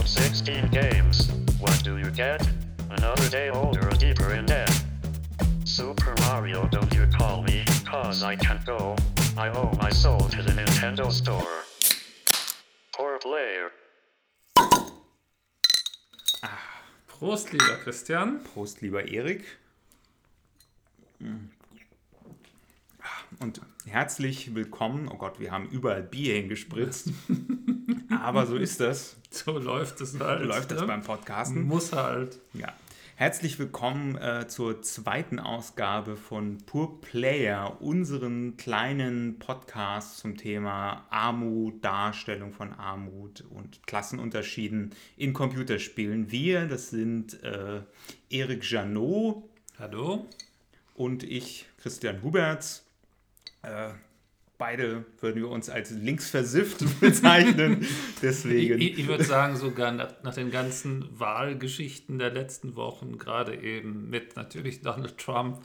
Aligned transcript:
Download 0.00 0.08
16 0.08 0.68
games. 0.68 1.30
What 1.58 1.82
do 1.84 1.98
you 1.98 2.10
get? 2.10 2.46
Another 2.90 3.28
day 3.28 3.50
older, 3.50 3.88
deeper 3.98 4.32
in 4.32 4.46
debt. 4.46 4.70
Super 5.64 6.14
Mario, 6.20 6.66
don't 6.68 6.92
you 6.94 7.06
call 7.06 7.42
me, 7.42 7.64
cause 7.84 8.22
I 8.22 8.36
can't 8.36 8.64
go. 8.64 8.96
I 9.36 9.48
owe 9.50 9.70
my 9.78 9.90
soul 9.90 10.20
to 10.20 10.42
the 10.42 10.52
Nintendo 10.52 11.12
Store. 11.12 11.64
Poor 12.96 13.18
player. 13.18 13.72
Ah, 16.42 16.82
Prost, 17.08 17.52
lieber 17.52 17.76
Christian. 17.82 18.40
Prost, 18.40 18.80
lieber 18.80 19.06
Erik. 19.06 19.44
Hm. 21.20 21.50
Ah, 23.02 23.24
und 23.40 23.60
herzlich 23.86 24.54
willkommen. 24.54 25.08
Oh 25.08 25.16
Gott, 25.16 25.40
wir 25.40 25.50
haben 25.50 25.68
überall 25.68 26.02
Bier 26.02 26.34
hingespritzt. 26.34 27.10
Aber 28.10 28.46
so 28.46 28.56
ist 28.56 28.80
das. 28.80 29.16
So 29.30 29.58
läuft 29.58 30.00
es 30.00 30.18
halt. 30.18 30.44
Läuft 30.44 30.70
das 30.70 30.80
ne? 30.80 30.86
beim 30.86 31.02
Podcasten. 31.02 31.62
Muss 31.62 31.92
halt. 31.92 32.40
Ja. 32.52 32.72
Herzlich 33.16 33.58
willkommen 33.58 34.16
äh, 34.16 34.48
zur 34.48 34.80
zweiten 34.80 35.38
Ausgabe 35.38 36.16
von 36.16 36.58
Pur 36.64 37.02
Player, 37.02 37.80
unseren 37.82 38.56
kleinen 38.56 39.38
Podcast 39.38 40.18
zum 40.18 40.38
Thema 40.38 41.06
Armut, 41.10 41.84
Darstellung 41.84 42.52
von 42.52 42.72
Armut 42.72 43.44
und 43.50 43.86
Klassenunterschieden 43.86 44.94
in 45.18 45.34
Computerspielen. 45.34 46.30
Wir, 46.30 46.66
das 46.66 46.88
sind 46.88 47.42
äh, 47.42 47.82
Erik 48.30 48.68
Janot 48.70 49.44
Hallo? 49.78 50.26
und 50.94 51.22
ich, 51.22 51.66
Christian 51.76 52.22
Huberts. 52.22 52.89
Äh, 53.62 53.90
beide 54.58 55.06
würden 55.20 55.42
wir 55.42 55.48
uns 55.48 55.70
als 55.70 55.90
linksversifft 55.90 56.84
bezeichnen. 57.00 57.86
Deswegen. 58.22 58.80
Ich, 58.80 58.98
ich 58.98 59.08
würde 59.08 59.24
sagen, 59.24 59.56
sogar 59.56 59.90
nach, 59.90 60.22
nach 60.22 60.34
den 60.34 60.50
ganzen 60.50 61.18
Wahlgeschichten 61.18 62.18
der 62.18 62.30
letzten 62.30 62.76
Wochen, 62.76 63.18
gerade 63.18 63.56
eben 63.56 64.10
mit 64.10 64.36
natürlich 64.36 64.82
Donald 64.82 65.18
Trump, 65.18 65.60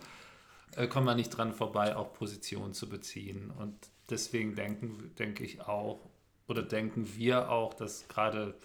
äh, 0.75 0.87
kommen 0.87 1.05
wir 1.05 1.15
nicht 1.15 1.29
dran 1.29 1.53
vorbei, 1.53 1.95
auch 1.95 2.13
Position 2.13 2.73
zu 2.73 2.89
beziehen. 2.89 3.51
Und 3.51 3.75
deswegen 4.09 4.55
denken, 4.55 5.11
denke 5.19 5.43
ich 5.43 5.61
auch, 5.61 5.99
oder 6.47 6.61
denken 6.61 7.07
wir 7.15 7.49
auch, 7.49 7.73
dass 7.73 8.07
gerade 8.07 8.55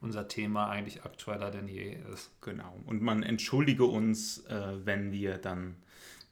unser 0.00 0.28
Thema 0.28 0.68
eigentlich 0.68 1.04
aktueller 1.04 1.50
denn 1.50 1.68
je 1.68 1.96
ist. 2.12 2.30
Genau. 2.40 2.74
Und 2.86 3.02
man 3.02 3.22
entschuldige 3.22 3.84
uns, 3.84 4.44
äh, 4.46 4.84
wenn 4.84 5.12
wir 5.12 5.38
dann 5.38 5.76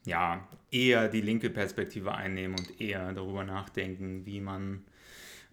ja 0.09 0.47
eher 0.71 1.07
die 1.07 1.21
linke 1.21 1.49
Perspektive 1.49 2.13
einnehmen 2.13 2.57
und 2.57 2.81
eher 2.81 3.13
darüber 3.13 3.43
nachdenken, 3.43 4.25
wie 4.25 4.41
man 4.41 4.83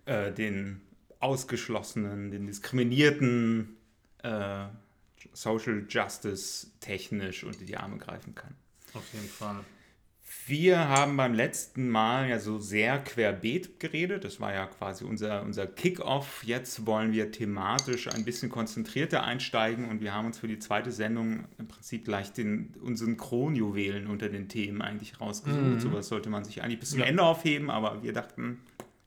äh, 0.06 0.32
den 0.32 0.80
Ausgeschlossenen, 1.20 2.30
den 2.30 2.46
Diskriminierten 2.46 3.76
äh, 4.22 4.66
Social 5.32 5.86
Justice 5.88 6.68
technisch 6.80 7.44
unter 7.44 7.64
die 7.64 7.76
Arme 7.76 7.98
greifen 7.98 8.34
kann. 8.34 8.54
Auf 8.94 9.12
jeden 9.12 9.28
Fall. 9.28 9.64
Wir 10.46 10.88
haben 10.88 11.16
beim 11.16 11.34
letzten 11.34 11.88
Mal 11.88 12.28
ja 12.28 12.40
so 12.40 12.58
sehr 12.58 12.98
querbeet 12.98 13.78
geredet. 13.78 14.24
Das 14.24 14.40
war 14.40 14.52
ja 14.52 14.66
quasi 14.66 15.04
unser, 15.04 15.42
unser 15.42 15.68
Kick-off. 15.68 16.42
Jetzt 16.44 16.84
wollen 16.84 17.12
wir 17.12 17.30
thematisch 17.30 18.08
ein 18.08 18.24
bisschen 18.24 18.48
konzentrierter 18.48 19.22
einsteigen 19.22 19.88
und 19.88 20.00
wir 20.00 20.14
haben 20.14 20.26
uns 20.26 20.38
für 20.38 20.48
die 20.48 20.58
zweite 20.58 20.90
Sendung 20.90 21.44
im 21.58 21.68
Prinzip 21.68 22.04
gleich 22.04 22.32
den, 22.32 22.74
unseren 22.82 23.16
Kronjuwelen 23.16 24.08
unter 24.08 24.28
den 24.28 24.48
Themen 24.48 24.82
eigentlich 24.82 25.20
rausgesucht. 25.20 25.62
Mhm. 25.62 25.80
Sowas 25.80 26.08
sollte 26.08 26.28
man 26.28 26.44
sich 26.44 26.62
eigentlich 26.62 26.80
bis 26.80 26.90
zum 26.90 27.00
Ja. 27.00 27.06
Ende 27.06 27.22
aufheben, 27.22 27.70
aber 27.70 28.02
wir 28.02 28.12
dachten, 28.12 28.58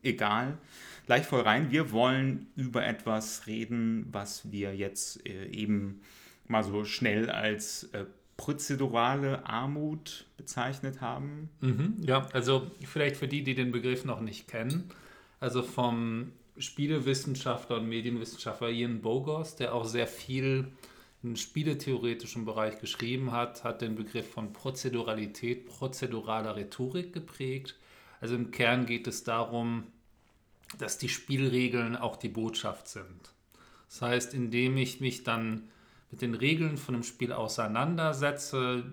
egal. 0.04 0.58
Gleich 1.06 1.26
voll 1.26 1.42
rein. 1.42 1.70
Wir 1.70 1.92
wollen 1.92 2.48
über 2.56 2.86
etwas 2.86 3.46
reden, 3.46 4.08
was 4.12 4.52
wir 4.52 4.74
jetzt 4.74 5.28
äh, 5.28 5.48
eben 5.48 6.02
mal 6.48 6.64
so 6.64 6.86
schnell 6.86 7.30
als 7.30 7.90
äh, 7.94 8.06
prozedurale 8.40 9.46
Armut 9.46 10.26
bezeichnet 10.38 11.02
haben. 11.02 11.50
Mhm, 11.60 11.98
ja, 12.02 12.26
also 12.32 12.72
vielleicht 12.86 13.18
für 13.18 13.28
die, 13.28 13.44
die 13.44 13.54
den 13.54 13.74
Begriff 13.74 14.06
noch 14.06 14.22
nicht 14.22 14.48
kennen, 14.48 14.90
also 15.42 15.62
vom 15.62 16.32
Spielewissenschaftler 16.58 17.78
und 17.78 17.90
Medienwissenschaftler 17.90 18.70
Ian 18.70 19.02
Bogos, 19.02 19.58
der 19.58 19.76
auch 19.76 19.84
sehr 19.84 20.08
viel 20.08 20.72
im 21.22 21.36
spieletheoretischen 21.36 22.46
Bereich 22.46 22.80
geschrieben 22.80 23.34
hat, 23.34 23.66
hat 23.66 23.82
den 23.82 23.96
Begriff 23.96 24.32
von 24.32 24.54
Prozeduralität, 24.54 25.66
prozeduraler 25.66 26.56
Rhetorik 26.56 27.12
geprägt. 27.12 27.76
Also 28.22 28.36
im 28.36 28.52
Kern 28.52 28.86
geht 28.86 29.06
es 29.06 29.26
darum, 29.26 29.84
dass 30.78 30.98
die 30.98 31.10
Spielregeln 31.10 31.98
auch 31.98 32.16
die 32.16 32.30
Botschaft 32.30 32.88
sind. 32.88 33.34
Das 33.90 34.02
heißt, 34.02 34.34
indem 34.34 34.78
ich 34.78 35.02
mich 35.02 35.24
dann 35.26 35.64
mit 36.12 36.22
den 36.22 36.34
Regeln 36.34 36.78
von 36.78 36.96
einem 36.96 37.04
Spiel 37.04 37.32
auseinandersetze, 37.32 38.84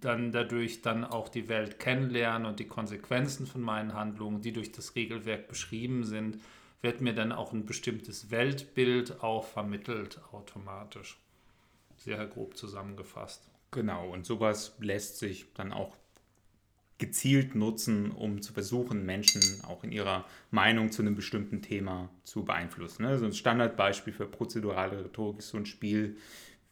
dann 0.00 0.32
dadurch 0.32 0.82
dann 0.82 1.04
auch 1.04 1.28
die 1.28 1.48
Welt 1.48 1.78
kennenlernen 1.78 2.46
und 2.46 2.60
die 2.60 2.66
Konsequenzen 2.66 3.46
von 3.46 3.60
meinen 3.60 3.94
Handlungen, 3.94 4.42
die 4.42 4.52
durch 4.52 4.72
das 4.72 4.94
Regelwerk 4.94 5.48
beschrieben 5.48 6.04
sind, 6.04 6.38
wird 6.82 7.00
mir 7.00 7.14
dann 7.14 7.32
auch 7.32 7.52
ein 7.52 7.66
bestimmtes 7.66 8.30
Weltbild 8.30 9.22
auch 9.22 9.46
vermittelt 9.46 10.20
automatisch. 10.32 11.18
Sehr 11.96 12.26
grob 12.26 12.56
zusammengefasst. 12.56 13.50
Genau, 13.70 14.10
und 14.10 14.26
sowas 14.26 14.76
lässt 14.80 15.18
sich 15.18 15.46
dann 15.54 15.72
auch 15.72 15.96
gezielt 16.98 17.54
nutzen, 17.54 18.10
um 18.10 18.40
zu 18.40 18.52
versuchen, 18.52 19.04
Menschen 19.04 19.42
auch 19.64 19.84
in 19.84 19.92
ihrer 19.92 20.24
Meinung 20.50 20.90
zu 20.90 21.02
einem 21.02 21.14
bestimmten 21.14 21.60
Thema 21.60 22.08
zu 22.24 22.44
beeinflussen. 22.44 23.02
Ne? 23.02 23.18
So 23.18 23.26
ein 23.26 23.34
Standardbeispiel 23.34 24.14
für 24.14 24.26
prozedurale 24.26 25.04
Rhetorik 25.04 25.38
ist 25.38 25.48
so 25.48 25.58
ein 25.58 25.66
Spiel 25.66 26.16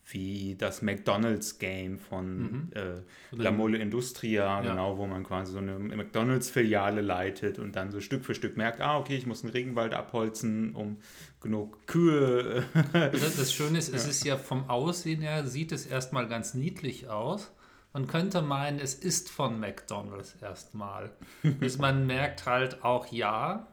wie 0.06 0.54
das 0.56 0.82
McDonalds-Game 0.82 1.98
von 1.98 2.70
äh, 2.74 3.00
La 3.32 3.50
Mole 3.50 3.78
Industria, 3.78 4.62
Ja. 4.62 4.70
genau, 4.70 4.98
wo 4.98 5.06
man 5.06 5.24
quasi 5.24 5.52
so 5.52 5.58
eine 5.58 5.78
McDonalds-Filiale 5.78 7.00
leitet 7.00 7.58
und 7.58 7.74
dann 7.76 7.90
so 7.90 8.00
Stück 8.00 8.24
für 8.24 8.34
Stück 8.34 8.56
merkt, 8.56 8.80
ah, 8.80 8.98
okay, 8.98 9.16
ich 9.16 9.26
muss 9.26 9.42
einen 9.42 9.52
Regenwald 9.52 9.94
abholzen, 9.94 10.74
um 10.74 10.98
genug 11.40 11.86
Kühe 11.86 12.64
Das, 12.92 13.36
das 13.36 13.52
Schöne 13.52 13.78
ist, 13.78 13.88
es 13.94 14.06
ist 14.06 14.24
ja 14.24 14.36
vom 14.36 14.68
Aussehen 14.68 15.20
her, 15.22 15.46
sieht 15.46 15.72
es 15.72 15.86
erstmal 15.86 16.28
ganz 16.28 16.54
niedlich 16.54 17.08
aus. 17.08 17.52
Man 17.92 18.06
könnte 18.06 18.42
meinen, 18.42 18.80
es 18.80 18.94
ist 18.94 19.30
von 19.30 19.60
McDonalds 19.60 20.34
erstmal. 20.42 21.12
Bis 21.42 21.78
man 21.78 22.06
merkt 22.06 22.44
halt 22.44 22.82
auch, 22.84 23.06
ja, 23.12 23.68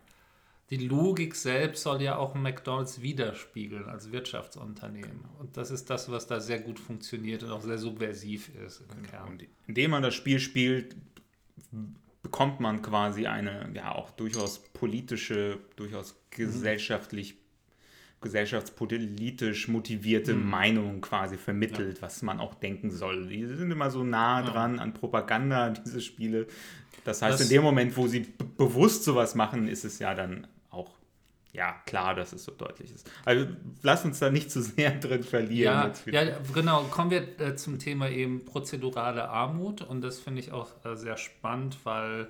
die 0.71 0.77
Logik 0.77 1.35
selbst 1.35 1.83
soll 1.83 2.01
ja 2.01 2.15
auch 2.15 2.33
McDonalds 2.33 3.01
widerspiegeln 3.01 3.85
als 3.89 4.11
Wirtschaftsunternehmen. 4.13 5.25
Und 5.37 5.57
das 5.57 5.69
ist 5.69 5.89
das, 5.89 6.09
was 6.09 6.27
da 6.27 6.39
sehr 6.39 6.59
gut 6.59 6.79
funktioniert 6.79 7.43
und 7.43 7.51
auch 7.51 7.61
sehr 7.61 7.77
subversiv 7.77 8.49
ist 8.65 8.81
Kern. 9.09 9.27
Und 9.33 9.43
indem 9.67 9.91
man 9.91 10.01
das 10.01 10.15
Spiel 10.15 10.39
spielt, 10.39 10.95
bekommt 12.23 12.61
man 12.61 12.81
quasi 12.81 13.27
eine 13.27 13.69
ja 13.73 13.93
auch 13.93 14.11
durchaus 14.11 14.59
politische, 14.59 15.59
durchaus 15.75 16.15
gesellschaftlich, 16.29 17.35
gesellschaftspolitisch 18.21 19.67
motivierte 19.67 20.33
Meinung 20.33 21.01
quasi 21.01 21.37
vermittelt, 21.37 22.01
was 22.01 22.21
man 22.21 22.39
auch 22.39 22.53
denken 22.53 22.91
soll. 22.91 23.27
Die 23.27 23.45
sind 23.45 23.71
immer 23.71 23.89
so 23.91 24.03
nah 24.03 24.41
dran 24.43 24.79
an 24.79 24.93
Propaganda, 24.93 25.71
diese 25.71 25.99
Spiele. 26.01 26.47
Das 27.03 27.21
heißt, 27.21 27.39
Das- 27.39 27.41
in 27.41 27.49
dem 27.49 27.63
Moment, 27.63 27.97
wo 27.97 28.07
sie 28.07 28.25
bewusst 28.57 29.03
sowas 29.03 29.35
machen, 29.35 29.67
ist 29.67 29.83
es 29.83 29.99
ja 29.99 30.13
dann 30.13 30.47
ja 31.53 31.73
klar, 31.85 32.15
dass 32.15 32.33
es 32.33 32.43
so 32.43 32.51
deutlich 32.51 32.91
ist. 32.91 33.09
Also 33.25 33.47
lass 33.81 34.05
uns 34.05 34.19
da 34.19 34.29
nicht 34.29 34.51
zu 34.51 34.61
sehr 34.61 34.91
drin 34.99 35.23
verlieren. 35.23 35.91
Ja, 36.05 36.23
ja, 36.23 36.37
genau. 36.53 36.83
Kommen 36.83 37.11
wir 37.11 37.39
äh, 37.39 37.55
zum 37.55 37.79
Thema 37.79 38.09
eben 38.09 38.45
prozedurale 38.45 39.29
Armut 39.29 39.81
und 39.81 40.01
das 40.01 40.19
finde 40.19 40.41
ich 40.41 40.51
auch 40.51 40.69
äh, 40.85 40.95
sehr 40.95 41.17
spannend, 41.17 41.77
weil 41.83 42.27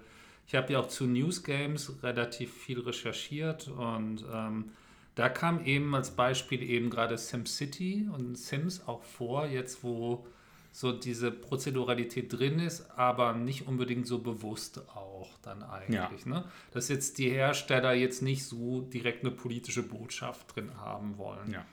ich 0.48 0.56
habe 0.56 0.74
ja 0.74 0.80
auch 0.80 0.88
zu 0.88 1.06
News 1.06 1.44
Games 1.44 2.04
relativ 2.04 2.54
viel 2.54 2.80
recherchiert 2.80 3.68
und 3.68 4.26
ähm, 4.34 4.72
da 5.16 5.30
kam 5.30 5.66
eben 5.66 5.94
als 5.94 6.12
Beispiel 6.12 6.64
eben 6.64 6.90
gerade 6.90 7.18
SimCity 7.18 8.10
und 8.12 8.38
Sims 8.38 8.88
auch 8.88 9.04
vor, 9.04 9.46
jetzt 9.46 9.84
wo 9.84 10.26
so 10.72 10.92
diese 10.94 11.32
Prozeduralität 11.32 12.32
drin 12.32 12.60
ist, 12.60 12.90
aber 12.92 13.34
nicht 13.34 13.68
unbedingt 13.68 14.08
so 14.08 14.20
bewusst 14.20 14.82
auch 14.96 15.38
dann 15.42 15.64
eigentlich. 15.64 16.26
Ne? 16.26 16.46
Dass 16.72 16.88
jetzt 16.88 17.18
die 17.18 17.30
Hersteller 17.30 17.94
jetzt 17.94 18.22
nicht 18.22 18.46
so 18.46 18.82
direkt 18.82 19.26
eine 19.26 19.32
politische 19.32 19.84
Botschaft 19.84 20.56
drin 20.56 20.78
haben 20.78 21.18
wollen. 21.18 21.52
Ja. 21.52 21.66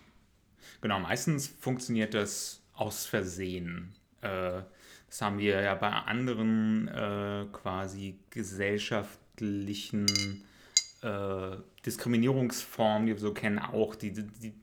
Genau, 0.81 0.99
meistens 0.99 1.47
funktioniert 1.47 2.15
das 2.15 2.63
aus 2.75 3.07
Versehen. 3.07 3.95
Äh, 4.21 4.63
das 5.09 5.23
haben 5.23 5.39
wir 5.39 5.61
ja 5.61 5.75
bei 5.75 5.91
anderen 5.91 6.89
äh, 6.89 7.47
quasi 7.53 8.19
gesellschaftlichen 8.31 10.07
äh, 11.03 11.57
Diskriminierungsformen, 11.87 13.07
die 13.07 13.13
wir 13.15 13.21
so 13.21 13.33
kennen, 13.33 13.59
auch. 13.59 13.95
Die, 13.95 14.13
die 14.13 14.55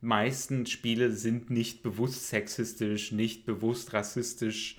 meisten 0.00 0.66
Spiele 0.66 1.12
sind 1.12 1.50
nicht 1.50 1.82
bewusst 1.82 2.28
sexistisch, 2.28 3.12
nicht 3.12 3.46
bewusst 3.46 3.92
rassistisch. 3.92 4.78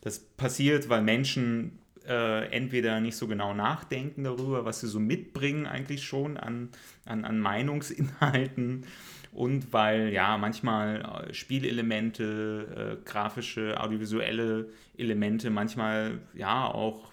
Das 0.00 0.18
passiert, 0.18 0.88
weil 0.88 1.02
Menschen 1.02 1.78
äh, 2.06 2.46
entweder 2.50 3.00
nicht 3.00 3.16
so 3.16 3.26
genau 3.28 3.54
nachdenken 3.54 4.24
darüber, 4.24 4.64
was 4.64 4.80
sie 4.80 4.88
so 4.88 4.98
mitbringen, 4.98 5.66
eigentlich 5.66 6.04
schon 6.04 6.36
an, 6.36 6.70
an, 7.04 7.24
an 7.24 7.38
Meinungsinhalten, 7.38 8.84
und 9.32 9.72
weil 9.72 10.12
ja 10.12 10.36
manchmal 10.36 11.26
äh, 11.30 11.34
Spielelemente, 11.34 12.98
äh, 13.00 13.04
grafische, 13.04 13.80
audiovisuelle 13.80 14.68
Elemente 14.96 15.50
manchmal 15.50 16.20
ja 16.34 16.66
auch 16.66 17.10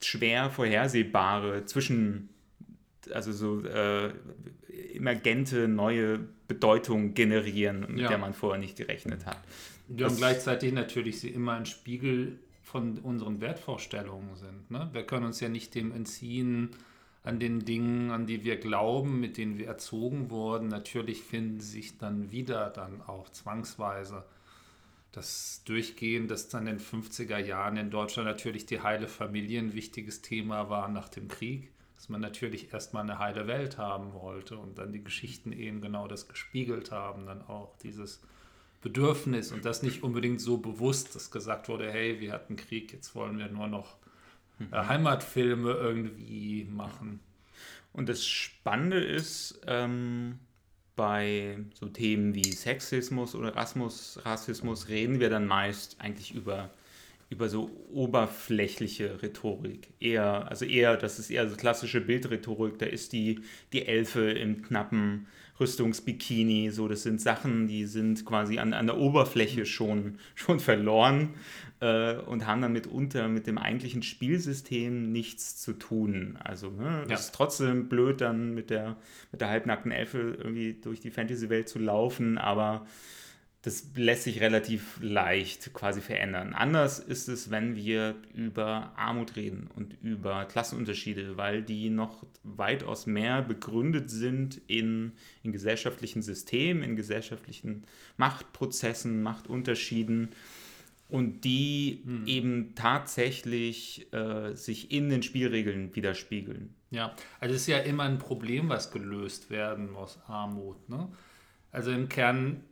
schwer 0.00 0.50
vorhersehbare 0.50 1.64
zwischen 1.64 2.28
also 3.12 3.32
so 3.32 3.64
äh, 3.64 4.12
emergente 4.94 5.68
neue 5.68 6.18
Bedeutung 6.46 7.14
generieren, 7.14 7.80
mit 7.88 8.00
Ja. 8.00 8.08
der 8.08 8.18
man 8.18 8.34
vorher 8.34 8.58
nicht 8.60 8.76
gerechnet 8.76 9.26
hat. 9.26 9.38
Ja, 9.88 9.96
Das- 10.04 10.12
und 10.12 10.18
gleichzeitig 10.18 10.72
natürlich 10.72 11.20
sie 11.20 11.28
immer 11.30 11.52
ein 11.54 11.66
Spiegel 11.66 12.38
von 12.62 12.98
unseren 12.98 13.40
Wertvorstellungen 13.40 14.34
sind. 14.36 14.70
Ne? 14.70 14.88
Wir 14.92 15.02
können 15.04 15.24
uns 15.26 15.40
ja 15.40 15.48
nicht 15.48 15.74
dem 15.74 15.92
entziehen, 15.92 16.70
an 17.24 17.38
den 17.40 17.64
Dingen, 17.64 18.10
an 18.10 18.26
die 18.26 18.44
wir 18.44 18.56
glauben, 18.56 19.20
mit 19.20 19.36
denen 19.36 19.58
wir 19.58 19.66
erzogen 19.66 20.30
wurden. 20.30 20.68
Natürlich 20.68 21.22
finden 21.22 21.60
sich 21.60 21.98
dann 21.98 22.30
wieder 22.30 22.70
dann 22.70 23.02
auch 23.06 23.28
zwangsweise 23.30 24.24
das 25.12 25.62
Durchgehen, 25.64 26.28
das 26.28 26.48
dann 26.48 26.66
in 26.66 26.76
den 26.78 26.80
50er 26.84 27.38
Jahren 27.38 27.76
in 27.76 27.90
Deutschland 27.90 28.28
natürlich 28.28 28.66
die 28.66 28.80
heile 28.80 29.08
Familie 29.08 29.58
ein 29.60 29.74
wichtiges 29.74 30.22
Thema 30.22 30.70
war 30.70 30.88
nach 30.88 31.08
dem 31.08 31.28
Krieg, 31.28 31.70
dass 32.08 32.12
man 32.12 32.22
natürlich 32.22 32.72
erstmal 32.72 33.02
eine 33.02 33.18
heile 33.18 33.46
Welt 33.46 33.76
haben 33.76 34.14
wollte 34.14 34.56
und 34.56 34.78
dann 34.78 34.94
die 34.94 35.04
Geschichten 35.04 35.52
eben 35.52 35.82
genau 35.82 36.08
das 36.08 36.26
gespiegelt 36.26 36.90
haben, 36.90 37.26
dann 37.26 37.42
auch 37.42 37.76
dieses 37.82 38.22
Bedürfnis 38.80 39.52
und 39.52 39.66
das 39.66 39.82
nicht 39.82 40.02
unbedingt 40.02 40.40
so 40.40 40.56
bewusst, 40.56 41.14
dass 41.14 41.30
gesagt 41.30 41.68
wurde, 41.68 41.92
hey, 41.92 42.18
wir 42.18 42.32
hatten 42.32 42.56
Krieg, 42.56 42.94
jetzt 42.94 43.14
wollen 43.14 43.36
wir 43.36 43.48
nur 43.48 43.66
noch 43.66 43.98
äh, 44.72 44.74
Heimatfilme 44.74 45.70
irgendwie 45.70 46.66
machen. 46.70 47.20
Und 47.92 48.08
das 48.08 48.24
Spannende 48.24 49.04
ist, 49.04 49.60
ähm, 49.66 50.38
bei 50.96 51.58
so 51.74 51.90
Themen 51.90 52.34
wie 52.34 52.52
Sexismus 52.52 53.34
oder 53.34 53.54
Rassismus, 53.54 54.18
Rassismus 54.24 54.88
reden 54.88 55.20
wir 55.20 55.28
dann 55.28 55.46
meist 55.46 56.00
eigentlich 56.00 56.34
über, 56.34 56.70
über 57.30 57.48
so 57.48 57.70
oberflächliche 57.92 59.22
Rhetorik. 59.22 59.88
Eher, 60.00 60.48
also 60.48 60.64
eher, 60.64 60.96
das 60.96 61.18
ist 61.18 61.30
eher 61.30 61.48
so 61.48 61.56
klassische 61.56 62.00
Bildrhetorik, 62.00 62.78
da 62.78 62.86
ist 62.86 63.12
die, 63.12 63.40
die 63.72 63.86
Elfe 63.86 64.30
im 64.30 64.62
knappen 64.62 65.26
Rüstungsbikini, 65.60 66.70
so 66.70 66.88
das 66.88 67.02
sind 67.02 67.20
Sachen, 67.20 67.66
die 67.68 67.84
sind 67.86 68.24
quasi 68.24 68.58
an, 68.58 68.72
an 68.72 68.86
der 68.86 68.96
Oberfläche 68.96 69.66
schon, 69.66 70.18
schon 70.34 70.60
verloren 70.60 71.30
äh, 71.80 72.14
und 72.16 72.46
haben 72.46 72.62
dann 72.62 72.72
mitunter 72.72 73.28
mit 73.28 73.46
dem 73.46 73.58
eigentlichen 73.58 74.02
Spielsystem 74.02 75.10
nichts 75.12 75.56
zu 75.60 75.72
tun. 75.72 76.38
Also 76.42 76.70
ne, 76.70 77.00
das 77.02 77.10
Ja. 77.10 77.16
ist 77.16 77.34
trotzdem 77.34 77.88
blöd, 77.88 78.20
dann 78.20 78.54
mit 78.54 78.70
der, 78.70 78.96
mit 79.32 79.40
der 79.40 79.48
halbnackten 79.48 79.90
Elfe 79.90 80.36
irgendwie 80.38 80.74
durch 80.74 81.00
die 81.00 81.10
Fantasy-Welt 81.10 81.68
zu 81.68 81.78
laufen, 81.78 82.38
aber 82.38 82.86
das 83.62 83.90
lässt 83.96 84.22
sich 84.22 84.40
relativ 84.40 84.98
leicht 85.00 85.72
quasi 85.74 86.00
verändern. 86.00 86.54
Anders 86.54 87.00
ist 87.00 87.28
es, 87.28 87.50
wenn 87.50 87.74
wir 87.74 88.14
über 88.32 88.92
Armut 88.96 89.34
reden 89.34 89.68
und 89.74 89.96
über 90.00 90.44
Klassenunterschiede, 90.44 91.36
weil 91.36 91.62
die 91.62 91.90
noch 91.90 92.24
weitaus 92.44 93.06
mehr 93.06 93.42
begründet 93.42 94.10
sind 94.10 94.60
in, 94.68 95.12
in 95.42 95.50
gesellschaftlichen 95.50 96.22
Systemen, 96.22 96.84
in 96.84 96.94
gesellschaftlichen 96.94 97.84
Machtprozessen, 98.16 99.22
Machtunterschieden 99.22 100.30
und 101.08 101.40
die 101.44 102.04
eben 102.26 102.74
tatsächlich 102.74 104.12
äh, 104.12 104.54
sich 104.54 104.92
in 104.92 105.08
den 105.08 105.22
Spielregeln 105.22 105.96
widerspiegeln. 105.96 106.74
Ja, 106.90 107.14
also 107.40 107.54
es 107.54 107.62
ist 107.62 107.66
ja 107.66 107.78
immer 107.78 108.04
ein 108.04 108.18
Problem, 108.18 108.68
was 108.68 108.92
gelöst 108.92 109.50
werden 109.50 109.90
muss, 109.90 110.18
Armut. 110.26 110.88
Ne? 110.88 111.08
Also 111.72 111.90
im 111.90 112.08
Kern 112.08 112.62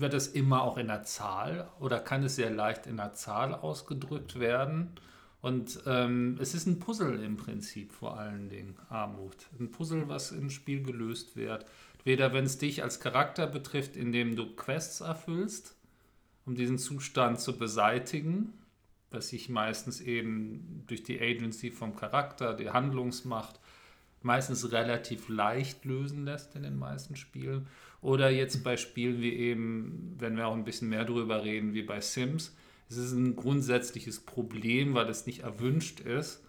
wird 0.00 0.14
es 0.14 0.28
immer 0.28 0.62
auch 0.62 0.76
in 0.76 0.88
der 0.88 1.02
Zahl 1.04 1.68
oder 1.80 2.00
kann 2.00 2.22
es 2.22 2.36
sehr 2.36 2.50
leicht 2.50 2.86
in 2.86 2.96
der 2.96 3.14
Zahl 3.14 3.54
ausgedrückt 3.54 4.38
werden. 4.38 4.92
Und 5.40 5.80
ähm, 5.86 6.36
es 6.40 6.54
ist 6.54 6.66
ein 6.66 6.80
Puzzle 6.80 7.22
im 7.22 7.36
Prinzip 7.36 7.92
vor 7.92 8.18
allen 8.18 8.48
Dingen, 8.48 8.76
Armut. 8.88 9.46
Ein 9.58 9.70
Puzzle, 9.70 10.08
was 10.08 10.32
im 10.32 10.50
Spiel 10.50 10.82
gelöst 10.82 11.36
wird. 11.36 11.64
Weder 12.04 12.32
wenn 12.32 12.44
es 12.44 12.58
dich 12.58 12.82
als 12.82 13.00
Charakter 13.00 13.46
betrifft, 13.46 13.96
indem 13.96 14.34
du 14.34 14.54
Quests 14.54 15.00
erfüllst, 15.00 15.76
um 16.44 16.54
diesen 16.54 16.78
Zustand 16.78 17.40
zu 17.40 17.56
beseitigen, 17.56 18.52
was 19.10 19.28
sich 19.28 19.48
meistens 19.48 20.00
eben 20.00 20.84
durch 20.86 21.02
die 21.02 21.20
Agency 21.20 21.70
vom 21.70 21.94
Charakter, 21.94 22.54
die 22.54 22.70
Handlungsmacht, 22.70 23.60
meistens 24.22 24.72
relativ 24.72 25.28
leicht 25.28 25.84
lösen 25.84 26.24
lässt 26.24 26.56
in 26.56 26.62
den 26.62 26.78
meisten 26.78 27.16
Spielen. 27.16 27.66
Oder 28.00 28.30
jetzt 28.30 28.62
bei 28.62 28.76
Spielen 28.76 29.20
wie 29.20 29.32
eben, 29.32 30.14
wenn 30.18 30.36
wir 30.36 30.46
auch 30.46 30.54
ein 30.54 30.64
bisschen 30.64 30.88
mehr 30.88 31.04
drüber 31.04 31.44
reden, 31.44 31.74
wie 31.74 31.82
bei 31.82 32.00
Sims, 32.00 32.54
es 32.88 32.96
ist 32.96 33.12
ein 33.12 33.36
grundsätzliches 33.36 34.20
Problem, 34.20 34.94
weil 34.94 35.08
es 35.08 35.26
nicht 35.26 35.40
erwünscht 35.40 36.00
ist, 36.00 36.44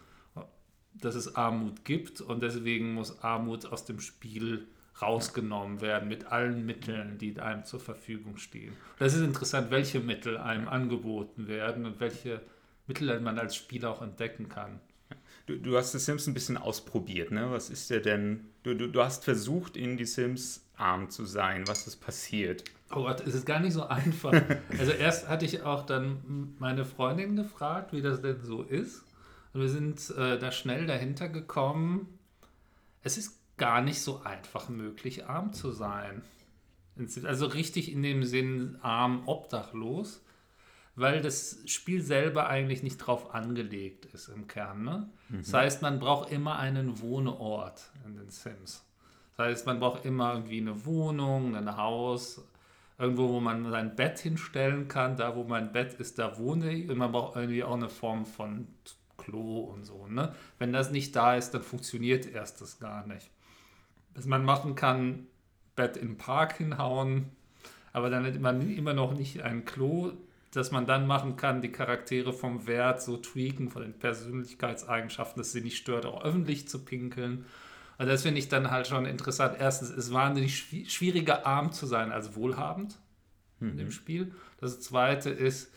dass 0.94 1.16
es 1.16 1.36
Armut 1.36 1.86
gibt 1.86 2.22
und 2.22 2.42
deswegen 2.44 2.94
muss 2.94 3.24
Armut 3.24 3.66
aus 3.66 3.86
dem 3.86 4.00
Spiel 4.00 4.68
rausgenommen 5.02 5.82
werden 5.82 6.10
mit 6.10 6.26
allen 6.26 6.66
Mitteln, 6.66 7.18
die 7.18 7.40
einem 7.40 7.64
zur 7.64 7.80
Verfügung 7.80 8.38
stehen. 8.38 8.74
Das 8.98 9.14
ist 9.14 9.22
interessant, 9.22 9.72
welche 9.72 10.02
Mittel 10.02 10.38
einem 10.38 10.68
angeboten 10.68 11.48
werden 11.48 11.86
und 11.86 12.00
welche 12.00 12.42
Mittel 12.88 13.20
man 13.22 13.40
als 13.40 13.56
Spieler 13.56 13.92
auch 13.92 14.02
entdecken 14.02 14.50
kann. 14.50 14.80
Du, 15.46 15.58
du 15.58 15.78
hast 15.78 15.94
die 15.94 16.00
Sims 16.00 16.28
ein 16.28 16.34
bisschen 16.34 16.58
ausprobiert, 16.58 17.32
ne? 17.32 17.50
Was 17.50 17.70
ist 17.70 17.90
dir 17.90 18.02
denn? 18.02 18.46
Du, 18.64 18.76
du, 18.76 18.88
du 18.88 19.02
hast 19.02 19.24
versucht, 19.24 19.78
in 19.78 19.98
die 19.98 20.06
Sims 20.06 20.69
arm 20.80 21.10
zu 21.10 21.26
sein. 21.26 21.68
Was 21.68 21.88
ist 21.88 21.98
passiert? 21.98 22.64
Oh 22.92 23.04
Gott, 23.04 23.22
es 23.22 23.36
ist 23.36 23.46
gar 23.46 23.60
nicht 23.60 23.74
so 23.74 23.88
einfach. 23.88 24.34
Also 24.80 24.92
erst 24.92 25.28
hatte 25.28 25.46
ich 25.46 25.64
auch 25.64 25.86
dann 25.86 26.56
meine 26.60 26.86
Freundin 26.86 27.36
gefragt, 27.36 27.94
wie 27.94 28.02
das 28.02 28.22
denn 28.22 28.42
so 28.44 28.64
ist. 28.64 29.04
Und 29.54 29.62
wir 29.62 29.70
sind 29.70 30.10
äh, 30.12 30.40
da 30.40 30.52
schnell 30.52 30.86
dahinter 30.86 31.28
gekommen. 31.28 32.20
Es 33.02 33.18
ist 33.18 33.40
gar 33.58 33.82
nicht 33.82 34.02
so 34.02 34.22
einfach 34.24 34.70
möglich, 34.70 35.28
arm 35.28 35.54
zu 35.54 35.72
sein. 35.72 36.22
Also 37.24 37.46
richtig 37.46 37.92
in 37.92 38.04
dem 38.04 38.24
Sinn 38.24 38.78
arm, 38.82 39.24
obdachlos, 39.26 40.24
weil 40.96 41.22
das 41.22 41.60
Spiel 41.66 42.02
selber 42.02 42.50
eigentlich 42.50 42.84
nicht 42.84 42.98
drauf 42.98 43.34
angelegt 43.34 44.06
ist 44.06 44.28
im 44.30 44.48
Kern. 44.48 44.84
Ne? 44.84 45.10
Das 45.30 45.54
heißt, 45.54 45.82
man 45.82 46.00
braucht 46.00 46.32
immer 46.32 46.58
einen 46.58 47.00
Wohnort 47.00 47.92
in 48.06 48.16
den 48.16 48.30
Sims. 48.30 48.84
Das 49.40 49.48
heißt, 49.48 49.68
man 49.68 49.80
braucht 49.80 50.04
immer 50.04 50.34
irgendwie 50.34 50.60
eine 50.60 50.86
Wohnung, 50.86 51.56
ein 51.56 51.78
Haus, 51.78 52.46
irgendwo, 52.98 53.30
wo 53.30 53.40
man 53.40 53.72
sein 53.72 53.96
Bett 53.96 54.20
hinstellen 54.20 54.90
kann. 54.90 55.16
Da, 55.16 55.34
wo 55.38 55.46
mein 55.46 55.72
Bett 55.72 55.94
ist, 55.94 56.20
da 56.20 56.38
wohne 56.38 56.74
ich. 56.74 56.90
Und 56.90 56.98
man 56.98 57.14
braucht 57.14 57.38
irgendwie 57.38 57.64
auch 57.64 57.76
eine 57.76 57.88
Form 57.88 58.26
von 58.26 58.68
Klo 59.18 59.60
und 59.60 59.86
so. 59.86 60.08
Ne? 60.08 60.36
Wenn 60.58 60.74
das 60.74 60.92
nicht 60.92 61.16
da 61.16 61.38
ist, 61.38 61.52
dann 61.52 61.62
funktioniert 61.62 62.26
erst 62.26 62.60
das 62.60 62.82
gar 62.82 63.08
nicht. 63.08 63.32
Was 64.14 64.26
man 64.26 64.44
machen 64.44 64.76
kann, 64.76 65.28
Bett 65.78 65.96
den 65.96 66.18
Park 66.18 66.58
hinhauen, 66.58 67.32
aber 67.94 68.10
dann 68.10 68.26
hat 68.26 68.38
man 68.42 68.70
immer 68.70 68.94
noch 68.94 69.14
nicht 69.14 69.42
ein 69.44 69.64
Klo, 69.64 70.12
dass 70.52 70.72
man 70.72 70.86
dann 70.86 71.08
machen 71.08 71.38
kann, 71.38 71.62
die 71.62 71.72
Charaktere 71.72 72.34
vom 72.34 72.68
Wert 72.68 73.02
so 73.02 73.16
tweaken, 73.16 73.70
von 73.70 73.84
den 73.84 73.94
Persönlichkeitseigenschaften, 73.94 75.40
dass 75.40 75.54
sie 75.54 75.62
nicht 75.62 75.78
stört, 75.78 76.06
auch 76.06 76.26
öffentlich 76.26 76.68
zu 76.68 76.84
pinkeln. 76.84 77.46
Und 78.00 78.08
das 78.08 78.24
finde 78.24 78.40
ich 78.40 78.48
dann 78.50 78.72
halt 78.72 78.88
schon 78.88 79.06
interessant. 79.06 79.58
Erstens, 79.60 79.90
es 79.92 80.08
ist 80.08 80.14
wahnsinnig 80.14 80.56
schwi- 80.56 80.90
schwieriger, 80.90 81.46
arm 81.46 81.72
zu 81.72 81.86
sein 81.86 82.12
als 82.12 82.36
wohlhabend 82.36 82.98
in 83.62 83.78
dem 83.78 83.92
Spiel. 83.92 84.34
Das 84.62 84.80
zweite 84.80 85.30
ist, 85.30 85.72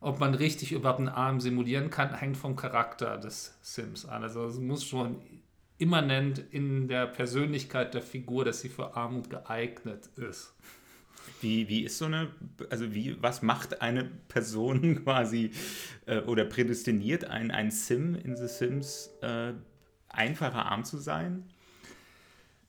ob 0.00 0.20
man 0.20 0.34
richtig 0.34 0.72
überhaupt 0.72 1.00
einen 1.00 1.10
Arm 1.10 1.38
simulieren 1.38 1.90
kann, 1.90 2.14
hängt 2.14 2.38
vom 2.38 2.56
Charakter 2.56 3.18
des 3.18 3.58
Sims 3.60 4.06
an. 4.06 4.22
Also 4.22 4.46
es 4.46 4.58
muss 4.58 4.84
schon 4.86 5.20
immanent 5.76 6.38
in 6.38 6.88
der 6.88 7.06
Persönlichkeit 7.06 7.92
der 7.92 8.00
Figur, 8.00 8.46
dass 8.46 8.62
sie 8.62 8.70
für 8.70 8.96
Armut 8.96 9.28
geeignet 9.28 10.06
ist. 10.16 10.54
Wie, 11.42 11.68
wie 11.68 11.84
ist 11.84 11.98
so 11.98 12.06
eine, 12.06 12.30
also 12.70 12.94
wie, 12.94 13.22
was 13.22 13.42
macht 13.42 13.82
eine 13.82 14.04
Person 14.04 15.02
quasi 15.04 15.50
äh, 16.06 16.20
oder 16.20 16.46
prädestiniert 16.46 17.24
ein, 17.26 17.50
ein 17.50 17.70
Sim 17.70 18.14
in 18.14 18.34
The 18.36 18.48
Sims 18.48 19.10
äh, 19.20 19.52
einfacher 20.08 20.64
arm 20.66 20.84
zu 20.84 20.96
sein? 20.96 21.49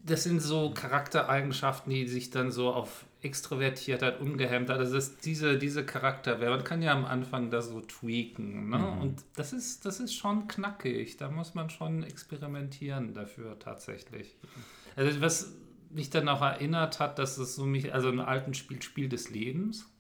Das 0.03 0.23
sind 0.23 0.41
so 0.41 0.71
Charaktereigenschaften, 0.71 1.91
die 1.91 2.07
sich 2.07 2.29
dann 2.31 2.51
so 2.51 2.73
auf 2.73 3.05
Extrovertiertheit, 3.21 4.19
Ungehemmtheit, 4.19 4.79
also 4.79 4.95
das, 4.95 5.17
diese, 5.17 5.57
diese 5.59 5.85
Charakter, 5.85 6.37
man 6.37 6.63
kann 6.63 6.81
ja 6.81 6.91
am 6.91 7.05
Anfang 7.05 7.51
da 7.51 7.61
so 7.61 7.81
tweaken. 7.81 8.69
Ne? 8.69 8.97
Und 8.99 9.23
das 9.35 9.53
ist, 9.53 9.85
das 9.85 9.99
ist 9.99 10.15
schon 10.15 10.47
knackig. 10.47 11.17
Da 11.17 11.29
muss 11.29 11.53
man 11.53 11.69
schon 11.69 12.03
experimentieren 12.03 13.13
dafür 13.13 13.59
tatsächlich. 13.59 14.35
Also 14.95 15.21
was 15.21 15.53
mich 15.91 16.09
dann 16.09 16.27
auch 16.29 16.41
erinnert 16.41 16.99
hat, 16.99 17.19
dass 17.19 17.37
es 17.37 17.55
so 17.55 17.65
mich, 17.65 17.93
also 17.93 18.09
im 18.09 18.19
alten 18.19 18.53
Spiel 18.53 18.81
Spiel 18.81 19.07
des 19.09 19.29
Lebens, 19.29 19.90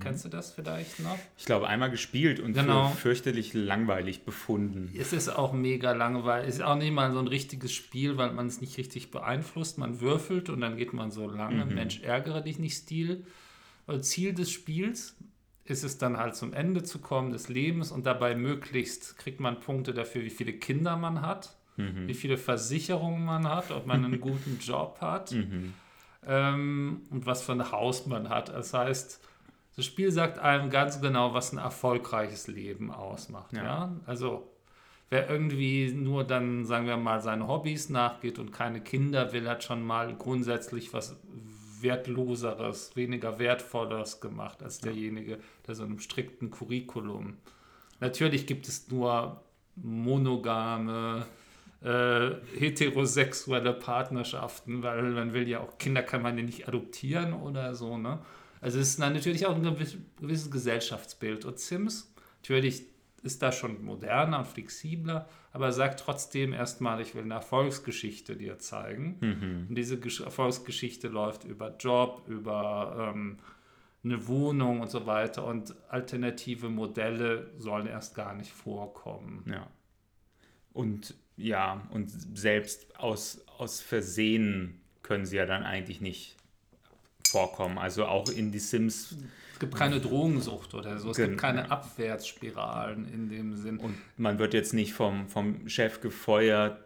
Kennst 0.00 0.24
du 0.24 0.28
das 0.28 0.52
vielleicht 0.52 1.00
noch? 1.00 1.18
Ich 1.36 1.44
glaube, 1.44 1.66
einmal 1.68 1.90
gespielt 1.90 2.40
und 2.40 2.52
Genau. 2.54 2.88
für 2.88 2.96
fürchterlich 2.96 3.54
langweilig 3.54 4.24
befunden. 4.24 4.92
Es 4.98 5.12
ist 5.12 5.28
auch 5.28 5.52
mega 5.52 5.92
langweilig. 5.92 6.48
Es 6.48 6.54
ist 6.56 6.62
auch 6.62 6.76
nicht 6.76 6.92
mal 6.92 7.12
so 7.12 7.18
ein 7.18 7.28
richtiges 7.28 7.72
Spiel, 7.72 8.16
weil 8.16 8.32
man 8.32 8.46
es 8.46 8.60
nicht 8.60 8.76
richtig 8.78 9.10
beeinflusst. 9.10 9.78
Man 9.78 10.00
würfelt 10.00 10.50
und 10.50 10.60
dann 10.60 10.76
geht 10.76 10.92
man 10.92 11.10
so 11.10 11.28
lange. 11.28 11.64
Mensch, 11.66 12.00
ärgere 12.02 12.40
dich 12.42 12.58
nicht, 12.58 12.76
Stil. 12.76 13.24
Und 13.86 14.04
Ziel 14.04 14.32
des 14.32 14.50
Spiels 14.50 15.16
ist 15.66 15.82
es 15.84 15.96
dann 15.98 16.16
halt 16.18 16.36
zum 16.36 16.52
Ende 16.52 16.82
zu 16.82 16.98
kommen 16.98 17.32
des 17.32 17.48
Lebens 17.48 17.90
und 17.90 18.04
dabei 18.06 18.34
möglichst 18.34 19.16
kriegt 19.16 19.40
man 19.40 19.60
Punkte 19.60 19.94
dafür, 19.94 20.22
wie 20.22 20.30
viele 20.30 20.52
Kinder 20.52 20.96
man 20.96 21.22
hat, 21.22 21.56
wie 21.76 22.14
viele 22.14 22.36
Versicherungen 22.36 23.24
man 23.24 23.48
hat, 23.48 23.70
ob 23.70 23.86
man 23.86 24.04
einen 24.04 24.20
guten 24.20 24.58
Job 24.60 24.98
hat 25.00 25.34
ähm, 26.26 27.02
und 27.10 27.26
was 27.26 27.42
für 27.42 27.52
ein 27.52 27.70
Haus 27.72 28.06
man 28.06 28.28
hat. 28.28 28.48
Das 28.50 28.72
heißt, 28.74 29.20
das 29.76 29.84
Spiel 29.84 30.10
sagt 30.12 30.38
einem 30.38 30.70
ganz 30.70 31.00
genau, 31.00 31.34
was 31.34 31.52
ein 31.52 31.58
erfolgreiches 31.58 32.46
Leben 32.46 32.90
ausmacht. 32.90 33.52
Ja. 33.52 33.64
Ja. 33.64 33.96
Also 34.06 34.50
wer 35.10 35.28
irgendwie 35.28 35.92
nur 35.92 36.24
dann, 36.24 36.64
sagen 36.64 36.86
wir 36.86 36.96
mal, 36.96 37.20
seinen 37.20 37.46
Hobbys 37.46 37.88
nachgeht 37.88 38.38
und 38.38 38.52
keine 38.52 38.80
Kinder 38.80 39.32
will, 39.32 39.48
hat 39.48 39.64
schon 39.64 39.84
mal 39.84 40.14
grundsätzlich 40.14 40.92
was 40.92 41.16
Wertloseres, 41.80 42.96
weniger 42.96 43.38
Wertvolleres 43.38 44.20
gemacht 44.20 44.62
als 44.62 44.80
derjenige, 44.80 45.38
der 45.66 45.74
so 45.74 45.84
einem 45.84 45.98
strikten 45.98 46.50
Curriculum. 46.50 47.36
Natürlich 48.00 48.46
gibt 48.46 48.68
es 48.68 48.88
nur 48.90 49.42
monogame, 49.76 51.26
äh, 51.82 52.30
heterosexuelle 52.58 53.74
Partnerschaften, 53.74 54.82
weil 54.82 55.02
man 55.02 55.34
will 55.34 55.48
ja 55.48 55.60
auch, 55.60 55.78
Kinder 55.78 56.02
kann 56.02 56.22
man 56.22 56.38
ja 56.38 56.44
nicht 56.44 56.66
adoptieren 56.66 57.34
oder 57.34 57.74
so, 57.74 57.98
ne? 57.98 58.20
Also 58.64 58.78
es 58.78 58.88
ist 58.88 58.98
natürlich 58.98 59.46
auch 59.46 59.54
ein 59.54 59.62
gewiss- 59.62 59.98
gewisses 60.18 60.50
Gesellschaftsbild. 60.50 61.44
Und 61.44 61.58
Sims, 61.58 62.12
natürlich 62.40 62.86
ist 63.22 63.42
da 63.42 63.52
schon 63.52 63.84
moderner 63.84 64.38
und 64.38 64.46
flexibler, 64.46 65.28
aber 65.52 65.70
sagt 65.70 66.00
trotzdem 66.00 66.52
erstmal, 66.54 67.00
ich 67.02 67.14
will 67.14 67.22
eine 67.24 67.34
Erfolgsgeschichte 67.34 68.36
dir 68.36 68.58
zeigen. 68.58 69.18
Und 69.68 69.74
diese 69.74 69.96
Gesch- 69.96 70.24
Erfolgsgeschichte 70.24 71.08
läuft 71.08 71.44
über 71.44 71.76
Job, 71.76 72.24
über 72.26 73.12
ähm, 73.14 73.38
eine 74.02 74.26
Wohnung 74.26 74.80
und 74.80 74.90
so 74.90 75.04
weiter. 75.04 75.44
Und 75.46 75.74
alternative 75.90 76.70
Modelle 76.70 77.50
sollen 77.58 77.86
erst 77.86 78.14
gar 78.14 78.34
nicht 78.34 78.50
vorkommen. 78.52 79.44
Ja. 79.46 79.66
Und 80.72 81.14
ja, 81.36 81.86
und 81.90 82.10
selbst 82.38 82.98
aus, 82.98 83.44
aus 83.58 83.80
Versehen 83.82 84.80
können 85.02 85.26
sie 85.26 85.36
ja 85.36 85.44
dann 85.46 85.64
eigentlich 85.64 86.00
nicht 86.00 86.36
vorkommen. 87.34 87.78
Also 87.78 88.06
auch 88.06 88.28
in 88.28 88.52
die 88.52 88.58
Sims 88.58 89.16
Es 89.52 89.58
gibt 89.58 89.74
keine 89.74 90.00
Drogensucht 90.00 90.74
oder 90.74 90.98
so. 90.98 91.10
Es 91.10 91.16
gibt 91.16 91.38
keine. 91.38 91.70
Abwärtsspiralen 91.70 93.12
in 93.12 93.28
dem 93.28 93.56
Sinn. 93.56 93.78
und 93.78 93.96
man 94.16 94.38
wird 94.38 94.54
jetzt 94.54 94.72
nicht 94.72 94.92
vom, 94.92 95.28
vom 95.28 95.68
Chef 95.68 96.00
gefeuert, 96.00 96.78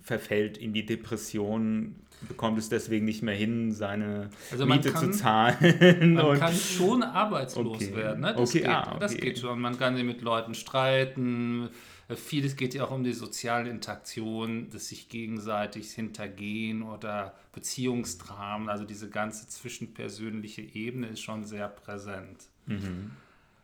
verfällt 0.00 0.56
in 0.58 0.72
die 0.72 0.86
Depression, 0.86 1.96
bekommt 2.22 2.58
es 2.58 2.68
deswegen 2.68 3.04
nicht 3.04 3.22
mehr 3.22 3.34
hin, 3.34 3.72
seine 3.72 4.30
Also 4.50 4.66
Miete 4.66 4.90
kann- 4.92 5.12
zu 5.12 5.18
zahlen. 5.18 6.14
Man 6.14 6.24
und 6.26 6.38
kann 6.38 6.54
schon 6.54 7.02
arbeitslos 7.02 7.76
Okay. 7.76 7.94
werden. 7.96 8.20
Ne? 8.20 8.34
Das, 8.36 8.50
Okay, 8.50 8.60
geht, 8.60 8.68
ah, 8.68 8.96
das 8.98 9.12
okay. 9.12 9.20
geht 9.20 9.38
schon. 9.38 9.60
Man 9.60 9.78
kann 9.78 9.94
sich 9.96 10.04
mit 10.04 10.22
Leuten 10.22 10.54
streiten. 10.54 11.68
Vieles 12.14 12.54
geht 12.56 12.72
ja 12.74 12.84
auch 12.84 12.92
um 12.92 13.02
die 13.02 13.12
soziale 13.12 13.68
Interaktion, 13.68 14.68
das 14.70 14.88
sich 14.88 15.08
gegenseitig 15.08 15.90
hintergehen 15.90 16.82
oder 16.84 17.34
Beziehungsdramen. 17.52 18.68
Also 18.68 18.84
diese 18.84 19.10
ganze 19.10 19.48
zwischenpersönliche 19.48 20.62
Ebene 20.62 21.08
ist 21.08 21.20
schon 21.20 21.44
sehr 21.44 21.68
präsent. 21.68 22.44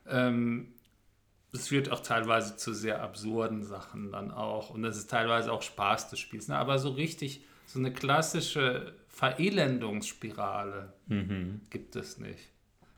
Ähm, 0.09 0.68
es 1.52 1.68
führt 1.68 1.90
auch 1.92 2.00
teilweise 2.00 2.56
zu 2.56 2.73
sehr 2.75 3.02
absurden 3.02 3.62
Sachen 3.62 4.11
dann 4.11 4.30
auch. 4.30 4.71
Und 4.71 4.82
das 4.82 4.97
ist 4.97 5.11
teilweise 5.11 5.52
auch 5.52 5.62
Spaß 5.62 6.11
des 6.11 6.18
Spiels. 6.18 6.49
Ne? 6.49 6.56
Aber 6.56 6.78
so 6.78 6.90
richtig, 6.90 7.44
so 7.72 7.78
eine 7.78 7.92
klassische 7.92 8.94
Verelendungsspirale 9.08 10.92
gibt 11.70 11.96
es 11.96 12.18
nicht. 12.18 12.50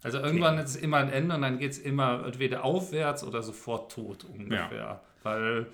Also 0.03 0.19
irgendwann 0.19 0.59
ist 0.59 0.71
es 0.71 0.77
immer 0.77 0.99
ein 0.99 1.11
Ende 1.11 1.35
und 1.35 1.43
dann 1.43 1.59
geht 1.59 1.73
es 1.73 1.79
immer 1.79 2.25
entweder 2.27 2.65
aufwärts 2.65 3.25
oder 3.25 3.43
sofort 3.43 3.93
tot 3.93 4.25
ungefähr. 4.25 5.01
Weil 5.23 5.67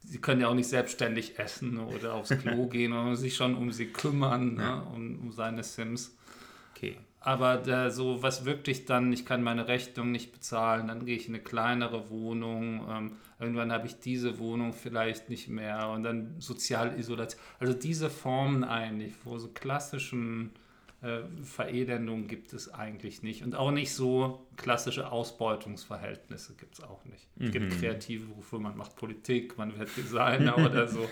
sie 0.00 0.20
können 0.20 0.40
ja 0.40 0.48
auch 0.48 0.54
nicht 0.54 0.68
selbstständig 0.68 1.38
essen 1.38 1.78
oder 1.78 2.14
aufs 2.14 2.30
Klo 2.30 2.66
gehen 2.70 2.92
und 2.92 3.16
sich 3.16 3.36
schon 3.36 3.54
um 3.54 3.70
sie 3.70 3.86
kümmern, 3.86 4.54
ne? 4.54 4.82
um, 4.94 5.20
um 5.20 5.32
seine 5.32 5.62
Sims. 5.62 6.17
Aber 7.20 7.56
der, 7.56 7.90
so 7.90 8.22
was 8.22 8.44
wirklich 8.44 8.84
dann, 8.84 9.12
ich 9.12 9.26
kann 9.26 9.42
meine 9.42 9.66
Rechnung 9.66 10.12
nicht 10.12 10.32
bezahlen, 10.32 10.86
dann 10.86 11.04
gehe 11.04 11.16
ich 11.16 11.28
in 11.28 11.34
eine 11.34 11.42
kleinere 11.42 12.10
Wohnung. 12.10 12.86
Ähm, 12.88 13.12
irgendwann 13.40 13.72
habe 13.72 13.86
ich 13.86 13.98
diese 13.98 14.38
Wohnung 14.38 14.72
vielleicht 14.72 15.28
nicht 15.28 15.48
mehr 15.48 15.88
und 15.88 16.04
dann 16.04 16.36
Sozialisolation. 16.38 17.40
Also 17.58 17.74
diese 17.74 18.08
Formen 18.08 18.62
eigentlich, 18.62 19.14
wo 19.24 19.38
so 19.38 19.48
klassischen 19.48 20.52
äh, 21.00 21.20
Verelendungen 21.42 22.26
gibt 22.26 22.52
es 22.52 22.72
eigentlich 22.72 23.22
nicht. 23.22 23.44
Und 23.44 23.54
auch 23.54 23.70
nicht 23.70 23.92
so 23.92 24.46
klassische 24.56 25.12
Ausbeutungsverhältnisse 25.12 26.54
gibt 26.54 26.74
es 26.74 26.84
auch 26.84 27.04
nicht. 27.04 27.28
Es 27.38 27.52
gibt 27.52 27.78
kreative 27.78 28.26
Berufe, 28.26 28.58
man 28.58 28.76
macht 28.76 28.96
Politik, 28.96 29.56
man 29.58 29.78
wird 29.78 29.96
Designer 29.96 30.56
oder 30.66 30.88
so. 30.88 31.08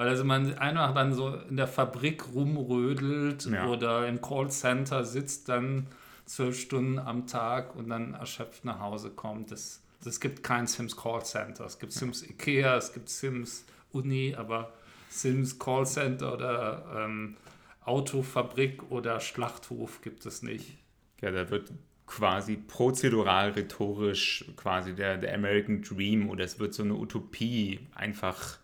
Also 0.00 0.24
man 0.24 0.56
einfach 0.58 0.94
dann 0.94 1.12
so 1.12 1.34
in 1.48 1.56
der 1.56 1.66
Fabrik 1.66 2.32
rumrödelt 2.34 3.44
Ja. 3.46 3.66
oder 3.66 4.08
im 4.08 4.20
Callcenter 4.22 5.04
sitzt 5.04 5.48
dann 5.48 5.86
zwölf 6.24 6.58
Stunden 6.58 6.98
am 6.98 7.26
Tag 7.26 7.76
und 7.76 7.90
dann 7.90 8.14
erschöpft 8.14 8.64
nach 8.64 8.80
Hause 8.80 9.10
kommt. 9.10 9.50
Das, 9.50 9.82
das 10.02 10.20
gibt 10.20 10.42
kein 10.42 10.66
Sims 10.66 10.96
Callcenter. 10.96 11.66
Es 11.66 11.78
gibt 11.78 11.92
Sims 11.92 12.22
Ikea, 12.22 12.76
es 12.76 12.92
gibt 12.92 13.08
Sims 13.10 13.64
Uni, 13.92 14.34
aber 14.36 14.72
Sims 15.10 15.58
Callcenter 15.58 16.32
oder 16.32 16.84
ähm, 16.96 17.36
Autofabrik 17.84 18.90
oder 18.90 19.20
Schlachthof 19.20 20.00
gibt 20.02 20.24
es 20.24 20.42
nicht. 20.42 20.78
Ja, 21.20 21.30
da 21.30 21.50
wird 21.50 21.72
quasi 22.06 22.56
prozedural 22.56 23.50
rhetorisch 23.50 24.44
quasi 24.56 24.94
der, 24.94 25.18
der 25.18 25.34
American 25.34 25.82
Dream 25.82 26.30
oder 26.30 26.44
es 26.44 26.58
wird 26.58 26.72
so 26.72 26.82
eine 26.84 26.94
Utopie 26.94 27.80
einfach 27.94 28.58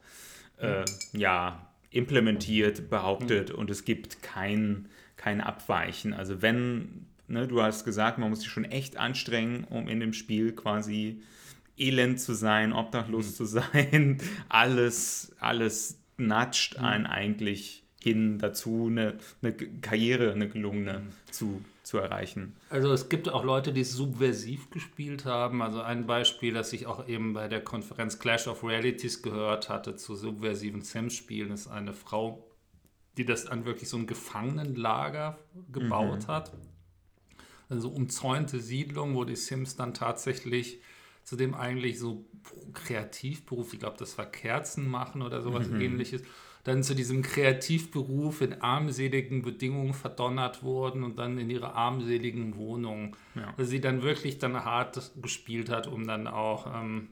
äh, 0.59 0.85
ja, 1.13 1.67
implementiert, 1.91 2.91
behauptet 2.91 3.51
und 3.51 3.71
es 3.71 3.85
gibt 3.85 4.23
kein, 4.23 4.89
kein 5.17 5.41
Abweichen. 5.41 6.13
Also 6.13 6.43
wenn, 6.43 7.07
ne, 7.29 7.47
du 7.47 7.63
hast 7.63 7.85
gesagt, 7.85 8.19
man 8.19 8.31
muss 8.31 8.41
sich 8.41 8.51
schon 8.51 8.65
echt 8.65 8.97
anstrengen, 8.97 9.65
um 9.65 9.89
in 9.89 10.01
dem 10.01 10.13
Spiel 10.13 10.53
quasi 10.53 11.23
elend 11.79 12.21
zu 12.21 12.35
sein, 12.35 12.73
obdachlos 12.73 13.37
zu 13.37 13.45
sein, 13.45 14.19
alles, 14.49 15.35
alles 15.41 15.99
natscht 16.17 16.79
einen 16.79 17.07
eigentlich 17.07 17.83
hin 18.03 18.39
dazu, 18.39 18.89
eine, 18.91 19.19
eine 19.43 19.53
Karriere, 19.53 20.33
eine 20.33 20.49
gelungene 20.49 21.03
zu, 21.31 21.63
zu 21.87 21.99
erreichen. 21.99 22.57
Also 22.69 22.93
es 22.93 23.09
gibt 23.09 23.29
auch 23.29 23.45
Leute, 23.45 23.73
die 23.73 23.83
es 23.83 23.93
subversiv 23.93 24.71
gespielt 24.71 25.25
haben. 25.25 25.63
Also 25.63 25.81
ein 25.81 26.05
Beispiel, 26.05 26.53
das 26.53 26.73
ich 26.73 26.87
auch 26.87 27.07
eben 27.07 27.33
bei 27.33 27.47
der 27.47 27.63
Konferenz 27.63 28.19
Clash 28.19 28.49
of 28.49 28.65
Realities 28.65 29.23
gehört 29.23 29.69
hatte 29.69 29.95
zu 29.95 30.17
subversiven 30.17 30.83
Sims-Spielen, 30.83 31.53
ist 31.53 31.69
eine 31.69 31.93
Frau, 31.93 32.45
die 33.17 33.25
das 33.25 33.47
an 33.47 33.67
wirklich 33.67 33.89
so 33.89 33.99
ein 33.99 34.09
Gefangenenlager 34.09 35.39
gebaut 35.71 36.27
hat. 36.27 36.53
Also 37.69 37.91
umzäunte 37.91 38.59
Siedlung, 38.59 39.15
wo 39.15 39.23
die 39.23 39.37
Sims 39.37 39.77
dann 39.77 39.95
tatsächlich 39.95 40.81
zu 41.23 41.37
dem 41.37 41.55
eigentlich 41.55 42.01
so 42.01 42.25
Kreativberuf, 42.73 43.73
ich 43.73 43.79
glaube, 43.79 43.97
das 43.97 44.19
war 44.19 44.27
Kerzen 44.27 44.89
machen 44.89 45.23
oder 45.23 45.41
sowas 45.41 45.69
ähnliches, 45.69 46.23
dann 46.67 46.83
zu 46.83 46.97
diesem 46.97 47.23
Kreativberuf 47.23 48.41
in 48.41 48.61
armseligen 48.61 49.43
Bedingungen 49.43 49.95
verdonnert 49.95 50.65
wurden 50.65 51.05
und 51.05 51.17
dann 51.17 51.39
in 51.39 51.49
ihre 51.49 51.75
armseligen 51.75 52.57
Wohnungen. 52.57 53.15
Ja. 53.37 53.55
Also 53.57 53.71
sie 53.71 53.81
dann 53.81 54.03
wirklich 54.03 54.39
dann 54.39 54.65
hart 54.65 55.13
gespielt 55.23 55.71
hat, 55.71 55.87
um 55.87 56.09
dann 56.09 56.27
auch 56.27 56.67
ähm, 56.75 57.11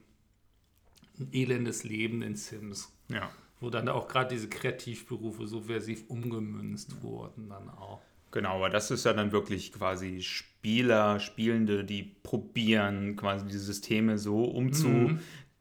ein 1.17 1.29
elendes 1.31 1.85
Leben 1.85 2.21
in 2.21 2.35
Sims, 2.35 2.91
Ja. 3.07 3.29
wo 3.61 3.69
dann 3.69 3.87
auch 3.87 4.09
gerade 4.09 4.35
diese 4.35 4.49
Kreativberufe 4.49 5.47
subversiv 5.47 6.03
umgemünzt 6.09 7.01
wurden 7.01 7.47
dann 7.47 7.69
auch. 7.69 8.01
Genau, 8.31 8.57
aber 8.57 8.69
das 8.69 8.91
ist 8.91 9.05
ja 9.05 9.13
dann 9.13 9.31
wirklich 9.31 9.71
quasi 9.71 10.21
Spieler, 10.21 11.21
Spielende, 11.21 11.85
die 11.85 12.03
probieren, 12.03 13.15
quasi 13.15 13.45
die 13.45 13.57
Systeme 13.57 14.17
so 14.17 14.43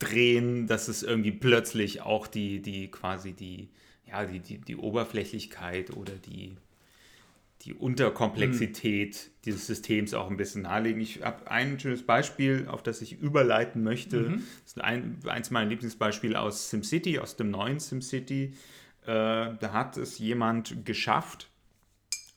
umzudrehen, 0.00 0.66
dass 0.66 0.88
es 0.88 1.02
irgendwie 1.02 1.32
plötzlich 1.32 2.02
auch 2.02 2.26
die, 2.26 2.60
die 2.60 2.90
quasi 2.90 3.32
die, 3.32 3.68
ja, 4.06 4.24
die, 4.24 4.40
die, 4.40 4.58
die 4.58 4.76
Oberflächlichkeit 4.76 5.90
oder 5.90 6.14
die, 6.14 6.56
die 7.62 7.74
Unterkomplexität 7.74 9.30
dieses 9.44 9.66
Systems 9.66 10.14
auch 10.14 10.30
ein 10.30 10.36
bisschen 10.36 10.62
nahelegen. 10.62 11.00
Ich 11.00 11.22
habe 11.22 11.50
ein 11.50 11.78
schönes 11.78 12.04
Beispiel, 12.04 12.66
auf 12.68 12.82
das 12.82 13.00
ich 13.02 13.20
überleiten 13.20 13.82
möchte. 13.82 14.24
Das 14.24 14.42
ist 14.66 14.80
ein, 14.80 15.18
eins 15.26 15.50
meiner 15.50 15.70
Lieblingsbeispiele 15.70 16.38
aus 16.38 16.70
SimCity, 16.70 17.18
aus 17.18 17.36
dem 17.36 17.50
neuen 17.50 17.80
SimCity. 17.80 18.54
Äh, 19.02 19.06
da 19.06 19.72
hat 19.72 19.96
es 19.96 20.18
jemand 20.18 20.84
geschafft, 20.84 21.48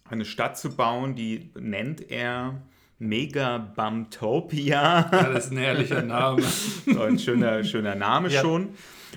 eine 0.09 0.23
Stadt 0.23 0.57
zu 0.57 0.75
bauen, 0.75 1.15
die 1.15 1.49
nennt 1.59 2.09
er 2.09 2.61
Megabumtopia. 2.99 5.09
Ja, 5.11 5.23
das 5.33 5.45
ist 5.45 5.51
ein 5.51 5.57
herrlicher 5.57 6.01
Name. 6.01 6.41
so 6.85 7.01
ein 7.01 7.19
schöner, 7.19 7.63
schöner 7.63 7.95
Name 7.95 8.29
Ja. 8.29 8.41
schon. 8.41 8.69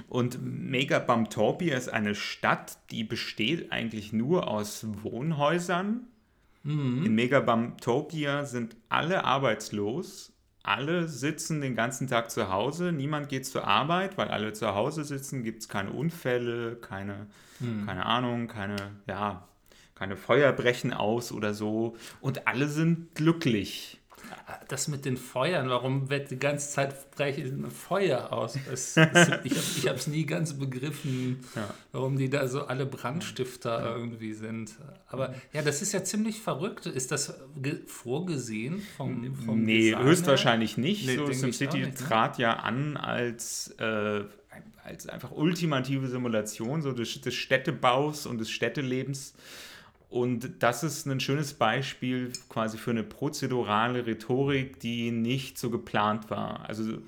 Und 0.09 0.39
Megabumtopia 0.43 1.77
ist 1.77 1.89
eine 1.93 2.15
Stadt, 2.15 2.79
die 2.91 3.05
besteht 3.05 3.73
eigentlich 3.73 4.13
nur 4.13 4.49
aus 4.49 4.87
Wohnhäusern. 5.03 6.07
In 6.63 7.15
Megabumtopia 7.15 8.45
sind 8.45 8.77
alle 8.91 9.25
arbeitslos. 9.25 10.35
Alle 10.63 11.09
sitzen 11.09 11.63
den 11.63 11.75
ganzen 11.75 12.07
Tag 12.07 12.31
zu 12.31 12.51
Hause. 12.51 12.93
Niemand 12.93 13.31
geht 13.31 13.47
zur 13.47 13.67
Arbeit, 13.67 14.19
weil 14.19 14.29
alle 14.29 14.53
zu 14.53 14.75
Hause 14.75 15.05
sitzen. 15.05 15.43
Gibt 15.43 15.63
es 15.63 15.69
keine 15.71 15.91
Unfälle, 15.91 16.77
keine, 16.77 17.29
keine 17.87 18.05
Ahnung, 18.05 18.47
keine, 18.47 18.77
ja, 19.09 19.49
keine 20.01 20.17
Feuer 20.17 20.51
brechen 20.53 20.93
aus 20.95 21.31
oder 21.31 21.53
so. 21.53 21.95
Und 22.23 22.47
alle 22.49 22.69
sind 22.69 23.15
glücklich. 23.15 23.99
Das 24.69 24.89
mit 24.89 25.05
den 25.05 25.17
Feuern, 25.19 25.69
warum 25.69 26.09
wird 26.09 26.31
die 26.31 26.39
ganze 26.39 26.71
Zeit 26.71 27.11
brechen 27.11 27.71
Feuer 27.71 28.33
aus? 28.33 28.57
Es, 28.73 28.97
es, 28.97 29.29
ich 29.45 29.87
habe 29.87 29.99
es 29.99 30.07
nie 30.07 30.25
ganz 30.25 30.55
begriffen, 30.59 31.41
Ja. 31.55 31.69
warum 31.93 32.17
die 32.17 32.31
da 32.31 32.49
so 32.49 32.65
alle 32.67 32.87
Brandstifter 32.87 33.95
irgendwie 33.97 34.33
sind. 34.33 34.73
Aber 35.09 35.35
ja, 35.53 35.61
das 35.63 35.83
ist 35.83 35.93
ja 35.93 36.03
ziemlich 36.03 36.41
verrückt. 36.41 36.87
Ist 36.87 37.13
das 37.13 37.35
ge- 37.61 37.81
vorgesehen 37.87 38.81
vom, 38.97 39.35
vom 39.37 39.63
Nee, 39.65 39.91
Designer? 39.91 40.05
höchstwahrscheinlich 40.05 40.77
nicht. 40.79 41.07
Nee, 41.07 41.17
so 41.17 41.31
SimCity 41.31 41.79
ne? 41.81 41.95
trat 41.95 42.39
ja 42.39 42.55
an 42.55 42.97
als, 42.97 43.75
äh, 43.79 44.23
als 44.85 45.07
einfach 45.09 45.33
ultimative 45.33 46.09
Simulation 46.09 46.81
so 46.83 46.93
des, 46.93 47.21
des 47.21 47.35
Städtebaus 47.35 48.27
und 48.27 48.39
des 48.39 48.51
Städtelebens. 48.51 49.35
Und 50.11 50.51
das 50.59 50.83
ist 50.83 51.07
ein 51.07 51.21
schönes 51.21 51.55
Beispiel 51.55 52.33
quasi 52.49 52.77
für 52.79 52.91
eine 52.91 53.05
prozedurale 53.05 54.07
Rhetorik, 54.07 54.81
die 54.81 55.13
nicht 55.13 55.57
so 55.57 55.71
geplant 55.71 56.31
war. 56.31 56.69
Also 56.69 56.99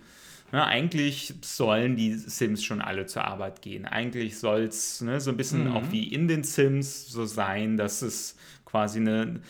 ja, 0.52 0.66
eigentlich 0.66 1.34
sollen 1.42 1.96
die 1.96 2.14
Sims 2.14 2.62
schon 2.62 2.80
alle 2.80 3.06
zur 3.06 3.24
Arbeit 3.24 3.60
gehen. 3.60 3.86
Eigentlich 3.86 4.38
soll 4.38 4.62
es 4.62 5.00
ne, 5.00 5.20
so 5.20 5.30
ein 5.30 5.36
bisschen 5.36 5.64
Mhm. 5.64 5.72
auch 5.76 5.90
wie 5.90 6.04
in 6.12 6.28
den 6.28 6.44
Sims 6.44 7.08
so 7.08 7.24
sein, 7.24 7.76
dass 7.76 8.02
es 8.02 8.36
quasi 8.66 9.00
eine, 9.00 9.40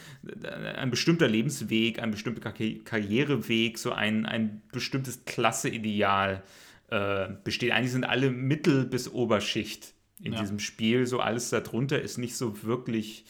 ein 0.77 0.91
bestimmter 0.91 1.29
Lebensweg, 1.29 2.01
ein 2.01 2.11
bestimmter 2.11 2.49
Karri- 2.49 2.83
Karriereweg, 2.85 3.79
so 3.79 3.93
ein, 3.93 4.25
ein 4.25 4.63
bestimmtes 4.73 5.25
Klasseideal 5.27 6.43
äh, 6.91 7.29
besteht. 7.45 7.73
Eigentlich 7.73 7.93
sind 7.93 8.05
alle 8.05 8.31
Mittel- 8.31 8.85
bis 8.87 9.13
Oberschicht 9.13 9.93
in 10.23 10.33
Ja. 10.33 10.41
diesem 10.41 10.59
Spiel. 10.59 11.07
So 11.07 11.21
alles 11.21 11.51
darunter 11.51 12.01
ist 12.01 12.19
nicht 12.19 12.37
so 12.37 12.63
wirklich 12.63 13.25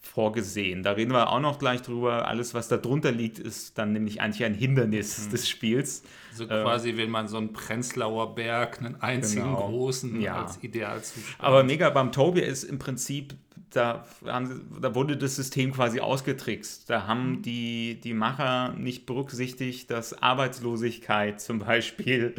vorgesehen. 0.00 0.82
Da 0.82 0.92
reden 0.92 1.12
wir 1.12 1.30
auch 1.30 1.40
noch 1.40 1.58
gleich 1.58 1.80
drüber. 1.82 2.28
Alles, 2.28 2.52
was 2.52 2.68
da 2.68 2.76
drunter 2.76 3.10
liegt, 3.10 3.38
ist 3.38 3.78
dann 3.78 3.92
nämlich 3.92 4.20
eigentlich 4.20 4.44
ein 4.44 4.54
Hindernis 4.54 5.28
des 5.30 5.48
Spiels. 5.48 6.02
So 6.34 6.46
quasi, 6.46 6.96
wenn 6.96 7.10
man 7.10 7.26
so 7.26 7.38
einen 7.38 7.52
Prenzlauer 7.52 8.34
Berg, 8.34 8.80
einen 8.80 8.96
einzigen 9.00 9.44
Genau. 9.44 9.68
großen 9.68 10.20
Ja. 10.20 10.44
als 10.44 10.62
Idealzustand. 10.62 11.36
Aber 11.38 11.64
Megabumtopia 11.64 12.44
ist 12.44 12.64
im 12.64 12.78
Prinzip, 12.78 13.34
da, 13.76 14.04
haben, 14.26 14.78
da 14.80 14.94
wurde 14.94 15.16
das 15.16 15.36
System 15.36 15.72
quasi 15.72 16.00
ausgetrickst. 16.00 16.88
Da 16.88 17.06
haben 17.06 17.42
die, 17.42 18.00
die 18.02 18.14
Macher 18.14 18.74
nicht 18.74 19.06
berücksichtigt, 19.06 19.90
dass 19.90 20.22
Arbeitslosigkeit 20.22 21.40
zum 21.40 21.58
Beispiel 21.58 22.34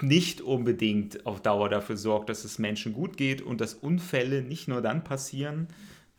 nicht 0.00 0.40
unbedingt 0.40 1.26
auf 1.26 1.40
Dauer 1.40 1.68
dafür 1.68 1.96
sorgt, 1.96 2.28
dass 2.28 2.44
es 2.44 2.58
Menschen 2.58 2.92
gut 2.92 3.16
geht 3.16 3.42
und 3.42 3.60
dass 3.60 3.74
Unfälle 3.74 4.42
nicht 4.42 4.68
nur 4.68 4.82
dann 4.82 5.04
passieren, 5.04 5.68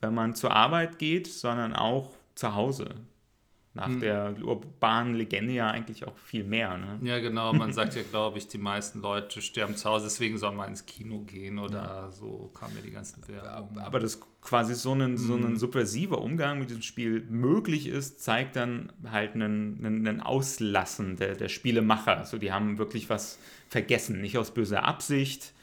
wenn 0.01 0.13
man 0.13 0.35
zur 0.35 0.51
Arbeit 0.51 0.99
geht, 0.99 1.27
sondern 1.27 1.73
auch 1.73 2.11
zu 2.35 2.55
Hause. 2.55 2.95
Nach 3.79 3.99
der 3.99 4.35
urbanen 4.43 5.15
Legende 5.15 5.53
ja 5.53 5.69
eigentlich 5.69 6.05
auch 6.05 6.17
viel 6.17 6.43
mehr. 6.43 6.77
Ne? 6.77 6.99
Ja, 7.01 7.19
genau. 7.19 7.53
Man 7.53 7.71
sagt 7.79 7.95
ja, 7.95 8.01
glaube 8.01 8.37
ich, 8.37 8.47
die 8.47 8.57
meisten 8.57 9.01
Leute 9.01 9.41
sterben 9.41 9.75
zu 9.75 9.89
Hause, 9.89 10.05
deswegen 10.05 10.37
soll 10.37 10.53
man 10.53 10.69
ins 10.69 10.85
Kino 10.85 11.19
gehen 11.21 11.59
oder 11.59 12.11
so 12.11 12.51
kam 12.53 12.73
mir 12.73 12.81
die 12.81 12.91
ganzen 12.91 13.25
Werbung. 13.27 13.77
aber 13.79 13.99
dass 13.99 14.19
quasi 14.41 14.75
so 14.75 14.93
ein, 14.93 15.17
so 15.17 15.35
ein 15.35 15.57
subversiver 15.57 16.21
Umgang 16.21 16.59
mit 16.59 16.69
diesem 16.69 16.81
Spiel 16.81 17.25
möglich 17.29 17.87
ist, 17.87 18.21
zeigt 18.21 18.55
dann 18.55 18.91
halt 19.09 19.35
einen, 19.35 19.77
einen, 19.79 20.07
einen 20.07 20.21
Auslassen 20.21 21.15
der, 21.15 21.35
der 21.35 21.49
Spielemacher. 21.49 22.25
So, 22.25 22.37
die 22.37 22.51
haben 22.51 22.77
wirklich 22.77 23.09
was 23.09 23.39
vergessen, 23.69 24.21
nicht 24.21 24.37
aus 24.37 24.51
böser 24.53 24.83
Absicht, 24.83 25.53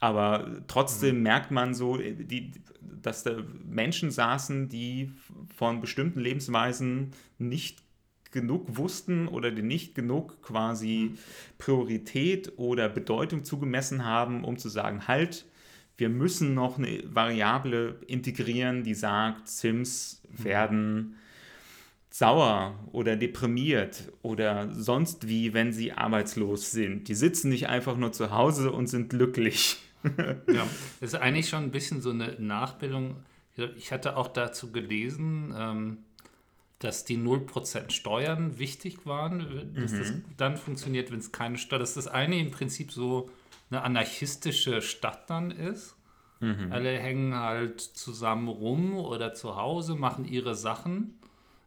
aber 0.00 0.46
trotzdem 0.66 1.22
merkt 1.22 1.50
man 1.50 1.74
so, 1.74 1.96
die, 1.96 2.52
dass 3.02 3.22
da 3.24 3.36
Menschen 3.68 4.10
saßen, 4.10 4.68
die 4.68 5.12
von 5.56 5.80
bestimmten 5.80 6.20
Lebensweisen 6.20 7.10
nicht 7.38 7.82
genug 8.30 8.76
wussten 8.76 9.28
oder 9.28 9.50
die 9.50 9.62
nicht 9.62 9.94
genug 9.94 10.42
quasi 10.42 11.14
Priorität 11.58 12.52
oder 12.56 12.88
Bedeutung 12.88 13.44
zugemessen 13.44 14.04
haben, 14.04 14.44
um 14.44 14.56
zu 14.58 14.68
sagen, 14.68 15.06
halt, 15.06 15.44
wir 15.98 16.08
müssen 16.08 16.54
noch 16.54 16.78
eine 16.78 17.02
Variable 17.04 18.00
integrieren, 18.06 18.82
die 18.82 18.94
sagt, 18.94 19.48
Sims 19.48 20.22
werden 20.28 21.16
sauer 22.10 22.78
oder 22.92 23.16
deprimiert 23.16 24.12
oder 24.22 24.74
sonst 24.74 25.28
wie, 25.28 25.54
wenn 25.54 25.72
sie 25.72 25.92
arbeitslos 25.92 26.70
sind. 26.70 27.08
Die 27.08 27.14
sitzen 27.14 27.50
nicht 27.50 27.68
einfach 27.68 27.96
nur 27.96 28.12
zu 28.12 28.30
Hause 28.30 28.72
und 28.72 28.86
sind 28.86 29.10
glücklich. 29.10 29.78
Ja, 30.48 30.66
das 31.00 31.14
ist 31.14 31.14
eigentlich 31.14 31.48
schon 31.48 31.64
ein 31.64 31.70
bisschen 31.70 32.00
so 32.00 32.10
eine 32.10 32.36
Nachbildung. 32.38 33.16
Ich 33.76 33.92
hatte 33.92 34.16
auch 34.16 34.28
dazu 34.28 34.72
gelesen, 34.72 35.54
ähm, 35.56 35.98
dass 36.78 37.04
die 37.04 37.16
0% 37.16 37.90
Steuern 37.90 38.58
wichtig 38.58 39.06
waren, 39.06 39.72
dass 39.74 39.92
das 39.92 40.12
dann 40.36 40.56
funktioniert, 40.56 41.12
wenn 41.12 41.20
es 41.20 41.30
keine 41.30 41.58
Steuern 41.58 41.80
dass 41.80 41.94
das 41.94 42.08
eine 42.08 42.38
im 42.38 42.50
Prinzip 42.50 42.90
so 42.90 43.30
eine 43.70 43.82
anarchistische 43.82 44.82
Stadt 44.82 45.30
dann 45.30 45.50
ist. 45.50 45.94
Alle 46.70 46.98
hängen 46.98 47.36
halt 47.36 47.80
zusammen 47.80 48.48
rum 48.48 48.96
oder 48.96 49.32
zu 49.32 49.56
Hause, 49.56 49.94
machen 49.94 50.24
ihre 50.24 50.56
Sachen. 50.56 51.14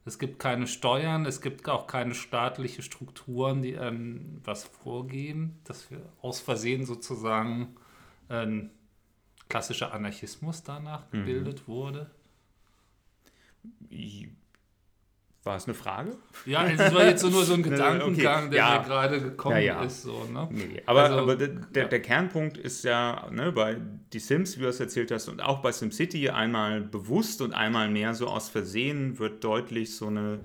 Es 0.03 0.19
gibt 0.19 0.37
keine 0.37 0.67
Steuern, 0.67 1.25
es 1.25 1.41
gibt 1.41 1.67
auch 1.69 1.87
keine 1.87 2.13
staatliche 2.13 2.83
Strukturen, 2.83 3.61
die 3.61 3.71
ähm, 3.71 4.41
was 4.43 4.65
vorgeben, 4.65 5.59
dass 5.63 5.89
wir 5.89 6.01
aus 6.21 6.41
Versehen 6.41 6.85
sozusagen 6.85 7.75
ein 8.29 8.71
klassischer 9.49 9.93
Anarchismus 9.93 10.63
danach 10.63 11.09
gebildet 11.11 11.67
wurde. 11.67 12.09
War 15.43 15.57
es 15.57 15.65
eine 15.65 15.75
Frage? 15.75 16.17
Ja, 16.47 16.61
also 16.61 16.83
es 16.83 16.93
war 16.93 17.05
jetzt 17.05 17.21
so 17.21 17.29
nur 17.29 17.45
so 17.45 17.53
ein 17.53 17.59
Okay, 17.65 17.69
Gedankengang, 17.69 18.49
der 18.49 18.57
ja. 18.59 18.79
mir 18.79 18.85
gerade 18.85 19.21
gekommen 19.21 19.57
Ja, 19.57 19.61
ja. 19.61 19.83
ist. 19.83 20.01
So, 20.01 20.23
ne? 20.25 20.47
Nee, 20.51 20.81
aber, 20.87 21.03
Also, 21.03 21.19
aber 21.19 21.35
der, 21.35 21.49
der, 21.49 21.87
der 21.87 22.01
Kernpunkt 22.01 22.57
ist 22.57 22.83
ja 22.83 23.27
ne, 23.31 23.51
bei 23.51 23.77
Die 24.11 24.17
Sims, 24.17 24.57
wie 24.57 24.61
du 24.63 24.69
es 24.69 24.79
erzählt 24.79 25.11
hast, 25.11 25.27
und 25.27 25.43
auch 25.43 25.59
bei 25.61 25.71
SimCity 25.71 26.29
einmal 26.31 26.81
bewusst 26.81 27.41
und 27.43 27.53
einmal 27.53 27.89
mehr 27.89 28.15
so 28.15 28.27
aus 28.27 28.49
Versehen 28.49 29.19
wird 29.19 29.43
deutlich 29.43 29.95
so 29.95 30.07
eine, 30.07 30.39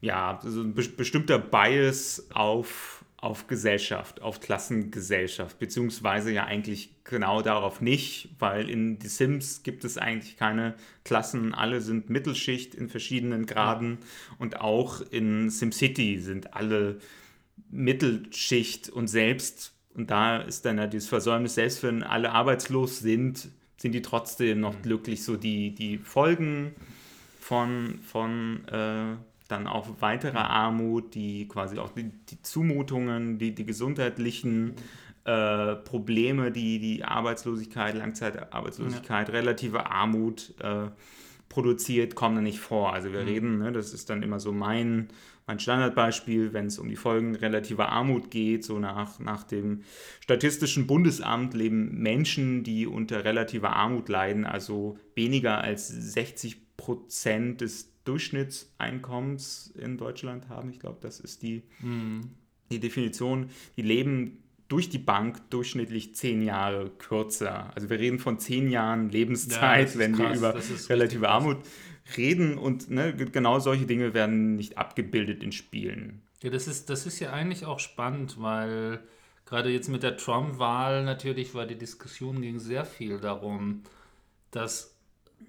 ja, 0.00 0.38
so 0.44 0.60
ein 0.60 0.74
be 0.74 0.84
bestimmter 0.88 1.40
Bias 1.40 2.28
auf, 2.32 2.99
auf 3.20 3.46
Gesellschaft, 3.46 4.22
auf 4.22 4.40
Klassengesellschaft, 4.40 5.58
beziehungsweise 5.58 6.32
ja 6.32 6.44
eigentlich 6.44 7.04
genau 7.04 7.42
darauf 7.42 7.82
nicht, 7.82 8.30
weil 8.38 8.70
in 8.70 8.98
Die 8.98 9.08
Sims 9.08 9.62
gibt 9.62 9.84
es 9.84 9.98
eigentlich 9.98 10.36
keine 10.36 10.74
Klassen, 11.04 11.52
alle 11.52 11.82
sind 11.82 12.08
Mittelschicht 12.08 12.74
in 12.74 12.88
verschiedenen 12.88 13.44
Graden 13.44 13.98
und 14.38 14.60
auch 14.60 15.02
in 15.02 15.50
SimCity 15.50 16.18
sind 16.18 16.54
alle 16.54 16.98
Mittelschicht 17.70 18.88
und 18.88 19.08
selbst, 19.08 19.74
und 19.94 20.10
da 20.10 20.38
ist 20.38 20.64
dann 20.64 20.78
ja 20.78 20.86
dieses 20.86 21.08
Versäumnis, 21.08 21.56
selbst 21.56 21.82
wenn 21.82 22.02
alle 22.02 22.32
arbeitslos 22.32 23.00
sind, 23.00 23.48
sind 23.76 23.92
die 23.92 24.02
trotzdem 24.02 24.60
noch 24.60 24.80
glücklich. 24.82 25.24
So 25.24 25.36
die, 25.36 25.74
die 25.74 25.98
Folgen 25.98 26.74
von, 27.38 27.98
von 28.02 28.66
äh, 28.68 29.16
dann 29.50 29.66
auch 29.66 30.00
weiterer 30.00 30.50
Armut, 30.50 31.14
die 31.14 31.48
quasi 31.48 31.78
auch 31.78 31.90
die, 31.90 32.10
die 32.28 32.42
Zumutungen, 32.42 33.38
die, 33.38 33.54
die 33.54 33.66
gesundheitlichen 33.66 34.74
äh, 35.24 35.76
Probleme, 35.76 36.50
die 36.50 36.78
die 36.78 37.04
Arbeitslosigkeit, 37.04 37.94
Langzeitarbeitslosigkeit, 37.94 39.30
relative 39.30 39.90
Armut 39.90 40.54
äh, 40.60 40.88
produziert, 41.50 42.14
kommen 42.14 42.36
da 42.36 42.40
nicht 42.40 42.60
vor. 42.60 42.94
Also 42.94 43.12
wir 43.12 43.26
reden, 43.26 43.58
ne, 43.58 43.72
das 43.72 43.92
ist 43.92 44.08
dann 44.08 44.22
immer 44.22 44.40
so 44.40 44.52
mein, 44.52 45.08
mein 45.46 45.58
Standardbeispiel, 45.58 46.52
wenn 46.52 46.66
es 46.66 46.78
um 46.78 46.88
die 46.88 46.96
Folgen 46.96 47.34
relativer 47.34 47.90
Armut 47.90 48.30
geht, 48.30 48.64
so 48.64 48.78
nach, 48.78 49.18
nach 49.18 49.42
dem 49.42 49.82
Statistischen 50.20 50.86
Bundesamt 50.86 51.52
leben 51.54 51.98
Menschen, 51.98 52.62
die 52.62 52.86
unter 52.86 53.24
relativer 53.24 53.74
Armut 53.74 54.08
leiden, 54.08 54.46
also 54.46 54.96
weniger 55.14 55.60
als 55.60 55.88
60 55.88 56.76
Prozent 56.76 57.60
des 57.60 57.92
Durchschnittseinkommens 58.10 59.72
in 59.78 59.96
Deutschland 59.96 60.48
haben. 60.48 60.70
Ich 60.70 60.80
glaube, 60.80 60.98
das 61.00 61.20
ist 61.20 61.42
die, 61.42 61.62
die 62.70 62.80
Definition. 62.80 63.50
Die 63.76 63.82
leben 63.82 64.42
durch 64.68 64.88
die 64.88 64.98
Bank 64.98 65.50
durchschnittlich 65.50 66.14
zehn 66.14 66.42
Jahre 66.42 66.90
kürzer. 66.90 67.74
Also 67.74 67.90
wir 67.90 67.98
reden 67.98 68.18
von 68.18 68.38
zehn 68.38 68.70
Jahren 68.70 69.10
Lebenszeit, 69.10 69.94
Ja, 69.94 69.98
wenn 69.98 70.14
krass, 70.14 70.40
wir 70.40 70.50
über 70.50 70.88
relative. 70.88 71.28
Armut 71.28 71.58
reden 72.16 72.56
und 72.58 72.90
ne, 72.90 73.14
genau 73.14 73.58
solche 73.58 73.86
Dinge 73.86 74.14
werden 74.14 74.56
nicht 74.56 74.78
abgebildet 74.78 75.42
in 75.42 75.52
Spielen. 75.52 76.22
Ja, 76.42 76.50
das 76.50 76.68
ist, 76.68 76.88
das 76.88 77.06
ist 77.06 77.20
ja 77.20 77.32
eigentlich 77.32 77.66
auch 77.66 77.80
spannend, 77.80 78.40
weil 78.40 79.00
gerade 79.44 79.70
jetzt 79.70 79.88
mit 79.88 80.02
der 80.02 80.16
Trump-Wahl 80.16 81.04
natürlich 81.04 81.54
war 81.54 81.66
die 81.66 81.78
Diskussion 81.78 82.40
ging 82.40 82.58
sehr 82.58 82.84
viel 82.84 83.18
darum, 83.18 83.82
dass 84.52 84.96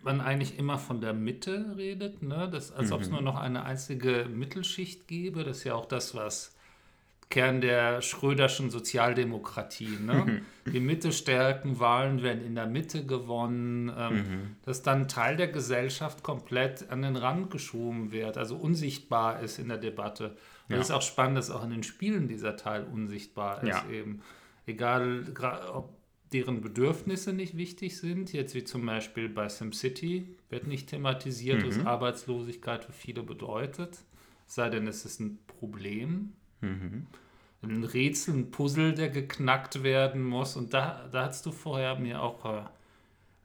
man 0.03 0.21
eigentlich 0.21 0.57
immer 0.57 0.77
von 0.77 1.01
der 1.01 1.13
Mitte 1.13 1.75
redet, 1.77 2.23
ne? 2.23 2.49
das, 2.51 2.71
als 2.71 2.91
ob 2.91 3.01
es 3.01 3.09
nur 3.09 3.21
noch 3.21 3.39
eine 3.39 3.63
einzige 3.63 4.27
Mittelschicht 4.33 5.07
gäbe. 5.07 5.43
Das 5.43 5.57
ist 5.59 5.63
ja 5.65 5.75
auch 5.75 5.85
das, 5.85 6.15
was 6.15 6.55
Kern 7.29 7.61
der 7.61 8.01
Schröderschen 8.01 8.69
Sozialdemokratie. 8.69 9.97
Ne? 10.01 10.41
Die 10.65 10.79
Mitte 10.79 11.11
stärken, 11.11 11.79
Wahlen 11.79 12.21
werden 12.23 12.43
in 12.45 12.55
der 12.55 12.65
Mitte 12.67 13.05
gewonnen, 13.05 13.91
ähm, 13.97 14.55
dass 14.65 14.81
dann 14.81 15.07
Teil 15.07 15.37
der 15.37 15.47
Gesellschaft 15.47 16.23
komplett 16.23 16.89
an 16.89 17.01
den 17.01 17.15
Rand 17.15 17.49
geschoben 17.49 18.11
wird, 18.11 18.37
also 18.37 18.55
unsichtbar 18.55 19.39
ist 19.41 19.59
in 19.59 19.69
der 19.69 19.77
Debatte. 19.77 20.35
Und 20.67 20.75
Ja. 20.75 20.77
es 20.81 20.89
ist 20.89 20.91
auch 20.91 21.01
spannend, 21.01 21.37
dass 21.37 21.49
auch 21.51 21.63
in 21.63 21.71
den 21.71 21.83
Spielen 21.83 22.27
dieser 22.27 22.57
Teil 22.57 22.83
unsichtbar 22.91 23.63
ist 23.63 23.67
Ja. 23.69 23.89
eben. 23.89 24.21
Egal, 24.65 25.25
ob 25.73 26.00
deren 26.33 26.61
Bedürfnisse 26.61 27.33
nicht 27.33 27.57
wichtig 27.57 27.97
sind, 27.97 28.31
jetzt 28.33 28.55
wie 28.55 28.63
zum 28.63 28.85
Beispiel 28.85 29.29
bei 29.29 29.49
SimCity, 29.49 30.27
wird 30.49 30.67
nicht 30.67 30.89
thematisiert, 30.89 31.65
was 31.67 31.85
Arbeitslosigkeit 31.85 32.85
für 32.85 32.93
viele 32.93 33.23
bedeutet, 33.23 33.97
es 34.47 34.55
sei 34.55 34.69
denn, 34.69 34.87
es 34.87 35.05
ist 35.05 35.19
ein 35.19 35.39
Problem 35.47 36.33
ein 37.63 37.83
Rätsel, 37.83 38.33
ein 38.35 38.51
Puzzle, 38.51 38.93
der 38.93 39.09
geknackt 39.09 39.83
werden 39.83 40.23
muss. 40.23 40.55
Und 40.55 40.73
da, 40.73 41.07
da 41.11 41.27
hast 41.27 41.45
du 41.45 41.51
vorher 41.51 41.95
mir 41.95 42.21
auch, 42.21 42.45
äh, 42.45 42.63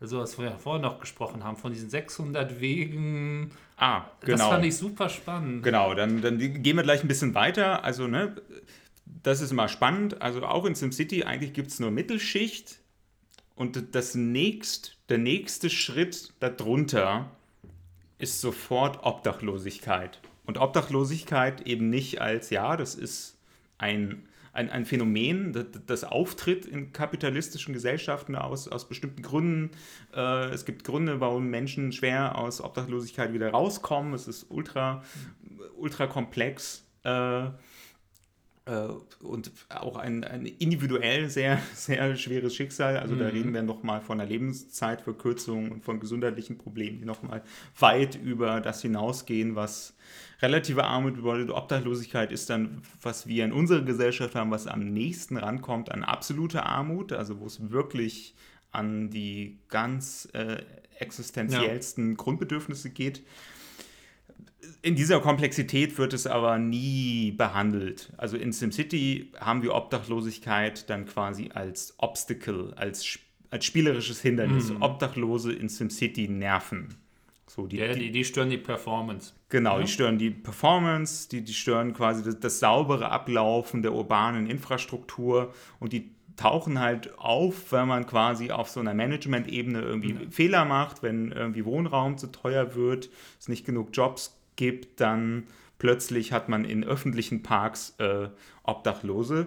also 0.01 0.19
was 0.19 0.39
wir 0.39 0.47
ja 0.47 0.59
vorher 0.59 0.83
noch 0.83 1.01
gesprochen 1.01 1.45
haben, 1.45 1.57
von 1.57 1.73
diesen 1.73 1.91
600 1.91 2.61
Wegen. 2.61 3.51
Ah, 3.77 4.05
Das 4.21 4.27
genau. 4.27 4.51
fand 4.51 4.65
ich 4.65 4.77
super 4.77 5.09
spannend. 5.09 5.63
Genau, 5.63 5.95
dann, 5.95 6.23
dann 6.23 6.39
gehen 6.39 6.77
wir 6.77 6.83
gleich 6.83 7.03
ein 7.03 7.09
bisschen 7.09 7.35
weiter. 7.35 7.85
Also, 7.85 8.07
ne, 8.07 8.35
das 9.07 9.41
ist 9.41 9.53
immer 9.53 9.69
spannend. 9.69 10.21
Also 10.21 10.45
auch 10.45 10.65
in 10.65 10.75
SimCity 10.75 11.25
eigentlich 11.25 11.53
gibt 11.53 11.69
es 11.69 11.81
nur 11.81 11.91
Mittelschicht 11.91 12.81
und 13.55 13.95
das 13.95 14.15
nächst, 14.15 14.99
der 15.09 15.19
nächste 15.19 15.71
Schritt 15.71 16.35
darunter 16.41 17.31
ist 18.19 18.41
sofort 18.41 19.03
Obdachlosigkeit. 19.03 20.21
Und 20.45 20.59
Obdachlosigkeit 20.59 21.63
eben 21.63 21.91
nicht 21.91 22.21
als, 22.21 22.51
ja, 22.51 22.77
das 22.77 22.95
ist 22.95 23.39
ein, 23.79 24.29
ein, 24.53 24.71
ein 24.71 24.85
Phänomen, 24.85 25.53
das, 25.53 25.67
das 25.87 26.05
auftritt 26.05 26.67
in 26.67 26.93
kapitalistischen 26.93 27.75
Gesellschaften 27.75 28.37
aus, 28.37 28.69
aus 28.69 28.89
bestimmten 28.89 29.23
Gründen. 29.23 29.71
Äh, 30.15 30.51
es 30.51 30.65
gibt 30.65 30.85
Gründe, 30.85 31.21
warum 31.21 31.49
Menschen 31.49 31.93
schwer 31.93 32.37
aus 32.37 32.61
Obdachlosigkeit 32.61 33.33
wieder 33.33 33.51
rauskommen. 33.51 34.15
Es 34.15 34.29
ist 34.29 34.47
ultra, 34.51 35.03
ultra 35.77 36.07
komplex. 36.07 36.85
Äh, 37.05 37.49
und 39.21 39.53
auch 39.69 39.97
ein, 39.97 40.25
ein 40.25 40.45
individuell 40.45 41.31
sehr, 41.31 41.61
sehr 41.75 42.17
schweres 42.17 42.55
Schicksal. 42.55 42.97
Also 42.99 43.15
da 43.15 43.29
reden 43.29 43.55
wir 43.55 43.63
nochmal 43.63 44.01
von 44.01 44.21
einer 44.21 44.29
Lebenszeitverkürzung 44.29 45.71
und 45.71 45.85
von 45.85 46.01
gesundheitlichen 46.01 46.59
Problemen, 46.59 46.99
die 46.99 47.05
nochmal 47.05 47.43
weit 47.79 48.17
über 48.17 48.61
das 48.61 48.83
hinausgehen, 48.83 49.55
was 49.55 49.95
relative 50.43 50.83
Armut 50.85 51.15
bedeutet. 51.15 51.51
Obdachlosigkeit 51.51 52.33
ist 52.33 52.51
dann, 52.51 52.83
was 53.01 53.29
wir 53.29 53.45
in 53.45 53.53
unserer 53.53 53.83
Gesellschaft 53.83 54.35
haben, 54.35 54.51
was 54.51 54.67
am 54.67 54.81
nächsten 54.81 55.37
rankommt 55.37 55.93
an 55.93 56.03
absolute 56.03 56.65
Armut, 56.65 57.13
also 57.13 57.39
wo 57.39 57.47
es 57.47 57.71
wirklich 57.71 58.35
an 58.73 59.11
die 59.11 59.61
ganz 59.69 60.29
äh, 60.33 60.63
existenziellsten 60.99 62.17
Grundbedürfnisse 62.17 62.91
geht. 62.91 63.23
In 64.83 64.97
dieser 64.97 65.21
Komplexität 65.21 65.97
wird 65.99 66.13
es 66.13 66.27
aber 66.27 66.59
nie 66.59 67.33
behandelt. 67.33 68.13
Also 68.17 68.37
in 68.37 68.53
SimCity 68.53 69.33
haben 69.39 69.63
wir 69.63 69.75
Obdachlosigkeit 69.75 70.89
dann 70.91 71.07
quasi 71.07 71.51
als 71.55 71.95
Obstacle, 71.99 72.73
als, 72.77 73.19
als 73.51 73.65
spielerisches 73.65 74.21
Hindernis. 74.21 74.73
Obdachlose 74.81 75.53
in 75.53 75.69
SimCity 75.69 76.29
nerven. 76.29 76.95
So, 77.47 77.67
die, 77.67 77.77
Ja, 77.77 77.93
die, 77.93 78.11
die, 78.11 78.25
stören 78.25 78.51
die 78.51 78.59
Performance. 78.59 79.33
Genau, 79.49 79.81
die 79.81 79.87
stören 79.87 80.19
die 80.19 80.31
Performance, 80.31 81.29
die, 81.29 81.43
die 81.43 81.55
stören 81.55 81.93
quasi 81.93 82.25
das, 82.25 82.41
das 82.41 82.59
saubere 82.59 83.11
Ablaufen 83.11 83.83
der 83.83 83.93
urbanen 83.93 84.49
Infrastruktur 84.49 85.55
und 85.79 85.93
die 85.93 86.11
tauchen 86.37 86.81
halt 86.81 87.19
auf, 87.19 87.73
wenn 87.73 87.89
man 87.89 88.07
quasi 88.07 88.51
auf 88.51 88.69
so 88.69 88.81
einer 88.81 88.95
Management-Ebene 88.95 89.81
irgendwie 89.81 90.27
Fehler 90.31 90.65
macht, 90.65 91.03
wenn 91.03 91.33
irgendwie 91.33 91.65
Wohnraum 91.65 92.19
zu 92.19 92.27
teuer 92.27 92.75
wird, 92.75 93.09
es 93.41 93.49
nicht 93.49 93.65
genug 93.65 93.89
Jobs 93.93 94.36
gibt, 94.57 95.01
dann 95.01 95.45
plötzlich 95.79 96.33
hat 96.33 96.49
man 96.49 96.65
in 96.65 96.85
öffentlichen 96.85 97.43
Parks 97.43 97.95
äh, 97.99 98.29
Obdachlose. 98.63 99.47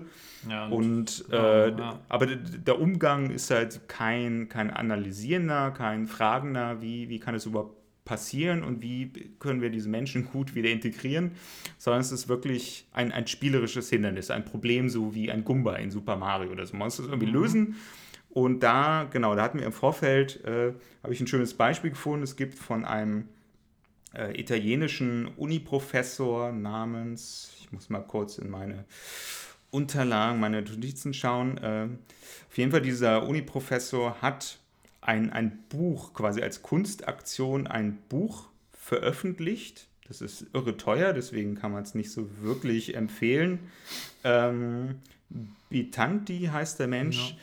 Ja, 0.50 0.68
Und 0.68 1.26
genau, 1.30 1.44
äh, 1.44 1.70
ja. 1.72 2.00
aber 2.08 2.28
der 2.28 2.80
Umgang 2.80 3.30
ist 3.30 3.52
halt 3.52 3.88
kein, 3.88 4.48
kein 4.48 4.72
analysierender, 4.72 5.72
kein 5.72 6.08
fragender, 6.08 6.82
wie, 6.82 7.10
wie 7.10 7.20
kann 7.20 7.36
es 7.36 7.46
überhaupt 7.46 7.78
passieren 8.06 8.64
und 8.64 8.82
wie 8.82 9.12
können 9.38 9.62
wir 9.62 9.70
diese 9.70 9.88
Menschen 9.88 10.26
gut 10.26 10.56
wieder 10.56 10.70
integrieren, 10.70 11.34
sondern 11.78 12.02
es 12.02 12.12
ist 12.12 12.28
wirklich 12.28 12.88
ein, 12.92 13.12
ein 13.12 13.28
spielerisches 13.28 13.90
Hindernis, 13.90 14.32
ein 14.32 14.46
Problem, 14.46 14.90
so 14.90 15.14
wie 15.14 15.32
ein 15.32 15.44
Gumba 15.44 15.76
in 15.76 15.92
Super 15.92 16.16
Mario 16.16 16.52
oder 16.52 16.66
so. 16.66 16.76
Man 16.76 16.88
muss 16.88 16.98
das 16.98 17.06
irgendwie 17.06 17.28
lösen. 17.28 17.76
Und 18.32 18.62
da, 18.62 19.08
genau, 19.12 19.36
da 19.36 19.44
hatten 19.44 19.60
wir 19.60 19.66
im 19.66 19.74
Vorfeld, 19.74 20.44
äh, 20.44 20.74
habe 21.04 21.14
ich 21.14 21.20
ein 21.20 21.28
schönes 21.28 21.54
Beispiel 21.54 21.92
gefunden. 21.92 22.24
Es 22.24 22.36
gibt 22.36 22.58
von 22.58 22.84
einem 22.84 23.26
äh, 24.14 24.40
italienischen 24.40 25.28
Uniprofessor 25.28 26.52
namens, 26.52 27.52
ich 27.60 27.72
muss 27.72 27.90
mal 27.90 28.00
kurz 28.00 28.38
in 28.38 28.50
meine 28.50 28.86
Unterlagen, 29.72 30.40
meine 30.40 30.62
Notizen 30.62 31.14
schauen. 31.14 31.58
Äh, 31.58 31.88
auf 32.50 32.58
jeden 32.58 32.72
Fall, 32.72 32.82
dieser 32.82 33.28
Uniprofessor 33.28 34.22
hat 34.22 34.60
ein, 35.02 35.32
ein 35.32 35.64
Buch, 35.70 36.14
quasi 36.14 36.42
als 36.42 36.62
Kunstaktion 36.62 37.68
ein 37.68 38.00
Buch 38.10 38.50
veröffentlicht. 38.74 39.88
Das 40.08 40.22
ist 40.22 40.48
irre 40.54 40.76
teuer, 40.76 41.14
deswegen 41.14 41.56
kann 41.56 41.72
man 41.72 41.84
es 41.84 41.94
nicht 41.94 42.12
so 42.12 42.28
wirklich 42.42 42.96
empfehlen. 42.96 43.60
Ähm, 44.24 44.96
Bitanti 45.70 46.50
heißt 46.52 46.80
der 46.80 46.88
Mensch. 46.88 47.32
Ja. 47.32 47.38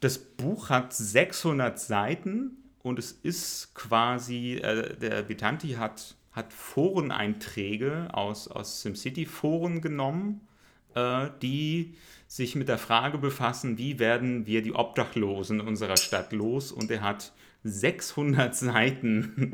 Das 0.00 0.18
Buch 0.18 0.70
hat 0.70 0.94
600 0.94 1.78
Seiten 1.78 2.56
und 2.86 3.00
es 3.00 3.10
ist 3.10 3.74
quasi, 3.74 4.54
äh, 4.54 4.96
der 4.96 5.22
Bitanti 5.22 5.72
hat, 5.72 6.14
hat 6.30 6.52
Foreneinträge 6.52 8.08
aus, 8.12 8.46
aus 8.46 8.82
SimCity-Foren 8.82 9.80
genommen, 9.80 10.46
äh, 10.94 11.28
die 11.42 11.94
sich 12.28 12.54
mit 12.54 12.68
der 12.68 12.78
Frage 12.78 13.18
befassen, 13.18 13.76
wie 13.76 13.98
werden 13.98 14.46
wir 14.46 14.62
die 14.62 14.72
Obdachlosen 14.72 15.60
unserer 15.60 15.96
Stadt 15.96 16.32
los? 16.32 16.70
Und 16.70 16.90
er 16.92 17.02
hat 17.02 17.32
600 17.68 18.54
Seiten 18.54 19.52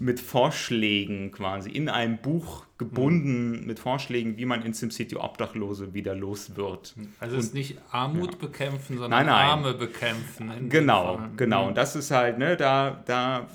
mit 0.00 0.20
Vorschlägen 0.20 1.30
quasi 1.32 1.70
in 1.70 1.88
einem 1.88 2.18
Buch 2.18 2.66
gebunden, 2.78 3.66
mit 3.66 3.78
Vorschlägen, 3.78 4.38
wie 4.38 4.46
man 4.46 4.62
in 4.62 4.72
SimCity 4.72 5.16
Obdachlose 5.16 5.92
wieder 5.92 6.14
los 6.14 6.56
wird. 6.56 6.94
Also 7.18 7.36
es 7.36 7.46
ist 7.46 7.54
nicht 7.54 7.76
Armut 7.90 8.38
bekämpfen, 8.38 8.96
sondern 8.96 9.10
Nein, 9.10 9.26
nein. 9.26 9.50
Arme 9.50 9.74
bekämpfen. 9.74 10.68
Genau, 10.70 11.18
Fall. 11.18 11.30
genau. 11.36 11.68
Und 11.68 11.76
das 11.76 11.96
ist 11.96 12.10
halt, 12.10 12.38
ne, 12.38 12.56
da, 12.56 13.02
da 13.06 13.48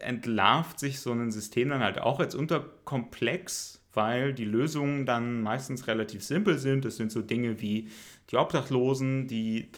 entlarvt 0.00 0.78
sich 0.78 1.00
so 1.00 1.12
ein 1.12 1.30
System 1.30 1.68
dann 1.70 1.80
halt 1.80 1.98
auch 1.98 2.20
als 2.20 2.34
unterkomplex, 2.34 3.82
weil 3.92 4.32
die 4.32 4.44
Lösungen 4.44 5.06
dann 5.06 5.42
meistens 5.42 5.86
relativ 5.86 6.22
simpel 6.22 6.58
sind. 6.58 6.84
Das 6.84 6.96
sind 6.96 7.12
so 7.12 7.22
Dinge 7.22 7.60
wie 7.60 7.88
die 8.30 8.36
Obdachlosen, 8.36 9.26
die 9.26 9.68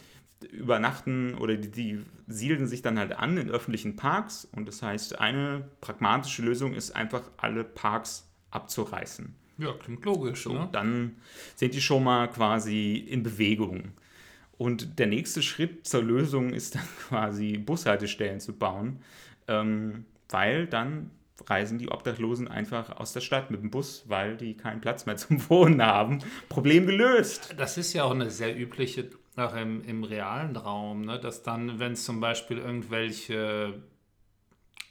übernachten 0.51 1.35
oder 1.35 1.57
die, 1.57 1.70
die 1.70 2.05
siedeln 2.27 2.66
sich 2.66 2.83
dann 2.83 2.98
halt 2.98 3.12
an 3.12 3.37
in 3.37 3.51
öffentlichen 3.51 3.96
Parks. 3.96 4.46
Und 4.53 4.66
das 4.66 4.83
heißt, 4.83 5.18
eine 5.18 5.68
pragmatische 5.81 6.42
Lösung 6.42 6.74
ist 6.74 6.94
einfach, 6.94 7.22
alle 7.37 7.64
Parks 7.64 8.29
abzureißen. 8.51 9.35
Ja, 9.59 9.72
klingt 9.72 10.05
logisch. 10.05 10.44
So, 10.44 10.53
ne? 10.53 10.68
dann 10.70 11.16
sind 11.57 11.74
die 11.74 11.81
schon 11.81 12.05
mal 12.05 12.29
quasi 12.29 12.94
in 12.94 13.22
Bewegung. 13.22 13.92
Und 14.57 14.98
der 14.98 15.07
nächste 15.07 15.42
Schritt 15.42 15.87
zur 15.87 16.03
Lösung 16.03 16.51
ist 16.51 16.77
dann 16.77 16.88
quasi 17.09 17.59
Bushaltestellen 17.59 18.40
zu 18.40 18.53
bauen, 18.53 19.01
ähm, 19.46 20.05
weil 20.29 20.66
dann 20.66 21.11
reisen 21.46 21.79
die 21.79 21.88
Obdachlosen 21.88 22.48
einfach 22.48 22.96
aus 22.96 23.12
der 23.12 23.20
Stadt 23.20 23.51
mit 23.51 23.62
dem 23.62 23.70
Bus, 23.70 24.05
weil 24.09 24.37
die 24.37 24.57
keinen 24.57 24.81
Platz 24.81 25.07
mehr 25.07 25.16
zum 25.16 25.38
Wohnen 25.48 25.83
haben. 25.83 26.18
Problem 26.48 26.87
gelöst. 26.87 27.55
Das 27.57 27.79
ist 27.79 27.92
ja 27.92 28.05
auch 28.05 28.11
eine 28.11 28.31
sehr 28.31 28.59
übliche, 28.59 29.11
auch 29.40 29.55
im, 29.55 29.83
im 29.85 30.05
realen 30.05 30.57
Raum, 30.57 31.03
ne? 31.03 31.18
dass 31.18 31.42
dann, 31.42 31.79
wenn 31.79 31.92
es 31.92 32.05
zum 32.05 32.20
Beispiel 32.20 32.59
irgendwelche 32.59 33.74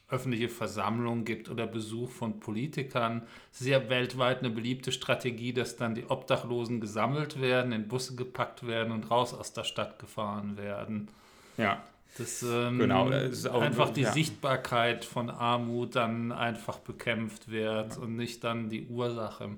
öffentliche 0.09 0.47
Versammlungen 0.47 1.25
gibt 1.25 1.49
oder 1.49 1.67
Besuch 1.67 2.09
von 2.09 2.39
Politikern. 2.39 3.23
Ja 3.59 3.89
weltweit 3.89 4.39
eine 4.39 4.49
beliebte 4.49 4.91
Strategie, 4.91 5.51
dass 5.51 5.75
dann 5.75 5.95
die 5.95 6.05
Obdachlosen 6.05 6.79
gesammelt 6.79 7.41
werden, 7.41 7.73
in 7.73 7.87
Busse 7.87 8.15
gepackt 8.15 8.65
werden 8.65 8.93
und 8.93 9.11
raus 9.11 9.33
aus 9.33 9.51
der 9.51 9.65
Stadt 9.65 9.99
gefahren 9.99 10.57
werden. 10.57 11.09
Ja. 11.57 11.83
Das 12.17 12.41
ähm, 12.41 12.79
Genau, 12.79 13.09
das 13.09 13.31
ist 13.31 13.47
auch- 13.47 13.61
einfach 13.61 13.89
die 13.89 14.01
ja. 14.01 14.11
Sichtbarkeit 14.13 15.03
von 15.03 15.29
Armut 15.29 15.95
dann 15.95 16.31
einfach 16.31 16.79
bekämpft 16.79 17.51
wird 17.51 17.97
und 17.97 18.15
nicht 18.15 18.43
dann 18.43 18.69
die 18.69 18.87
Ursache. 18.87 19.49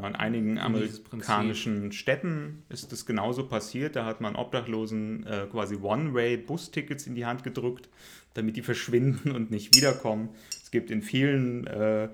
Ja, 0.00 0.06
in 0.06 0.14
einigen 0.14 0.58
amerikanischen 0.58 1.92
Städten 1.92 2.62
ist 2.68 2.92
das 2.92 3.04
genauso 3.06 3.46
passiert. 3.48 3.96
Da 3.96 4.04
hat 4.04 4.20
man 4.20 4.36
Obdachlosen 4.36 5.26
äh, 5.26 5.46
quasi 5.50 5.76
One-Way-Bustickets 5.76 7.06
in 7.06 7.14
die 7.14 7.26
Hand 7.26 7.42
gedrückt, 7.42 7.88
damit 8.34 8.56
die 8.56 8.62
verschwinden 8.62 9.32
und 9.32 9.50
nicht 9.50 9.74
wiederkommen. 9.74 10.28
Es 10.62 10.70
gibt 10.70 10.90
in 10.90 11.02
vielen 11.02 11.66
äh, 11.66 12.08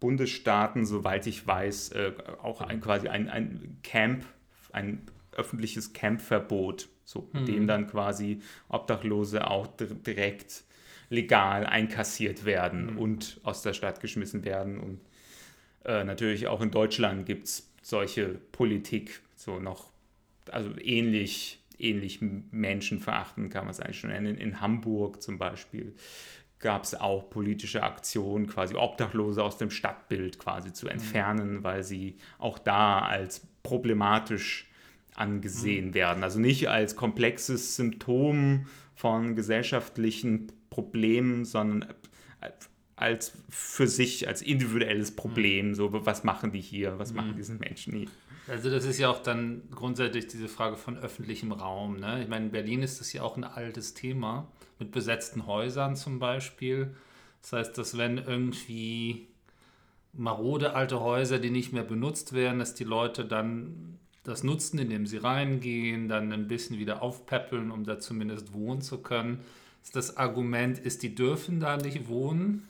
Bundesstaaten, 0.00 0.86
soweit 0.86 1.26
ich 1.26 1.46
weiß, 1.46 1.90
äh, 1.92 2.12
auch 2.42 2.60
ein, 2.60 2.80
quasi 2.80 3.08
ein, 3.08 3.28
ein 3.28 3.78
Camp, 3.82 4.24
ein 4.72 5.02
öffentliches 5.32 5.92
Campverbot, 5.92 6.88
so, 7.04 7.28
mit 7.32 7.48
dem 7.48 7.66
dann 7.66 7.86
quasi 7.86 8.40
Obdachlose 8.68 9.46
auch 9.48 9.66
dir- 9.66 9.86
direkt 9.94 10.64
legal 11.10 11.66
einkassiert 11.66 12.44
werden 12.44 12.96
und 12.98 13.40
aus 13.44 13.62
der 13.62 13.74
Stadt 13.74 14.00
geschmissen 14.00 14.44
werden 14.44 14.78
und 14.80 15.00
äh, 15.86 16.04
natürlich 16.04 16.48
auch 16.48 16.60
in 16.60 16.70
Deutschland 16.70 17.26
gibt 17.26 17.46
es 17.46 17.72
solche 17.82 18.40
Politik, 18.52 19.20
so 19.36 19.60
noch, 19.60 19.92
also 20.50 20.70
ähnlich, 20.80 21.62
ähnlich 21.78 22.20
menschenverachtend 22.20 23.52
kann 23.52 23.64
man 23.64 23.70
es 23.70 23.80
eigentlich 23.80 24.00
schon 24.00 24.10
nennen. 24.10 24.36
In 24.36 24.60
Hamburg 24.60 25.22
zum 25.22 25.38
Beispiel 25.38 25.94
gab 26.58 26.84
es 26.84 26.94
auch 26.94 27.30
politische 27.30 27.82
Aktionen, 27.82 28.46
quasi 28.48 28.74
Obdachlose 28.74 29.42
aus 29.42 29.58
dem 29.58 29.70
Stadtbild 29.70 30.38
quasi 30.38 30.72
zu 30.72 30.88
entfernen, 30.88 31.62
weil 31.62 31.84
sie 31.84 32.16
auch 32.38 32.58
da 32.58 33.00
als 33.00 33.46
problematisch 33.62 34.68
angesehen 35.14 35.94
werden. 35.94 36.24
Also 36.24 36.40
nicht 36.40 36.68
als 36.68 36.96
komplexes 36.96 37.76
Symptom 37.76 38.66
von 38.94 39.36
gesellschaftlichen 39.36 40.50
Problemen, 40.70 41.44
sondern 41.44 41.94
als 42.96 43.32
für 43.50 43.86
sich, 43.86 44.26
als 44.26 44.40
individuelles 44.40 45.14
Problem. 45.14 45.74
So, 45.74 45.90
was 45.92 46.24
machen 46.24 46.52
die 46.52 46.60
hier? 46.60 46.98
Was 46.98 47.12
machen 47.12 47.34
diese 47.36 47.54
Menschen 47.54 47.94
hier? 47.94 48.08
Also 48.48 48.70
das 48.70 48.84
ist 48.84 48.98
ja 48.98 49.10
auch 49.10 49.22
dann 49.22 49.62
grundsätzlich 49.70 50.28
diese 50.28 50.48
Frage 50.48 50.76
von 50.76 50.96
öffentlichem 50.96 51.52
Raum. 51.52 51.98
Ne? 51.98 52.22
Ich 52.22 52.28
meine, 52.28 52.46
in 52.46 52.52
Berlin 52.52 52.82
ist 52.82 53.00
das 53.00 53.12
ja 53.12 53.22
auch 53.22 53.36
ein 53.36 53.44
altes 53.44 53.92
Thema 53.92 54.48
mit 54.78 54.92
besetzten 54.92 55.46
Häusern 55.46 55.94
zum 55.94 56.18
Beispiel. 56.18 56.94
Das 57.42 57.52
heißt, 57.52 57.78
dass 57.78 57.98
wenn 57.98 58.18
irgendwie 58.18 59.28
marode 60.12 60.74
alte 60.74 61.00
Häuser, 61.00 61.38
die 61.38 61.50
nicht 61.50 61.72
mehr 61.72 61.82
benutzt 61.82 62.32
werden, 62.32 62.60
dass 62.60 62.74
die 62.74 62.84
Leute 62.84 63.26
dann 63.26 63.98
das 64.22 64.42
nutzen, 64.42 64.78
indem 64.78 65.06
sie 65.06 65.18
reingehen, 65.18 66.08
dann 66.08 66.32
ein 66.32 66.48
bisschen 66.48 66.78
wieder 66.78 67.02
aufpäppeln, 67.02 67.70
um 67.70 67.84
da 67.84 67.98
zumindest 67.98 68.54
wohnen 68.54 68.80
zu 68.80 68.98
können. 68.98 69.40
Das 69.92 70.16
Argument 70.16 70.78
ist, 70.78 71.02
die 71.02 71.14
dürfen 71.14 71.60
da 71.60 71.76
nicht 71.76 72.08
wohnen 72.08 72.66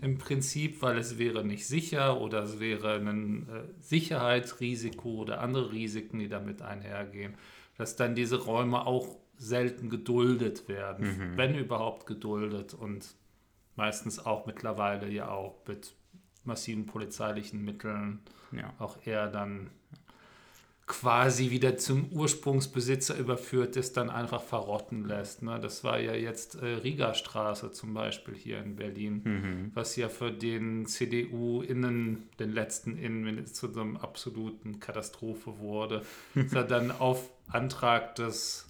im 0.00 0.18
Prinzip, 0.18 0.82
weil 0.82 0.98
es 0.98 1.18
wäre 1.18 1.44
nicht 1.44 1.66
sicher 1.66 2.20
oder 2.20 2.42
es 2.42 2.60
wäre 2.60 2.94
ein 2.96 3.48
äh, 3.48 3.62
Sicherheitsrisiko 3.80 5.16
oder 5.22 5.40
andere 5.40 5.72
Risiken, 5.72 6.18
die 6.18 6.28
damit 6.28 6.62
einhergehen, 6.62 7.34
dass 7.76 7.96
dann 7.96 8.14
diese 8.14 8.42
Räume 8.42 8.86
auch 8.86 9.16
selten 9.36 9.90
geduldet 9.90 10.68
werden, 10.68 11.32
wenn 11.36 11.54
überhaupt 11.56 12.06
geduldet 12.06 12.74
und 12.74 13.16
meistens 13.76 14.24
auch 14.24 14.46
mittlerweile 14.46 15.08
ja 15.08 15.30
auch 15.30 15.56
mit 15.66 15.94
massiven 16.44 16.86
polizeilichen 16.86 17.64
Mitteln 17.64 18.20
Ja. 18.52 18.72
auch 18.78 18.98
eher 19.04 19.28
dann 19.28 19.70
quasi 20.92 21.50
wieder 21.50 21.78
zum 21.78 22.12
Ursprungsbesitzer 22.12 23.16
überführt 23.16 23.76
ist, 23.76 23.96
dann 23.96 24.10
einfach 24.10 24.42
verrotten 24.42 25.08
lässt. 25.08 25.42
Ne? 25.42 25.58
Das 25.58 25.84
war 25.84 25.98
ja 25.98 26.12
jetzt 26.12 26.56
äh, 26.56 26.66
Rigastraße 26.66 27.72
zum 27.72 27.94
Beispiel 27.94 28.34
hier 28.34 28.58
in 28.58 28.76
Berlin, 28.76 29.70
was 29.72 29.96
ja 29.96 30.10
für 30.10 30.30
den 30.30 30.84
CDU-Innen, 30.84 32.28
den 32.38 32.52
letzten 32.52 32.98
Innenminister, 32.98 33.54
zu 33.54 33.72
so 33.72 33.80
einem 33.80 33.96
absoluten 33.96 34.80
Katastrophe 34.80 35.58
wurde. 35.58 36.02
Das 36.34 36.54
hat 36.54 36.70
dann 36.70 36.90
auf 36.90 37.30
Antrag 37.48 38.14
des 38.16 38.68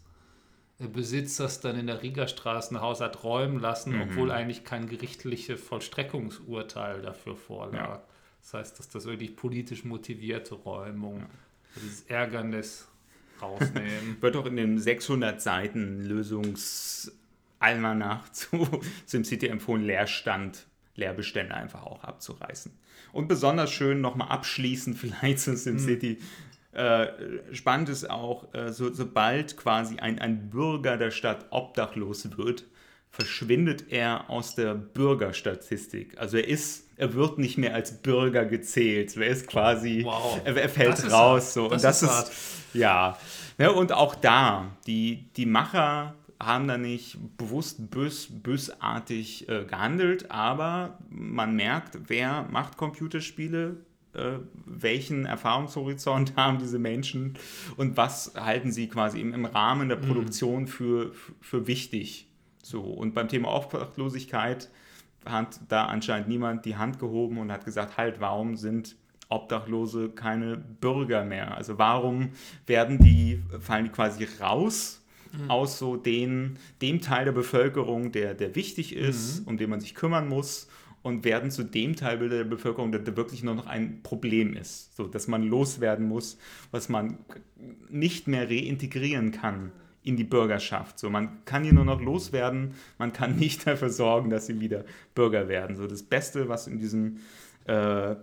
äh, 0.79 0.87
Besitzers 0.87 1.61
dann 1.61 1.77
in 1.77 1.89
der 1.89 2.05
Rigastraße 2.05 2.77
ein 2.77 2.81
Haus 2.81 3.01
hat 3.01 3.25
räumen 3.25 3.59
lassen, 3.59 4.01
obwohl 4.01 4.31
eigentlich 4.31 4.63
kein 4.63 4.87
gerichtliches 4.89 5.61
Vollstreckungsurteil 5.61 7.03
dafür 7.03 7.35
vorlag. 7.35 7.75
Ja. 7.75 8.03
Das 8.43 8.55
heißt, 8.55 8.79
dass 8.79 8.89
das 8.89 9.07
wirklich 9.07 9.35
politisch 9.35 9.85
motivierte 9.85 10.55
Räumung, 10.55 11.27
dieses 11.81 12.03
Ärgernis 12.03 12.89
rausnehmen. 13.41 14.19
Wird 14.21 14.37
auch 14.37 14.45
in 14.47 14.57
dem 14.57 14.79
600 14.79 15.41
Seiten 15.41 16.05
Lösungsalmanach 16.05 18.29
zu 18.31 18.69
SimCity 19.07 19.49
empfohlen, 19.49 19.85
Leerstand, 19.85 20.67
Leerbestände 20.95 21.55
einfach 21.55 21.85
auch 21.85 22.05
abzureißen. 22.05 22.71
Und 23.13 23.29
besonders 23.29 23.73
schön 23.73 24.01
nochmal 24.01 24.29
abschließend 24.29 24.97
vielleicht 24.99 25.41
zu 25.41 25.57
SimCity. 25.57 26.19
Äh, 26.73 27.09
spannend 27.53 27.89
ist 27.91 28.09
auch, 28.09 28.55
äh, 28.55 28.73
so, 28.73 28.93
sobald 28.93 29.59
quasi 29.59 29.99
ein, 29.99 30.19
ein 30.19 30.49
Bürger 30.49 30.97
der 30.97 31.11
Stadt 31.11 31.47
obdachlos 31.51 32.39
wird, 32.39 32.65
verschwindet 33.13 33.93
er 33.93 34.31
aus 34.31 34.55
der 34.55 34.75
Bürgerstatistik. 34.75 36.19
Also 36.19 36.39
er 36.39 36.49
ist, 36.49 36.89
er 36.97 37.13
wird 37.13 37.39
nicht 37.39 37.59
mehr 37.59 37.75
als 37.75 38.03
Bürger 38.03 38.47
gezählt. 38.47 39.15
Er 39.17 39.27
ist 39.27 39.47
quasi, 39.47 40.03
Wow. 40.05 40.41
er, 40.45 40.57
er 40.57 40.69
fällt 40.69 40.93
Das 40.93 41.05
ist 41.05 41.13
raus. 41.13 41.43
hart. 41.45 41.53
So. 41.53 41.69
Das 41.69 41.73
und 41.73 41.85
das 41.85 42.03
ist 42.03 42.29
ist, 42.29 42.75
ja. 42.75 43.19
ja. 43.59 43.71
Und 43.71 43.93
auch 43.93 44.15
da, 44.15 44.75
die, 44.87 45.27
die 45.37 45.45
Macher 45.45 46.15
haben 46.41 46.67
da 46.67 46.79
nicht 46.79 47.19
bewusst 47.37 47.91
bös, 47.91 48.29
bösartig 48.31 49.47
äh, 49.49 49.65
gehandelt, 49.65 50.31
aber 50.31 50.99
man 51.11 51.55
merkt, 51.55 51.99
wer 52.09 52.49
macht 52.51 52.79
Computerspiele, 52.79 53.77
äh, 54.15 54.39
welchen 54.65 55.27
Erfahrungshorizont 55.27 56.35
haben 56.37 56.59
diese 56.59 56.79
Menschen 56.79 57.35
und 57.77 57.99
was 57.99 58.33
halten 58.37 58.73
sie 58.73 58.89
quasi 58.89 59.21
im, 59.21 59.35
im 59.35 59.45
Rahmen 59.45 59.91
der 59.91 59.97
Produktion 59.97 60.67
für, 60.67 61.13
für 61.43 61.67
wichtig. 61.67 62.27
So, 62.63 62.81
und 62.81 63.15
beim 63.15 63.29
Thema 63.29 63.55
Obdachlosigkeit 63.55 64.71
hat 65.25 65.61
da 65.69 65.87
anscheinend 65.87 66.29
niemand 66.29 66.65
die 66.65 66.77
Hand 66.77 66.99
gehoben 66.99 67.39
und 67.39 67.53
hat 67.53 67.65
gesagt, 67.65 67.97
halt, 67.97 68.21
warum 68.21 68.57
sind 68.57 68.97
Obdachlose 69.29 70.11
keine 70.11 70.57
Bürger 70.57 71.25
mehr? 71.25 71.57
Also 71.57 71.79
warum 71.79 72.31
werden 72.67 72.99
die, 72.99 73.43
fallen 73.61 73.85
die 73.85 73.91
quasi 73.91 74.27
raus 74.41 75.03
aus 75.49 75.79
so 75.79 75.97
den, 75.97 76.59
dem 76.83 77.01
Teil 77.01 77.25
der 77.25 77.33
Bevölkerung, 77.33 78.13
der, 78.13 78.35
der 78.35 78.55
wichtig 78.55 78.95
ist, 78.95 79.47
um 79.47 79.57
den 79.57 79.71
man 79.71 79.81
sich 79.81 79.95
kümmern 79.95 80.29
muss 80.29 80.69
und 81.03 81.25
werden 81.25 81.51
zu 81.51 81.65
dem 81.65 81.97
Teil 81.97 82.29
der 82.29 82.45
Bevölkerung, 82.45 82.93
der, 82.93 83.01
der 83.01 83.17
wirklich 83.17 83.43
nur 83.43 83.55
noch 83.55 83.67
ein 83.67 84.03
Problem 84.03 84.55
ist, 84.55 84.95
so 84.95 85.07
dass 85.07 85.29
man 85.29 85.43
loswerden 85.43 86.07
muss, 86.07 86.39
was 86.71 86.91
man 86.91 87.19
nicht 87.89 88.29
mehr 88.29 88.49
reintegrieren 88.49 89.33
kann 89.33 89.73
in 90.05 90.17
die 90.17 90.25
Bürgerschaft. 90.25 90.99
So, 90.99 91.11
man 91.11 91.45
kann 91.45 91.63
hier 91.65 91.73
nur 91.73 91.85
noch 91.85 92.01
loswerden, 92.01 92.75
man 92.99 93.13
kann 93.13 93.37
nicht 93.39 93.67
dafür 93.67 93.91
sorgen, 93.91 94.31
dass 94.31 94.47
sie 94.47 94.61
wieder 94.61 94.85
Bürger 95.15 95.49
werden. 95.49 95.77
So, 95.77 95.87
das 95.87 96.03
Beste, 96.03 96.49
was 96.49 96.67
in 96.67 96.79
diesem 96.79 97.19
äh, 97.67 98.17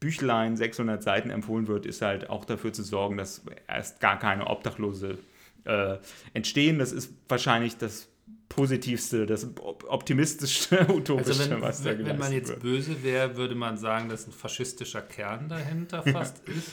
Büchlein 0.00 0.56
600 0.56 1.02
Seiten 1.02 1.30
empfohlen 1.30 1.66
wird, 1.66 1.86
ist 1.86 2.02
halt 2.02 2.28
auch 2.30 2.44
dafür 2.44 2.72
zu 2.72 2.82
sorgen, 2.82 3.16
dass 3.16 3.42
erst 3.66 4.00
gar 4.00 4.18
keine 4.18 4.46
Obdachlose 4.48 5.18
äh, 5.64 5.96
entstehen. 6.34 6.78
Das 6.78 6.92
ist 6.92 7.10
wahrscheinlich 7.28 7.78
das 7.78 8.08
positivste, 8.50 9.26
das 9.26 9.44
op- 9.58 9.84
optimistischste, 9.88 10.86
utopischste, 10.92 11.42
Also 11.42 11.50
wenn, 11.50 11.60
was 11.62 11.82
da 11.82 11.90
wenn, 11.90 11.98
wenn 11.98 12.18
man 12.18 12.30
geleistet 12.30 12.34
jetzt 12.38 12.48
wird. 12.50 12.60
böse 12.62 13.02
wäre, 13.02 13.36
würde 13.36 13.54
man 13.54 13.76
sagen, 13.78 14.08
dass 14.08 14.26
ein 14.26 14.32
faschistischer 14.32 15.02
Kern 15.02 15.48
dahinter 15.48 16.02
fast 16.02 16.46
ist. 16.48 16.70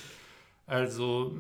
Also 0.68 1.36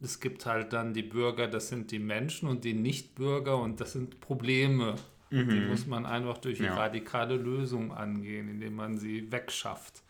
es 0.00 0.20
gibt 0.20 0.46
halt 0.46 0.72
dann 0.72 0.92
die 0.94 1.02
Bürger, 1.02 1.48
das 1.48 1.68
sind 1.68 1.90
die 1.90 1.98
Menschen 1.98 2.48
und 2.48 2.64
die 2.64 2.74
Nichtbürger 2.74 3.56
und 3.58 3.80
das 3.80 3.92
sind 3.92 4.20
Probleme. 4.20 4.96
Und 5.30 5.48
Die 5.48 5.60
muss 5.60 5.86
man 5.86 6.06
einfach 6.06 6.38
durch 6.38 6.60
eine 6.60 6.68
Ja. 6.68 6.76
radikale 6.76 7.36
Lösung 7.36 7.92
angehen, 7.92 8.48
indem 8.48 8.76
man 8.76 8.96
sie 8.96 9.30
wegschafft. 9.32 10.02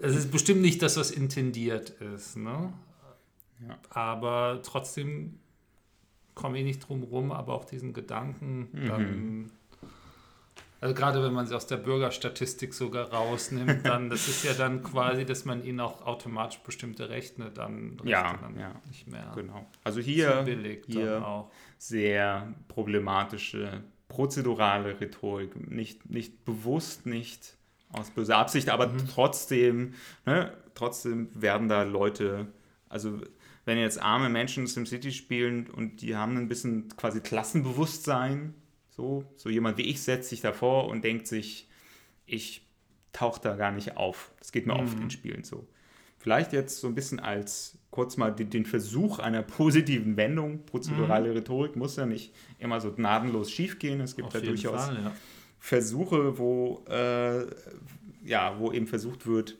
Es 0.00 0.14
ist 0.14 0.30
bestimmt 0.30 0.60
nicht 0.60 0.82
das, 0.82 0.96
was 0.96 1.10
intendiert 1.10 1.90
ist, 1.90 2.36
ne? 2.36 2.72
Ja. 3.66 3.78
Aber 3.90 4.60
trotzdem 4.62 5.38
komme 6.34 6.58
ich 6.58 6.64
nicht 6.64 6.80
drum 6.80 7.02
rum, 7.04 7.32
aber 7.32 7.54
auch 7.54 7.64
diesen 7.64 7.92
Gedanken 7.94 8.68
dann 8.86 9.50
also 10.84 10.94
gerade 10.94 11.22
wenn 11.22 11.32
man 11.32 11.46
sie 11.46 11.56
aus 11.56 11.66
der 11.66 11.78
Bürgerstatistik 11.78 12.74
sogar 12.74 13.10
rausnimmt, 13.10 13.86
dann 13.86 14.10
das 14.10 14.28
ist 14.28 14.44
ja 14.44 14.52
dann 14.52 14.82
quasi, 14.82 15.24
dass 15.24 15.46
man 15.46 15.64
ihnen 15.64 15.80
auch 15.80 16.04
automatisch 16.04 16.58
bestimmte 16.58 17.08
Rechte 17.08 17.50
dann, 17.54 17.92
Rechte 17.92 18.08
Ja, 18.10 18.38
dann 18.38 18.58
ja. 18.58 18.70
nicht 18.86 19.08
mehr 19.08 19.32
Genau. 19.34 19.64
Also 19.82 20.00
hier, 20.00 20.44
hier 20.86 21.48
sehr 21.78 22.52
problematische 22.68 23.82
prozedurale 24.08 25.00
Rhetorik, 25.00 25.70
nicht, 25.70 26.10
nicht 26.10 26.44
bewusst, 26.44 27.06
nicht 27.06 27.56
aus 27.90 28.10
böser 28.10 28.36
Absicht, 28.36 28.68
aber 28.68 28.88
mhm. 28.88 29.08
trotzdem, 29.08 29.94
ne, 30.26 30.52
trotzdem 30.74 31.30
werden 31.32 31.70
da 31.70 31.84
Leute, 31.84 32.48
also 32.90 33.22
wenn 33.64 33.78
jetzt 33.78 34.02
arme 34.02 34.28
Menschen 34.28 34.66
SimCity 34.66 35.12
spielen 35.12 35.70
und 35.70 36.02
die 36.02 36.14
haben 36.14 36.36
ein 36.36 36.48
bisschen 36.48 36.88
quasi 36.98 37.22
Klassenbewusstsein, 37.22 38.52
so, 38.94 39.24
so 39.36 39.48
jemand 39.50 39.76
wie 39.78 39.82
ich 39.82 40.02
setzt 40.02 40.28
sich 40.28 40.40
davor 40.40 40.88
und 40.88 41.02
denkt 41.02 41.26
sich, 41.26 41.68
ich 42.26 42.62
tauche 43.12 43.40
da 43.40 43.56
gar 43.56 43.72
nicht 43.72 43.96
auf. 43.96 44.30
Das 44.38 44.52
geht 44.52 44.66
mir 44.66 44.74
mhm. 44.74 44.80
oft 44.80 45.00
in 45.00 45.10
Spielen 45.10 45.42
so. 45.42 45.66
Vielleicht 46.18 46.52
jetzt 46.52 46.80
so 46.80 46.86
ein 46.86 46.94
bisschen 46.94 47.18
als 47.20 47.76
kurz 47.90 48.16
mal 48.16 48.30
den, 48.30 48.50
den 48.50 48.64
Versuch 48.64 49.18
einer 49.18 49.42
positiven 49.58 50.16
Wendung. 50.16 50.64
Prozedurale 50.64 51.30
mhm. 51.30 51.36
Rhetorik 51.36 51.76
muss 51.76 51.96
ja 51.96 52.06
nicht 52.06 52.32
immer 52.58 52.80
so 52.80 52.92
gnadenlos 52.92 53.50
schief 53.50 53.78
gehen. 53.78 54.00
Es 54.00 54.14
gibt 54.14 54.28
Auf 54.28 54.34
ja 54.34 54.40
durchaus 54.40 54.86
Fall, 54.86 55.02
ja. 55.02 55.12
Versuche, 55.58 56.38
wo, 56.38 56.84
äh, 56.88 57.46
ja, 58.24 58.58
wo 58.58 58.70
eben 58.70 58.86
versucht 58.86 59.26
wird, 59.26 59.56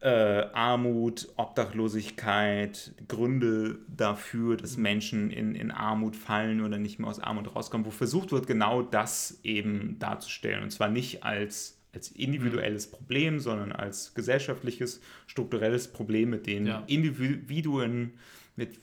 äh, 0.00 0.08
Armut, 0.52 1.28
Obdachlosigkeit, 1.36 2.94
Gründe 3.08 3.78
dafür, 3.88 4.56
dass 4.56 4.76
Menschen 4.76 5.30
in, 5.30 5.54
in 5.54 5.70
Armut 5.70 6.16
fallen 6.16 6.60
oder 6.60 6.78
nicht 6.78 6.98
mehr 6.98 7.08
aus 7.08 7.18
Armut 7.18 7.54
rauskommen, 7.54 7.86
wo 7.86 7.90
versucht 7.90 8.32
wird, 8.32 8.46
genau 8.46 8.82
das 8.82 9.40
eben 9.42 9.98
darzustellen. 9.98 10.62
Und 10.62 10.70
zwar 10.70 10.90
nicht 10.90 11.24
als, 11.24 11.78
als 11.94 12.10
individuelles 12.10 12.90
Problem, 12.90 13.40
sondern 13.40 13.72
als 13.72 14.14
gesellschaftliches, 14.14 15.00
strukturelles 15.26 15.88
Problem, 15.88 16.30
mit 16.30 16.46
denen 16.46 16.66
ja. 16.66 16.82
Individuen 16.86 18.14
mit 18.54 18.78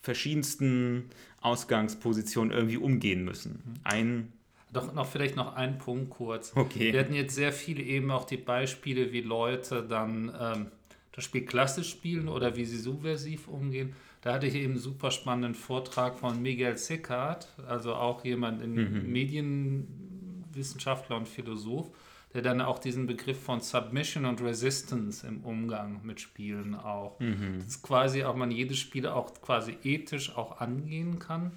verschiedensten 0.00 1.10
Ausgangspositionen 1.40 2.52
irgendwie 2.52 2.78
umgehen 2.78 3.24
müssen. 3.24 3.80
Ein 3.84 4.32
doch 4.72 4.92
noch 4.92 5.06
vielleicht 5.06 5.36
noch 5.36 5.54
ein 5.54 5.78
Punkt 5.78 6.10
kurz. 6.10 6.52
Okay. 6.54 6.92
Wir 6.92 7.00
hatten 7.00 7.14
jetzt 7.14 7.34
sehr 7.34 7.52
viele 7.52 7.82
eben 7.82 8.10
auch 8.10 8.24
die 8.24 8.36
Beispiele, 8.36 9.12
wie 9.12 9.20
Leute 9.20 9.82
dann 9.82 10.32
ähm, 10.38 10.66
das 11.12 11.24
Spiel 11.24 11.44
klassisch 11.44 11.90
spielen 11.90 12.28
oder 12.28 12.56
wie 12.56 12.64
sie 12.64 12.78
subversiv 12.78 13.48
umgehen. 13.48 13.94
Da 14.20 14.34
hatte 14.34 14.46
ich 14.46 14.54
eben 14.54 14.72
einen 14.72 14.80
super 14.80 15.10
spannenden 15.10 15.54
Vortrag 15.54 16.18
von 16.18 16.42
Miguel 16.42 16.76
Sickert, 16.76 17.48
also 17.66 17.94
auch 17.94 18.24
jemand 18.24 18.60
in 18.60 18.74
mhm. 18.74 19.12
Medienwissenschaftler 19.12 21.16
und 21.16 21.28
Philosoph, 21.28 21.88
der 22.34 22.42
dann 22.42 22.60
auch 22.60 22.78
diesen 22.78 23.06
Begriff 23.06 23.40
von 23.40 23.60
Submission 23.60 24.24
und 24.24 24.42
Resistance 24.42 25.26
im 25.26 25.44
Umgang 25.44 26.00
mit 26.02 26.20
Spielen 26.20 26.74
auch. 26.74 27.20
Mhm. 27.20 27.60
Das 27.60 27.68
ist 27.68 27.82
quasi 27.82 28.24
auch 28.24 28.34
man 28.34 28.50
jedes 28.50 28.78
Spiel 28.78 29.06
auch 29.06 29.32
quasi 29.40 29.78
ethisch 29.84 30.36
auch 30.36 30.60
angehen 30.60 31.18
kann 31.18 31.52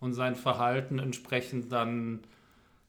und 0.00 0.14
sein 0.14 0.34
Verhalten 0.34 0.98
entsprechend 0.98 1.70
dann 1.70 2.20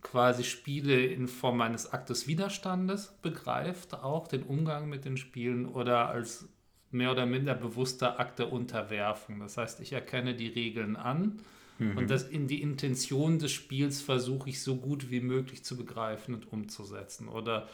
quasi 0.06 0.44
Spiele 0.44 1.04
in 1.04 1.28
Form 1.28 1.62
eines 1.62 1.92
Aktes 1.92 2.28
Widerstandes 2.28 3.18
begreift, 3.24 3.96
auch 3.96 4.28
den 4.28 4.44
Umgang 4.44 4.88
mit 4.88 5.04
den 5.04 5.18
Spielen 5.18 5.66
oder 5.66 6.10
als 6.10 6.48
mehr 6.92 7.12
oder 7.12 7.26
minder 7.26 7.56
bewusster 7.56 8.20
Akt 8.20 8.40
der 8.40 8.54
Unterwerfung. 8.54 9.40
Das 9.40 9.58
heißt, 9.58 9.80
ich 9.80 9.94
erkenne 9.94 10.36
die 10.36 10.48
Regeln 10.48 10.96
an 10.96 11.40
mhm. 11.80 11.98
und 11.98 12.10
das 12.10 12.24
in 12.24 12.48
die 12.48 12.62
Intention 12.62 13.40
des 13.40 13.52
Spiels 13.52 14.02
versuche 14.02 14.50
ich 14.50 14.62
so 14.62 14.78
gut 14.78 15.10
wie 15.10 15.22
möglich 15.22 15.64
zu 15.64 15.76
begreifen 15.76 16.36
und 16.36 16.52
umzusetzen. 16.54 17.28
Oder 17.28 17.68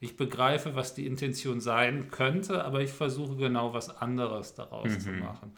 ich 0.00 0.16
begreife, 0.16 0.74
was 0.74 0.92
die 0.92 1.06
Intention 1.06 1.60
sein 1.60 2.10
könnte, 2.10 2.64
aber 2.64 2.80
ich 2.82 2.90
versuche 2.90 3.36
genau 3.36 3.72
was 3.72 3.90
anderes 3.90 4.54
daraus 4.54 4.90
mhm. 4.90 5.00
zu 5.00 5.10
machen. 5.10 5.56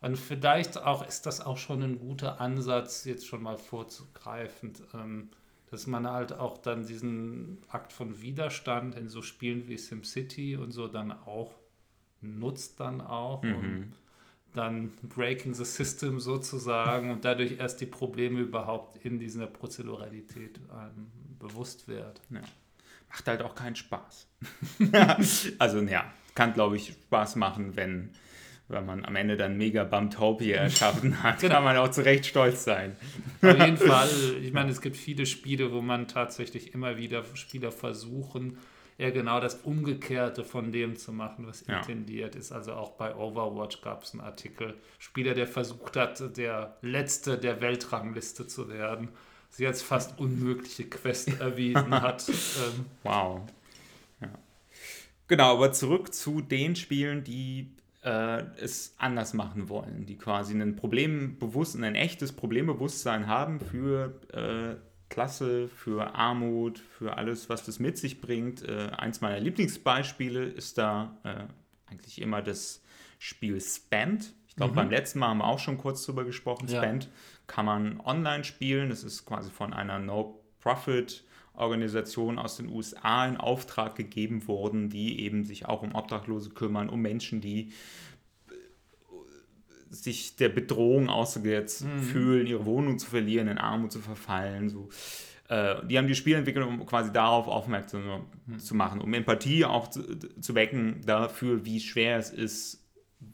Und 0.00 0.18
vielleicht 0.18 0.76
auch 0.76 1.06
ist 1.06 1.26
das 1.26 1.40
auch 1.40 1.56
schon 1.56 1.84
ein 1.84 1.98
guter 2.00 2.40
Ansatz, 2.40 3.04
jetzt 3.04 3.28
schon 3.28 3.44
mal 3.44 3.56
vorzugreifend. 3.56 4.82
Ähm, 4.92 5.30
dass 5.72 5.86
man 5.86 6.06
halt 6.06 6.34
auch 6.34 6.58
dann 6.58 6.86
diesen 6.86 7.56
Akt 7.68 7.94
von 7.94 8.20
Widerstand 8.20 8.94
in 8.94 9.08
so 9.08 9.22
Spielen 9.22 9.68
wie 9.68 9.78
SimCity 9.78 10.54
und 10.56 10.70
so 10.70 10.86
dann 10.86 11.10
auch 11.10 11.54
nutzt 12.20 12.78
dann 12.78 13.00
auch 13.00 13.42
mhm. 13.42 13.54
und 13.54 13.92
dann 14.52 14.92
Breaking 15.02 15.54
the 15.54 15.64
System 15.64 16.20
sozusagen 16.20 17.10
und 17.10 17.24
dadurch 17.24 17.58
erst 17.58 17.80
die 17.80 17.86
Probleme 17.86 18.40
überhaupt 18.40 19.02
in 19.02 19.18
dieser 19.18 19.46
Prozeduralität 19.46 20.60
ähm, 20.70 21.10
bewusst 21.38 21.88
wird. 21.88 22.20
Ja. 22.28 22.42
Macht 23.08 23.26
halt 23.26 23.40
auch 23.40 23.54
keinen 23.54 23.74
Spaß. 23.74 24.28
also 25.58 25.80
ja, 25.80 26.12
kann 26.34 26.52
glaube 26.52 26.76
ich 26.76 26.88
Spaß 26.88 27.36
machen, 27.36 27.76
wenn 27.76 28.10
wenn 28.72 28.86
man 28.86 29.04
am 29.04 29.14
Ende 29.14 29.36
dann 29.36 29.56
mega 29.56 29.84
Bumptopia 29.84 30.56
erschaffen 30.62 31.22
hat, 31.22 31.40
genau. 31.40 31.54
kann 31.54 31.64
man 31.64 31.76
auch 31.76 31.90
zu 31.90 32.04
Recht 32.04 32.26
stolz 32.26 32.64
sein. 32.64 32.96
Auf 33.42 33.58
jeden 33.58 33.76
Fall. 33.76 34.08
Ich 34.42 34.52
meine, 34.52 34.70
es 34.70 34.80
gibt 34.80 34.96
viele 34.96 35.26
Spiele, 35.26 35.72
wo 35.72 35.80
man 35.80 36.08
tatsächlich 36.08 36.74
immer 36.74 36.96
wieder 36.96 37.22
Spieler 37.34 37.70
versuchen, 37.70 38.58
eher 38.98 39.12
genau 39.12 39.40
das 39.40 39.56
Umgekehrte 39.56 40.44
von 40.44 40.72
dem 40.72 40.96
zu 40.96 41.12
machen, 41.12 41.46
was 41.46 41.66
ja. 41.66 41.78
intendiert 41.78 42.34
ist. 42.34 42.52
Also 42.52 42.72
auch 42.72 42.92
bei 42.92 43.14
Overwatch 43.14 43.80
gab 43.82 44.02
es 44.02 44.12
einen 44.12 44.20
Artikel, 44.22 44.74
Spieler, 44.98 45.34
der 45.34 45.46
versucht 45.46 45.96
hat, 45.96 46.36
der 46.36 46.76
Letzte 46.82 47.38
der 47.38 47.60
Weltrangliste 47.60 48.46
zu 48.46 48.68
werden, 48.68 49.08
sie 49.50 49.66
als 49.66 49.82
fast 49.82 50.18
unmögliche 50.18 50.84
Quest 50.84 51.28
erwiesen 51.40 51.90
hat. 52.00 52.28
Ähm, 52.28 52.86
wow. 53.02 53.40
Ja. 54.20 54.28
Genau, 55.28 55.52
aber 55.54 55.72
zurück 55.72 56.12
zu 56.14 56.40
den 56.40 56.76
Spielen, 56.76 57.24
die 57.24 57.70
äh, 58.02 58.44
es 58.60 58.94
anders 58.98 59.34
machen 59.34 59.68
wollen, 59.68 60.06
die 60.06 60.18
quasi 60.18 60.54
ein 60.54 60.76
Problembewusstsein, 60.76 61.84
ein 61.84 61.94
echtes 61.94 62.32
Problembewusstsein 62.32 63.26
haben 63.26 63.60
für 63.60 64.20
äh, 64.32 64.76
Klasse, 65.08 65.68
für 65.68 66.14
Armut, 66.14 66.78
für 66.78 67.16
alles, 67.16 67.48
was 67.48 67.64
das 67.64 67.78
mit 67.78 67.98
sich 67.98 68.20
bringt. 68.20 68.66
Äh, 68.66 68.90
eins 68.96 69.20
meiner 69.20 69.40
Lieblingsbeispiele 69.40 70.44
ist 70.44 70.78
da 70.78 71.18
äh, 71.24 71.90
eigentlich 71.90 72.20
immer 72.20 72.42
das 72.42 72.82
Spiel 73.18 73.60
Spend. 73.60 74.34
Ich 74.48 74.56
glaube, 74.56 74.72
mhm. 74.72 74.76
beim 74.76 74.90
letzten 74.90 75.18
Mal 75.18 75.28
haben 75.28 75.38
wir 75.38 75.46
auch 75.46 75.58
schon 75.58 75.78
kurz 75.78 76.04
drüber 76.04 76.24
gesprochen. 76.24 76.68
Ja. 76.68 76.82
Spend 76.82 77.08
kann 77.46 77.66
man 77.66 78.00
online 78.00 78.44
spielen. 78.44 78.88
Das 78.88 79.04
ist 79.04 79.26
quasi 79.26 79.50
von 79.50 79.72
einer 79.72 79.98
No-Profit- 79.98 81.24
Organisation 81.54 82.38
aus 82.38 82.56
den 82.56 82.68
USA 82.68 83.26
in 83.26 83.36
Auftrag 83.36 83.94
gegeben 83.94 84.46
worden, 84.48 84.88
die 84.88 85.20
eben 85.20 85.44
sich 85.44 85.66
auch 85.66 85.82
um 85.82 85.94
Obdachlose 85.94 86.50
kümmern, 86.50 86.88
um 86.88 87.00
Menschen, 87.00 87.40
die 87.40 87.72
äh, 88.48 88.54
sich 89.90 90.36
der 90.36 90.48
Bedrohung 90.48 91.08
ausgesetzt 91.08 91.84
mhm. 91.84 92.00
fühlen, 92.00 92.46
ihre 92.46 92.64
Wohnung 92.64 92.98
zu 92.98 93.10
verlieren, 93.10 93.48
in 93.48 93.58
Armut 93.58 93.92
zu 93.92 94.00
verfallen. 94.00 94.70
So. 94.70 94.88
Äh, 95.48 95.86
die 95.86 95.98
haben 95.98 96.06
die 96.06 96.14
Spiele 96.14 96.38
entwickelt, 96.38 96.66
um 96.66 96.86
quasi 96.86 97.12
darauf 97.12 97.46
aufmerksam 97.48 98.24
mhm. 98.46 98.58
zu 98.58 98.74
machen, 98.74 99.02
um 99.02 99.12
Empathie 99.12 99.66
auch 99.66 99.88
zu, 99.88 100.02
zu 100.18 100.54
wecken 100.54 101.02
dafür, 101.04 101.66
wie 101.66 101.80
schwer 101.80 102.16
es 102.16 102.30
ist, 102.30 102.82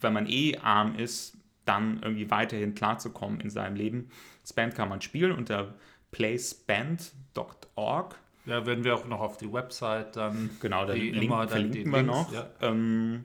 wenn 0.01 0.13
man 0.13 0.27
eh 0.29 0.57
arm 0.57 0.97
ist, 0.97 1.39
dann 1.65 2.01
irgendwie 2.03 2.31
weiterhin 2.31 2.75
klarzukommen 2.75 3.41
in 3.41 3.51
seinem 3.51 3.77
Leben. 3.77 4.11
Spend 4.45 4.75
kann 4.75 4.89
man 4.89 5.01
spielen 5.01 5.33
unter 5.33 5.75
placeband.org. 6.11 8.19
Ja, 8.47 8.65
werden 8.65 8.85
wir 8.85 8.95
auch 8.95 9.07
noch 9.07 9.21
auf 9.21 9.37
die 9.37 9.53
Website 9.53 10.17
dann. 10.17 10.49
Genau, 10.61 10.87
dann 10.87 10.97
Link 10.97 11.23
immer, 11.23 11.41
dann 11.41 11.49
verlinken 11.49 11.93
wir 11.93 11.99
Links, 11.99 12.13
noch. 12.13 12.33
Ja. 12.33 12.49
Ähm, 12.63 13.25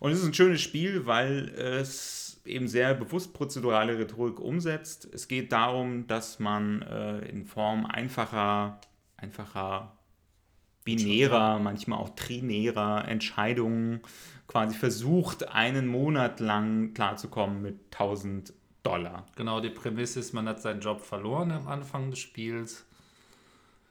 und 0.00 0.12
es 0.12 0.20
ist 0.20 0.26
ein 0.26 0.34
schönes 0.34 0.62
Spiel, 0.62 1.06
weil 1.06 1.50
es 1.50 2.26
eben 2.46 2.68
sehr 2.68 2.94
bewusst 2.94 3.34
prozedurale 3.34 3.98
Rhetorik 3.98 4.40
umsetzt. 4.40 5.08
Es 5.12 5.28
geht 5.28 5.52
darum, 5.52 6.06
dass 6.06 6.38
man 6.38 6.82
äh, 6.82 7.18
in 7.28 7.44
Form 7.44 7.86
einfacher, 7.86 8.80
einfacher, 9.16 9.96
binärer, 10.84 11.58
manchmal 11.58 11.98
auch 11.98 12.10
trinärer 12.10 13.06
Entscheidungen 13.08 14.00
quasi 14.46 14.76
versucht, 14.76 15.48
einen 15.48 15.86
Monat 15.86 16.40
lang 16.40 16.94
klarzukommen 16.94 17.60
mit 17.60 17.92
1000 17.92 18.52
Dollar. 18.86 19.26
Genau, 19.36 19.60
die 19.60 19.70
Prämisse 19.70 20.20
ist, 20.20 20.32
man 20.32 20.48
hat 20.48 20.60
seinen 20.60 20.80
Job 20.80 21.00
verloren 21.00 21.50
am 21.50 21.66
Anfang 21.68 22.10
des 22.10 22.20
Spiels, 22.20 22.86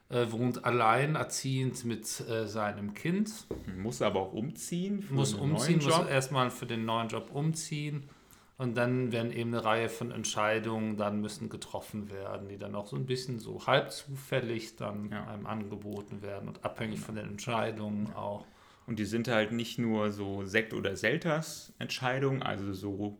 äh, 0.10 0.26
wohnt 0.30 0.64
alleinerziehend 0.64 1.84
mit 1.86 2.22
äh, 2.30 2.48
seinem 2.48 2.94
Kind. 2.94 3.32
Muss 3.78 4.02
aber 4.02 4.22
auch 4.22 4.34
umziehen. 4.34 5.06
muss 5.10 5.34
umziehen, 5.34 5.82
muss 5.84 6.08
erstmal 6.08 6.50
für 6.52 6.66
den 6.66 6.86
neuen 6.86 7.10
Job 7.10 7.30
umziehen. 7.34 8.10
Und 8.58 8.78
dann 8.78 9.12
werden 9.12 9.34
eben 9.34 9.54
eine 9.54 9.66
Reihe 9.66 9.90
von 9.90 10.12
Entscheidungen 10.12 10.96
dann 10.96 11.20
müssen 11.20 11.50
getroffen 11.50 12.10
werden, 12.10 12.48
die 12.48 12.58
dann 12.58 12.74
auch 12.74 12.88
so 12.88 12.96
ein 12.96 13.06
bisschen 13.06 13.40
so 13.40 13.68
halb 13.68 13.92
zufällig 13.92 14.78
dann 14.78 15.10
ja. 15.12 15.28
einem 15.28 15.46
angeboten 15.46 16.22
werden 16.22 16.48
und 16.48 16.64
abhängig 16.64 17.02
von 17.02 17.16
den 17.16 17.28
Entscheidungen 17.28 18.14
auch. 18.16 18.46
Und 18.88 19.00
die 19.00 19.06
sind 19.06 19.28
halt 19.28 19.52
nicht 19.52 19.78
nur 19.78 20.12
so 20.12 20.46
Sekt- 20.46 20.74
oder 20.74 20.96
Selters-Entscheidungen, 20.96 22.44
also 22.44 22.72
so 22.74 23.18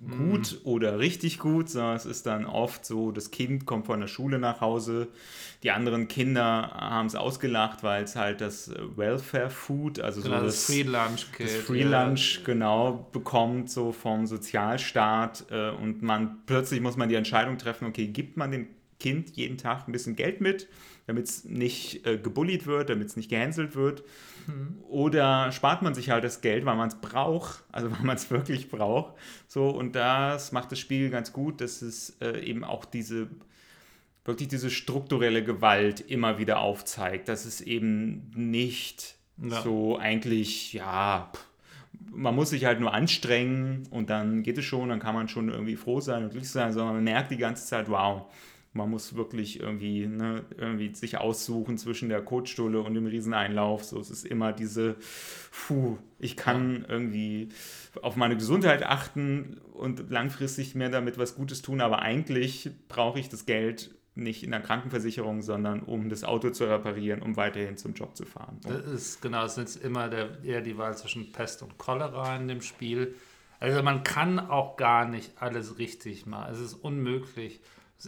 gut 0.00 0.52
mhm. 0.52 0.70
oder 0.70 0.98
richtig 0.98 1.38
gut, 1.38 1.70
sondern 1.70 1.96
es 1.96 2.04
ist 2.04 2.26
dann 2.26 2.44
oft 2.44 2.84
so, 2.84 3.12
das 3.12 3.30
Kind 3.30 3.64
kommt 3.64 3.86
von 3.86 4.00
der 4.00 4.08
Schule 4.08 4.38
nach 4.38 4.60
Hause, 4.60 5.08
die 5.62 5.70
anderen 5.70 6.06
Kinder 6.06 6.70
haben 6.74 7.06
es 7.06 7.14
ausgelacht, 7.14 7.82
weil 7.82 8.04
es 8.04 8.14
halt 8.14 8.42
das 8.42 8.70
Welfare 8.96 9.48
Food, 9.48 9.98
also 10.00 10.20
genau, 10.20 10.40
so 10.40 10.44
das, 10.44 10.54
das 10.54 10.66
Free 10.66 10.82
Lunch, 10.82 11.26
das 11.38 11.56
Free 11.56 11.82
Lunch 11.82 12.36
ja. 12.38 12.44
genau 12.44 13.08
bekommt 13.12 13.70
so 13.70 13.92
vom 13.92 14.26
Sozialstaat 14.26 15.46
äh, 15.50 15.70
und 15.70 16.02
man 16.02 16.42
plötzlich 16.44 16.80
muss 16.82 16.98
man 16.98 17.08
die 17.08 17.14
Entscheidung 17.14 17.56
treffen, 17.56 17.86
okay, 17.86 18.06
gibt 18.08 18.36
man 18.36 18.50
dem 18.50 18.68
Kind 18.98 19.36
jeden 19.36 19.58
Tag 19.58 19.88
ein 19.88 19.92
bisschen 19.92 20.16
Geld 20.16 20.40
mit, 20.40 20.68
damit 21.06 21.26
es 21.26 21.44
nicht 21.44 22.06
äh, 22.06 22.18
gebullied 22.18 22.66
wird, 22.66 22.90
damit 22.90 23.08
es 23.08 23.16
nicht 23.16 23.28
gehänselt 23.28 23.76
wird. 23.76 24.02
Mhm. 24.46 24.78
Oder 24.88 25.52
spart 25.52 25.82
man 25.82 25.94
sich 25.94 26.10
halt 26.10 26.24
das 26.24 26.40
Geld, 26.40 26.64
weil 26.64 26.76
man 26.76 26.88
es 26.88 26.96
braucht, 26.96 27.64
also 27.72 27.90
weil 27.90 28.02
man 28.02 28.16
es 28.16 28.30
wirklich 28.30 28.68
braucht. 28.68 29.14
So, 29.48 29.68
und 29.68 29.94
das 29.94 30.52
macht 30.52 30.72
das 30.72 30.78
Spiel 30.78 31.10
ganz 31.10 31.32
gut, 31.32 31.60
dass 31.60 31.82
es 31.82 32.16
äh, 32.20 32.40
eben 32.40 32.64
auch 32.64 32.84
diese 32.84 33.28
wirklich 34.26 34.48
diese 34.48 34.70
strukturelle 34.70 35.44
Gewalt 35.44 36.00
immer 36.00 36.38
wieder 36.38 36.58
aufzeigt, 36.60 37.28
dass 37.28 37.44
es 37.44 37.60
eben 37.60 38.30
nicht 38.34 39.14
ja. 39.42 39.62
so 39.62 39.98
eigentlich, 39.98 40.72
ja, 40.72 41.30
man 42.10 42.34
muss 42.34 42.50
sich 42.50 42.64
halt 42.64 42.80
nur 42.80 42.92
anstrengen 42.92 43.86
und 43.90 44.10
dann 44.10 44.42
geht 44.42 44.58
es 44.58 44.64
schon, 44.64 44.88
dann 44.88 45.00
kann 45.00 45.14
man 45.14 45.28
schon 45.28 45.48
irgendwie 45.48 45.76
froh 45.76 46.00
sein 46.00 46.24
und 46.24 46.30
glücklich 46.30 46.50
sein, 46.50 46.72
sondern 46.72 46.96
man 46.96 47.04
merkt 47.04 47.30
die 47.30 47.36
ganze 47.36 47.66
Zeit, 47.66 47.88
wow, 47.88 48.26
man 48.76 48.90
muss 48.90 49.16
wirklich 49.16 49.60
irgendwie, 49.60 50.06
ne, 50.06 50.44
irgendwie 50.56 50.94
sich 50.94 51.18
aussuchen 51.18 51.78
zwischen 51.78 52.08
der 52.08 52.22
Kotstulle 52.22 52.80
und 52.80 52.94
dem 52.94 53.06
Rieseneinlauf. 53.06 53.84
So, 53.84 53.98
es 53.98 54.10
ist 54.10 54.26
immer 54.26 54.52
diese, 54.52 54.96
puh, 55.50 55.98
ich 56.18 56.36
kann 56.36 56.82
ja. 56.82 56.88
irgendwie 56.88 57.48
auf 58.02 58.16
meine 58.16 58.36
Gesundheit 58.36 58.84
achten 58.84 59.60
und 59.72 60.10
langfristig 60.10 60.74
mir 60.74 60.90
damit 60.90 61.18
was 61.18 61.34
Gutes 61.34 61.62
tun, 61.62 61.80
aber 61.80 62.00
eigentlich 62.00 62.70
brauche 62.88 63.18
ich 63.18 63.28
das 63.28 63.46
Geld 63.46 63.94
nicht 64.16 64.42
in 64.42 64.50
der 64.50 64.60
Krankenversicherung, 64.60 65.42
sondern 65.42 65.80
um 65.80 66.08
das 66.08 66.24
Auto 66.24 66.50
zu 66.50 66.64
reparieren, 66.64 67.20
um 67.20 67.36
weiterhin 67.36 67.76
zum 67.76 67.92
Job 67.92 68.16
zu 68.16 68.24
fahren. 68.24 68.58
Das 68.62 68.86
ist 68.86 69.20
genau, 69.20 69.44
es 69.44 69.58
ist 69.58 69.76
immer 69.76 70.08
der, 70.08 70.42
eher 70.42 70.62
die 70.62 70.78
Wahl 70.78 70.96
zwischen 70.96 71.32
Pest 71.32 71.62
und 71.62 71.76
Cholera 71.76 72.36
in 72.36 72.48
dem 72.48 72.62
Spiel. 72.62 73.14
Also 73.60 73.82
man 73.82 74.04
kann 74.04 74.38
auch 74.38 74.76
gar 74.76 75.06
nicht 75.06 75.32
alles 75.40 75.78
richtig 75.78 76.26
machen. 76.26 76.52
Es 76.52 76.60
ist 76.60 76.74
unmöglich 76.74 77.60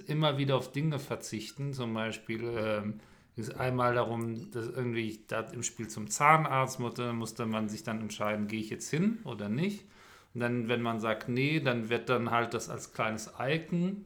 immer 0.07 0.39
wieder 0.39 0.57
auf 0.57 0.72
Dinge 0.72 0.99
verzichten. 0.99 1.72
Zum 1.72 1.95
Beispiel 1.95 2.43
ähm, 2.57 3.01
ist 3.36 3.59
einmal 3.59 3.95
darum, 3.95 4.51
dass 4.51 4.68
irgendwie 4.68 5.09
ich 5.09 5.26
da 5.26 5.41
im 5.41 5.62
Spiel 5.62 5.89
zum 5.89 6.09
Zahnarzt 6.11 6.80
musste, 6.80 7.12
musste 7.12 7.47
man 7.47 7.68
sich 7.68 7.84
dann 7.84 8.01
entscheiden, 8.01 8.49
gehe 8.49 8.61
ich 8.61 8.70
jetzt 8.70 8.91
hin 8.91 9.18
oder 9.24 9.49
nicht. 9.49 9.84
Und 10.34 10.41
dann, 10.41 10.68
wenn 10.68 10.82
man 10.82 11.01
sagt, 11.01 11.28
nee, 11.28 11.61
dann 11.61 11.89
wird 11.89 12.09
dann 12.09 12.30
halt 12.30 12.53
das 12.55 12.68
als 12.68 12.93
kleines 12.93 13.32
Icon, 13.39 14.05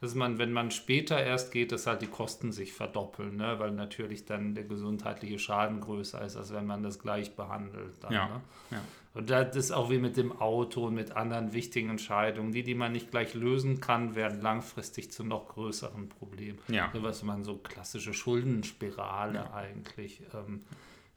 dass 0.00 0.14
man, 0.14 0.38
wenn 0.38 0.52
man 0.52 0.70
später 0.70 1.18
erst 1.18 1.50
geht, 1.50 1.72
dass 1.72 1.86
halt 1.86 2.02
die 2.02 2.06
Kosten 2.06 2.52
sich 2.52 2.72
verdoppeln, 2.72 3.36
ne? 3.36 3.58
weil 3.58 3.70
natürlich 3.70 4.26
dann 4.26 4.54
der 4.54 4.64
gesundheitliche 4.64 5.38
Schaden 5.38 5.80
größer 5.80 6.22
ist, 6.22 6.36
als 6.36 6.52
wenn 6.52 6.66
man 6.66 6.82
das 6.82 6.98
gleich 6.98 7.34
behandelt. 7.34 7.94
Dann, 8.02 8.12
ja, 8.12 8.28
ne? 8.28 8.40
ja. 8.72 8.80
Und 9.14 9.30
das 9.30 9.54
ist 9.54 9.70
auch 9.70 9.90
wie 9.90 9.98
mit 9.98 10.16
dem 10.16 10.32
Auto 10.40 10.86
und 10.86 10.94
mit 10.94 11.12
anderen 11.12 11.52
wichtigen 11.52 11.88
Entscheidungen. 11.88 12.50
Die, 12.50 12.64
die 12.64 12.74
man 12.74 12.90
nicht 12.90 13.12
gleich 13.12 13.34
lösen 13.34 13.80
kann, 13.80 14.16
werden 14.16 14.42
langfristig 14.42 15.12
zu 15.12 15.22
noch 15.22 15.48
größeren 15.48 16.08
Problemen. 16.08 16.58
Ja. 16.66 16.90
So 16.92 17.02
was 17.04 17.22
man 17.22 17.44
so 17.44 17.56
klassische 17.56 18.12
Schuldenspirale 18.12 19.34
ja. 19.36 19.54
eigentlich. 19.54 20.20
Ähm, 20.34 20.64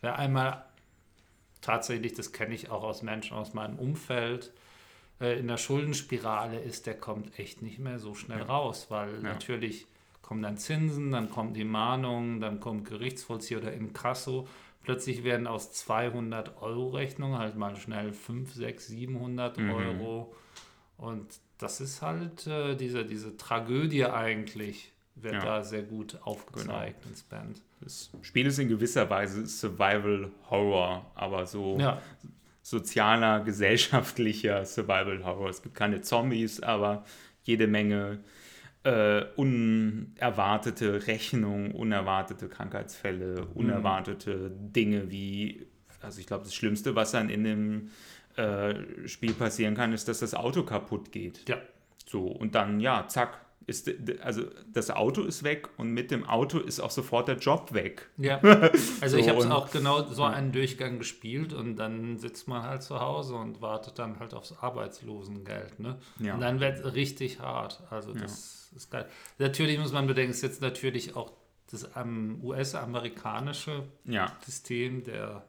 wer 0.01 0.19
einmal 0.19 0.63
tatsächlich, 1.61 2.13
das 2.13 2.31
kenne 2.31 2.53
ich 2.53 2.69
auch 2.69 2.83
aus 2.83 3.01
Menschen 3.01 3.35
aus 3.35 3.55
meinem 3.55 3.79
Umfeld, 3.79 4.53
äh, 5.19 5.39
in 5.39 5.47
der 5.47 5.57
Schuldenspirale 5.57 6.59
ist, 6.59 6.85
der 6.85 6.95
kommt 6.95 7.39
echt 7.39 7.63
nicht 7.63 7.79
mehr 7.79 7.97
so 7.97 8.13
schnell 8.13 8.39
ja. 8.39 8.45
raus, 8.45 8.87
weil 8.89 9.15
ja. 9.15 9.21
natürlich 9.21 9.87
kommen 10.21 10.41
dann 10.41 10.57
Zinsen, 10.57 11.11
dann 11.11 11.29
kommt 11.29 11.55
die 11.55 11.63
Mahnung, 11.63 12.41
dann 12.41 12.59
kommt 12.59 12.85
Gerichtsvollzieher 12.85 13.59
oder 13.59 13.73
Inkasso 13.73 14.47
Plötzlich 14.87 15.25
werden 15.25 15.47
aus 15.47 15.73
200 15.73 16.61
Euro 16.61 16.87
Rechnungen 16.91 17.37
halt 17.37 17.57
mal 17.57 17.75
schnell 17.75 18.13
5, 18.13 18.53
6, 18.53 18.87
700 18.87 19.57
mhm. 19.57 19.69
Euro. 19.69 20.33
Und 20.95 21.27
das 21.57 21.81
ist 21.81 22.01
halt 22.01 22.47
äh, 22.47 22.73
diese, 22.73 23.03
diese 23.03 23.35
Tragödie 23.35 24.05
eigentlich, 24.05 24.93
wird 25.15 25.33
ja. 25.33 25.43
da 25.43 25.63
sehr 25.65 25.83
gut 25.83 26.17
aufgezeigt 26.21 27.01
genau. 27.01 27.09
ins 27.09 27.23
Band. 27.23 27.61
Das 27.81 28.11
Spiel 28.21 28.45
ist 28.45 28.59
in 28.59 28.69
gewisser 28.69 29.09
Weise 29.09 29.45
Survival 29.45 30.31
Horror, 30.49 31.11
aber 31.15 31.45
so 31.47 31.77
ja. 31.77 32.01
sozialer, 32.61 33.39
gesellschaftlicher 33.45 34.63
Survival 34.63 35.25
Horror. 35.25 35.49
Es 35.49 35.61
gibt 35.61 35.75
keine 35.75 35.99
Zombies, 35.99 36.63
aber 36.63 37.03
jede 37.43 37.67
Menge 37.67 38.19
äh, 38.87 39.25
unerwartete 39.35 41.07
Rechnungen, 41.07 41.71
unerwartete 41.71 42.47
Krankheitsfälle, 42.47 43.41
mhm. 43.41 43.51
unerwartete 43.53 44.35
mhm. 44.49 44.71
Dinge 44.71 45.11
wie, 45.11 45.67
also 46.01 46.21
ich 46.21 46.27
glaube, 46.27 46.45
das 46.45 46.55
Schlimmste, 46.55 46.95
was 46.95 47.11
dann 47.11 47.29
in 47.29 47.43
dem 47.43 47.89
äh, 48.37 48.75
Spiel 49.05 49.33
passieren 49.33 49.75
kann, 49.75 49.91
ist, 49.91 50.07
dass 50.07 50.19
das 50.19 50.33
Auto 50.33 50.63
kaputt 50.63 51.11
geht. 51.11 51.49
Ja. 51.49 51.57
So, 52.05 52.27
und 52.27 52.55
dann, 52.55 52.79
ja, 52.79 53.05
zack, 53.09 53.41
ist, 53.67 53.91
also 54.23 54.43
das 54.71 54.89
Auto 54.89 55.23
ist 55.23 55.43
weg 55.43 55.67
und 55.75 55.91
mit 55.91 56.09
dem 56.09 56.25
Auto 56.25 56.57
ist 56.57 56.79
auch 56.79 56.89
sofort 56.89 57.27
der 57.27 57.35
Job 57.35 57.73
weg. 57.73 58.09
Ja, 58.17 58.37
also 59.01 59.07
so, 59.07 59.17
ich 59.17 59.27
habe 59.27 59.39
es 59.39 59.45
auch 59.47 59.69
genau 59.71 60.03
so 60.05 60.23
ja. 60.23 60.29
einen 60.29 60.53
Durchgang 60.53 60.99
gespielt 60.99 61.51
und 61.51 61.75
dann 61.75 62.17
sitzt 62.17 62.47
man 62.47 62.63
halt 62.63 62.81
zu 62.81 63.01
Hause 63.01 63.35
und 63.35 63.61
wartet 63.61 63.99
dann 63.99 64.19
halt 64.19 64.33
aufs 64.33 64.53
Arbeitslosengeld. 64.57 65.81
Ne? 65.81 65.99
Ja. 66.19 66.35
Und 66.35 66.41
dann 66.41 66.61
wird 66.61 66.79
es 66.79 66.95
richtig 66.95 67.41
hart. 67.41 67.83
Also 67.89 68.13
das 68.13 68.69
ja. 68.71 68.77
ist 68.77 68.89
geil. 68.89 69.05
Natürlich 69.37 69.77
muss 69.77 69.91
man 69.91 70.07
bedenken, 70.07 70.31
es 70.31 70.37
ist 70.37 70.43
jetzt 70.43 70.61
natürlich 70.61 71.17
auch 71.17 71.33
das 71.69 71.89
US-amerikanische 72.41 73.83
System 74.45 75.03
der 75.03 75.43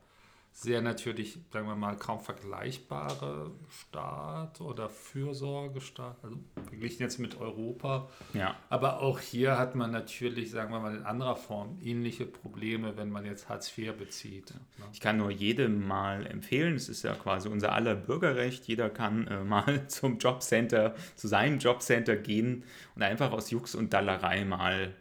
sehr 0.60 0.82
natürlich, 0.82 1.38
sagen 1.52 1.68
wir 1.68 1.76
mal, 1.76 1.96
kaum 1.96 2.18
vergleichbare 2.18 3.52
Staat 3.68 4.60
oder 4.60 4.88
Fürsorgestaat, 4.88 6.16
also 6.24 6.36
verglichen 6.66 7.00
jetzt 7.00 7.18
mit 7.18 7.40
Europa. 7.40 8.08
Ja. 8.34 8.56
Aber 8.68 9.00
auch 9.00 9.20
hier 9.20 9.56
hat 9.56 9.76
man 9.76 9.92
natürlich, 9.92 10.50
sagen 10.50 10.72
wir 10.72 10.80
mal, 10.80 10.96
in 10.96 11.04
anderer 11.04 11.36
Form 11.36 11.78
ähnliche 11.80 12.26
Probleme, 12.26 12.96
wenn 12.96 13.08
man 13.08 13.24
jetzt 13.24 13.48
Hartz 13.48 13.72
IV 13.78 13.96
bezieht. 13.96 14.52
Ne? 14.52 14.86
Ich 14.92 14.98
kann 14.98 15.16
nur 15.16 15.30
jedem 15.30 15.86
mal 15.86 16.26
empfehlen, 16.26 16.74
es 16.74 16.88
ist 16.88 17.04
ja 17.04 17.14
quasi 17.14 17.48
unser 17.48 17.72
aller 17.72 17.94
Bürgerrecht, 17.94 18.66
jeder 18.66 18.90
kann 18.90 19.28
äh, 19.28 19.44
mal 19.44 19.86
zum 19.86 20.18
Jobcenter, 20.18 20.96
zu 21.14 21.28
seinem 21.28 21.60
Jobcenter 21.60 22.16
gehen 22.16 22.64
und 22.96 23.02
einfach 23.02 23.30
aus 23.30 23.52
Jux 23.52 23.76
und 23.76 23.92
Dallerei 23.92 24.44
mal 24.44 24.92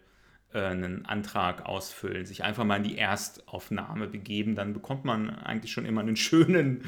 einen 0.54 1.06
Antrag 1.06 1.66
ausfüllen, 1.66 2.26
sich 2.26 2.44
einfach 2.44 2.64
mal 2.64 2.78
in 2.78 2.84
die 2.84 2.98
Erstaufnahme 2.98 4.08
begeben, 4.08 4.56
dann 4.56 4.74
bekommt 4.74 5.04
man 5.04 5.30
eigentlich 5.30 5.72
schon 5.74 5.86
immer 5.86 6.02
einen 6.02 6.16
schönen, 6.16 6.84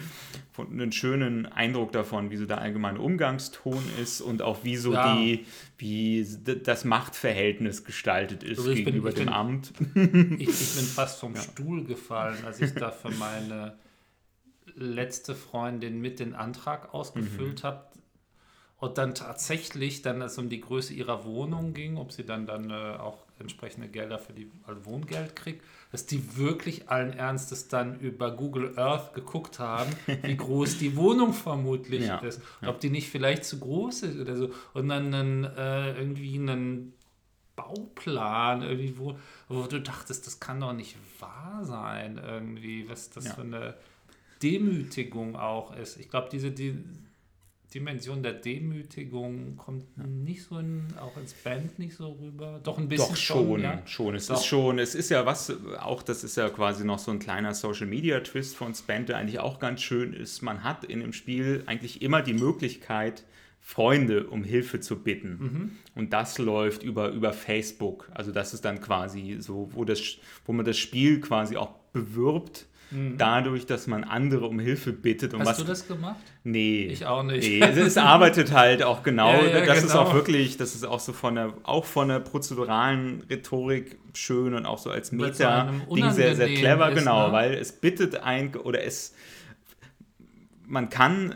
einen 0.58 0.92
schönen 0.94 1.46
Eindruck 1.46 1.92
davon, 1.92 2.32
wie 2.32 2.38
so 2.38 2.46
der 2.46 2.62
allgemeine 2.62 3.00
Umgangston 3.00 3.84
ist 4.02 4.22
und 4.22 4.42
auch 4.42 4.64
wie 4.64 4.78
so 4.78 4.94
ja. 4.94 5.14
die, 5.14 5.46
wie 5.78 6.26
das 6.64 6.86
Machtverhältnis 6.86 7.84
gestaltet 7.84 8.44
ist 8.44 8.60
also 8.60 8.74
gegenüber 8.74 9.10
bin, 9.12 9.18
dem 9.18 9.26
bin, 9.26 9.34
Amt. 9.34 9.74
Ich, 10.40 10.50
ich, 10.50 10.76
bin 10.76 10.86
fast 10.86 11.20
vom 11.20 11.36
ja. 11.36 11.42
Stuhl 11.42 11.84
gefallen, 11.84 12.38
als 12.46 12.62
ich 12.62 12.74
da 12.74 12.92
für 12.92 13.12
meine 13.12 13.78
letzte 14.76 15.36
Freundin 15.36 16.00
mit 16.00 16.20
den 16.20 16.34
Antrag 16.34 16.94
ausgefüllt 16.94 17.64
mhm. 17.64 17.68
habe 17.68 17.89
und 18.80 18.98
dann 18.98 19.14
tatsächlich 19.14 20.02
dann 20.02 20.22
es 20.22 20.38
um 20.38 20.50
die 20.50 20.62
Größe 20.62 20.94
ihrer 20.94 21.26
Wohnung 21.26 21.74
ging, 21.74 21.98
ob 21.98 22.12
sie 22.12 22.26
dann 22.26 22.46
dann 22.46 22.70
äh, 22.70 22.98
auch 22.98 23.18
entsprechende 23.40 23.88
Gelder 23.88 24.20
für 24.20 24.34
die 24.34 24.50
also 24.66 24.86
Wohngeld 24.86 25.36
kriegt, 25.36 25.64
dass 25.92 26.06
die 26.06 26.38
wirklich 26.38 26.90
allen 26.90 27.14
Ernstes 27.14 27.68
dann 27.68 28.00
über 28.00 28.32
Google 28.32 28.78
Earth 28.78 29.14
geguckt 29.14 29.60
haben, 29.60 29.92
wie 30.24 30.38
groß 30.38 30.78
die 30.78 30.96
Wohnung 30.96 31.34
vermutlich 31.34 32.06
ja, 32.06 32.18
ist, 32.18 32.42
ja. 32.62 32.70
ob 32.70 32.80
die 32.80 32.90
nicht 32.90 33.10
vielleicht 33.10 33.46
zu 33.46 33.60
groß 33.60 34.04
ist 34.04 34.20
oder 34.20 34.36
so 34.36 34.52
und 34.74 34.90
dann 34.90 35.14
einen, 35.14 35.44
äh, 35.44 35.98
irgendwie 35.98 36.38
einen 36.38 36.94
Bauplan 37.56 38.62
irgendwie, 38.62 38.98
wo, 38.98 39.18
wo 39.50 39.64
du 39.64 39.82
dachtest, 39.82 40.26
das 40.26 40.40
kann 40.40 40.62
doch 40.62 40.74
nicht 40.74 40.96
wahr 41.20 41.60
sein 41.64 42.18
irgendwie, 42.18 42.88
was 42.88 43.10
das 43.10 43.26
ja. 43.26 43.34
für 43.34 43.42
eine 43.42 43.76
Demütigung 44.42 45.36
auch 45.36 45.76
ist. 45.76 46.00
Ich 46.00 46.10
glaube, 46.10 46.30
diese 46.32 46.52
die, 46.52 46.78
Dimension 47.74 48.24
der 48.24 48.34
Demütigung 48.34 49.56
kommt 49.56 49.86
ja. 49.96 50.04
nicht 50.04 50.44
so 50.44 50.58
in, 50.58 50.88
auch 51.00 51.16
ins 51.18 51.34
Band 51.34 51.78
nicht 51.78 51.96
so 51.96 52.14
rüber. 52.14 52.60
Doch 52.64 52.80
ein 52.80 52.88
bisschen. 52.88 53.10
Doch 53.10 53.16
schon, 53.16 53.38
schon. 53.38 53.62
Ja? 53.62 53.82
schon. 53.86 54.16
Es 54.16 54.28
Doch. 54.28 54.38
ist 54.38 54.46
schon, 54.46 54.80
es 54.80 54.96
ist 54.96 55.10
ja 55.10 55.26
was, 55.26 55.54
auch 55.80 56.02
das 56.02 56.24
ist 56.24 56.36
ja 56.36 56.50
quasi 56.50 56.84
noch 56.84 56.98
so 56.98 57.12
ein 57.12 57.20
kleiner 57.20 57.54
Social 57.54 57.86
Media 57.86 58.22
Twist 58.22 58.56
von 58.56 58.74
Band, 58.88 59.10
der 59.10 59.18
eigentlich 59.18 59.40
auch 59.40 59.60
ganz 59.60 59.82
schön 59.82 60.14
ist. 60.14 60.42
Man 60.42 60.64
hat 60.64 60.84
in 60.84 61.02
dem 61.02 61.14
Spiel 61.14 61.64
eigentlich 61.68 62.02
immer 62.02 62.22
die 62.24 62.34
Möglichkeit, 62.34 63.24
Freunde 63.62 64.28
um 64.28 64.44
Hilfe 64.44 64.80
zu 64.80 65.04
bitten. 65.04 65.30
Mhm. 65.30 65.72
Und 65.94 66.14
das 66.14 66.38
läuft 66.38 66.82
über, 66.82 67.10
über 67.10 67.34
Facebook. 67.34 68.10
Also 68.14 68.32
das 68.32 68.54
ist 68.54 68.66
dann 68.66 68.82
quasi 68.82 69.38
so, 69.40 69.70
wo, 69.74 69.86
das, 69.86 70.18
wo 70.46 70.54
man 70.54 70.66
das 70.66 70.78
Spiel 70.78 71.20
quasi 71.22 71.56
auch 71.56 71.76
bewirbt 71.94 72.66
Mhm. 72.92 73.18
Dadurch, 73.18 73.66
dass 73.66 73.88
man 73.88 74.04
andere 74.04 74.48
um 74.48 74.60
Hilfe 74.60 74.94
bittet. 74.94 75.34
Um 75.34 75.42
Hast 75.42 75.50
was, 75.50 75.58
du 75.58 75.64
das 75.64 75.88
gemacht? 75.88 76.20
Nee. 76.44 76.88
Ich 76.88 77.06
auch 77.06 77.24
nicht. 77.24 77.48
Nee, 77.48 77.60
es 77.60 77.98
arbeitet 77.98 78.52
halt 78.52 78.84
auch 78.84 79.04
genau. 79.04 79.30
Ja, 79.40 79.60
ja, 79.60 79.66
das 79.66 79.82
genau. 79.82 79.88
ist 79.88 79.96
auch 79.96 80.14
wirklich, 80.14 80.58
das 80.58 80.76
ist 80.76 80.86
auch 80.86 81.00
so 81.00 81.14
von 81.14 81.36
der, 81.36 81.54
auch 81.64 81.86
von 81.86 82.08
der 82.08 82.20
prozeduralen 82.20 83.24
Rhetorik 83.30 83.98
schön 84.14 84.54
und 84.54 84.66
auch 84.66 84.80
so 84.80 84.90
als 84.90 85.12
Meta-Ding 85.12 86.12
sehr, 86.12 86.36
sehr 86.36 86.54
clever, 86.54 86.90
ist, 86.90 86.98
genau, 86.98 87.28
ne? 87.28 87.34
weil 87.34 87.54
es 87.54 87.72
bittet 87.72 88.16
ein 88.24 88.56
oder 88.56 88.84
es 88.84 89.14
man 90.66 90.90
kann 90.90 91.36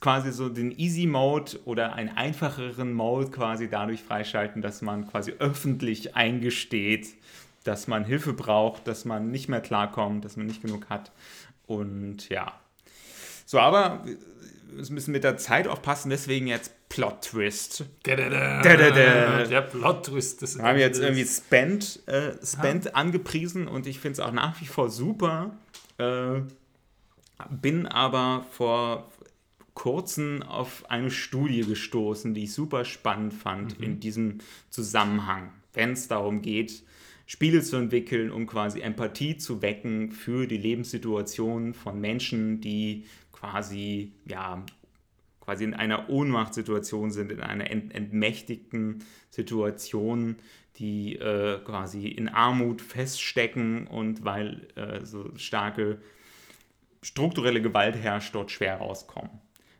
quasi 0.00 0.32
so 0.32 0.48
den 0.48 0.76
Easy 0.76 1.06
Mode 1.06 1.52
oder 1.64 1.94
einen 1.94 2.10
einfacheren 2.10 2.92
Mode 2.92 3.30
quasi 3.30 3.68
dadurch 3.70 4.02
freischalten, 4.02 4.60
dass 4.60 4.82
man 4.82 5.06
quasi 5.06 5.32
öffentlich 5.38 6.16
eingesteht, 6.16 7.14
dass 7.64 7.86
man 7.86 8.04
Hilfe 8.04 8.32
braucht, 8.32 8.86
dass 8.86 9.04
man 9.04 9.30
nicht 9.30 9.48
mehr 9.48 9.60
klarkommt, 9.60 10.24
dass 10.24 10.36
man 10.36 10.46
nicht 10.46 10.62
genug 10.62 10.88
hat. 10.88 11.12
Und 11.66 12.28
ja. 12.28 12.52
So, 13.46 13.58
aber 13.58 14.04
wir 14.04 14.90
müssen 14.90 15.12
mit 15.12 15.24
der 15.24 15.36
Zeit 15.36 15.68
aufpassen, 15.68 16.10
deswegen 16.10 16.46
jetzt 16.46 16.72
Plot 16.88 17.22
Twist. 17.22 17.84
Da, 18.02 18.16
da, 18.16 18.28
da. 18.28 19.44
Der 19.44 19.62
Plot 19.62 20.06
Twist 20.06 20.42
des 20.42 20.58
Wir 20.58 20.64
haben 20.64 20.78
jetzt 20.78 21.00
irgendwie. 21.00 21.24
Spend, 21.24 22.06
äh, 22.06 22.32
Spend 22.44 22.94
angepriesen 22.94 23.68
und 23.68 23.86
ich 23.86 23.98
finde 23.98 24.14
es 24.14 24.20
auch 24.20 24.32
nach 24.32 24.60
wie 24.60 24.66
vor 24.66 24.90
super. 24.90 25.56
Äh, 25.98 26.40
bin 27.50 27.86
aber 27.86 28.46
vor 28.50 29.10
kurzem 29.74 30.42
auf 30.42 30.90
eine 30.90 31.10
Studie 31.10 31.62
gestoßen, 31.62 32.34
die 32.34 32.44
ich 32.44 32.52
super 32.52 32.84
spannend 32.84 33.32
fand 33.32 33.80
in 33.80 34.00
diesem 34.00 34.38
Zusammenhang, 34.68 35.50
wenn 35.72 35.92
es 35.92 36.08
darum 36.08 36.42
geht, 36.42 36.82
Spiele 37.32 37.62
zu 37.62 37.76
entwickeln, 37.76 38.30
um 38.30 38.46
quasi 38.46 38.82
Empathie 38.82 39.38
zu 39.38 39.62
wecken 39.62 40.12
für 40.12 40.46
die 40.46 40.58
Lebenssituation 40.58 41.72
von 41.72 41.98
Menschen, 41.98 42.60
die 42.60 43.06
quasi, 43.32 44.12
ja, 44.26 44.62
quasi 45.40 45.64
in 45.64 45.72
einer 45.72 46.10
Ohnmachtssituation 46.10 47.10
sind, 47.10 47.32
in 47.32 47.40
einer 47.40 47.70
ent 47.70 47.94
entmächtigten 47.94 49.02
Situation, 49.30 50.36
die 50.76 51.16
äh, 51.16 51.58
quasi 51.64 52.08
in 52.08 52.28
Armut 52.28 52.82
feststecken 52.82 53.86
und 53.86 54.26
weil 54.26 54.68
äh, 54.74 55.02
so 55.06 55.34
starke 55.36 56.02
strukturelle 57.00 57.62
Gewalt 57.62 57.96
herrscht, 57.96 58.34
dort 58.34 58.50
schwer 58.50 58.76
rauskommen. 58.76 59.30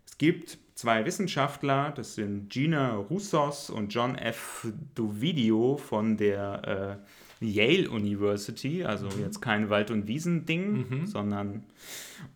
Es 0.07 0.17
gibt 0.17 0.57
zwei 0.75 1.05
Wissenschaftler, 1.05 1.93
das 1.95 2.15
sind 2.15 2.49
Gina 2.49 2.95
Roussos 2.95 3.69
und 3.69 3.93
John 3.93 4.15
F. 4.17 4.73
Dovidio 4.95 5.77
von 5.77 6.17
der 6.17 6.99
äh, 6.99 7.22
Yale 7.43 7.91
University, 7.91 8.85
also 8.85 9.09
jetzt 9.21 9.41
kein 9.41 9.71
Wald- 9.71 9.91
und 9.91 10.07
Wiesending, 10.07 11.07
sondern 11.07 11.65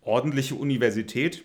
ordentliche 0.01 0.55
Universität. 0.55 1.43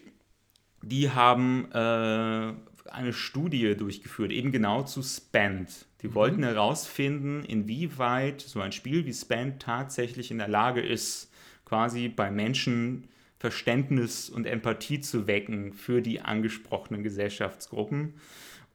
Die 0.83 1.11
haben 1.11 1.71
äh, 1.73 2.53
eine 2.91 3.13
Studie 3.13 3.77
durchgeführt, 3.77 4.33
eben 4.33 4.53
genau 4.53 4.83
zu 4.83 5.03
Spend. 5.03 5.87
Die 6.03 6.15
wollten 6.15 6.43
herausfinden, 6.43 7.45
inwieweit 7.45 8.41
so 8.41 8.61
ein 8.61 8.73
Spiel 8.73 9.07
wie 9.07 9.15
Spend 9.15 9.63
tatsächlich 9.63 10.31
in 10.31 10.39
der 10.39 10.49
Lage 10.49 10.81
ist, 10.81 11.31
quasi 11.65 12.09
bei 12.09 12.31
Menschen 12.31 13.09
Verständnis 13.39 14.31
und 14.31 14.47
Empathie 14.47 15.01
zu 15.01 15.27
wecken 15.27 15.73
für 15.73 16.01
die 16.01 16.21
angesprochenen 16.21 17.03
Gesellschaftsgruppen. 17.03 18.15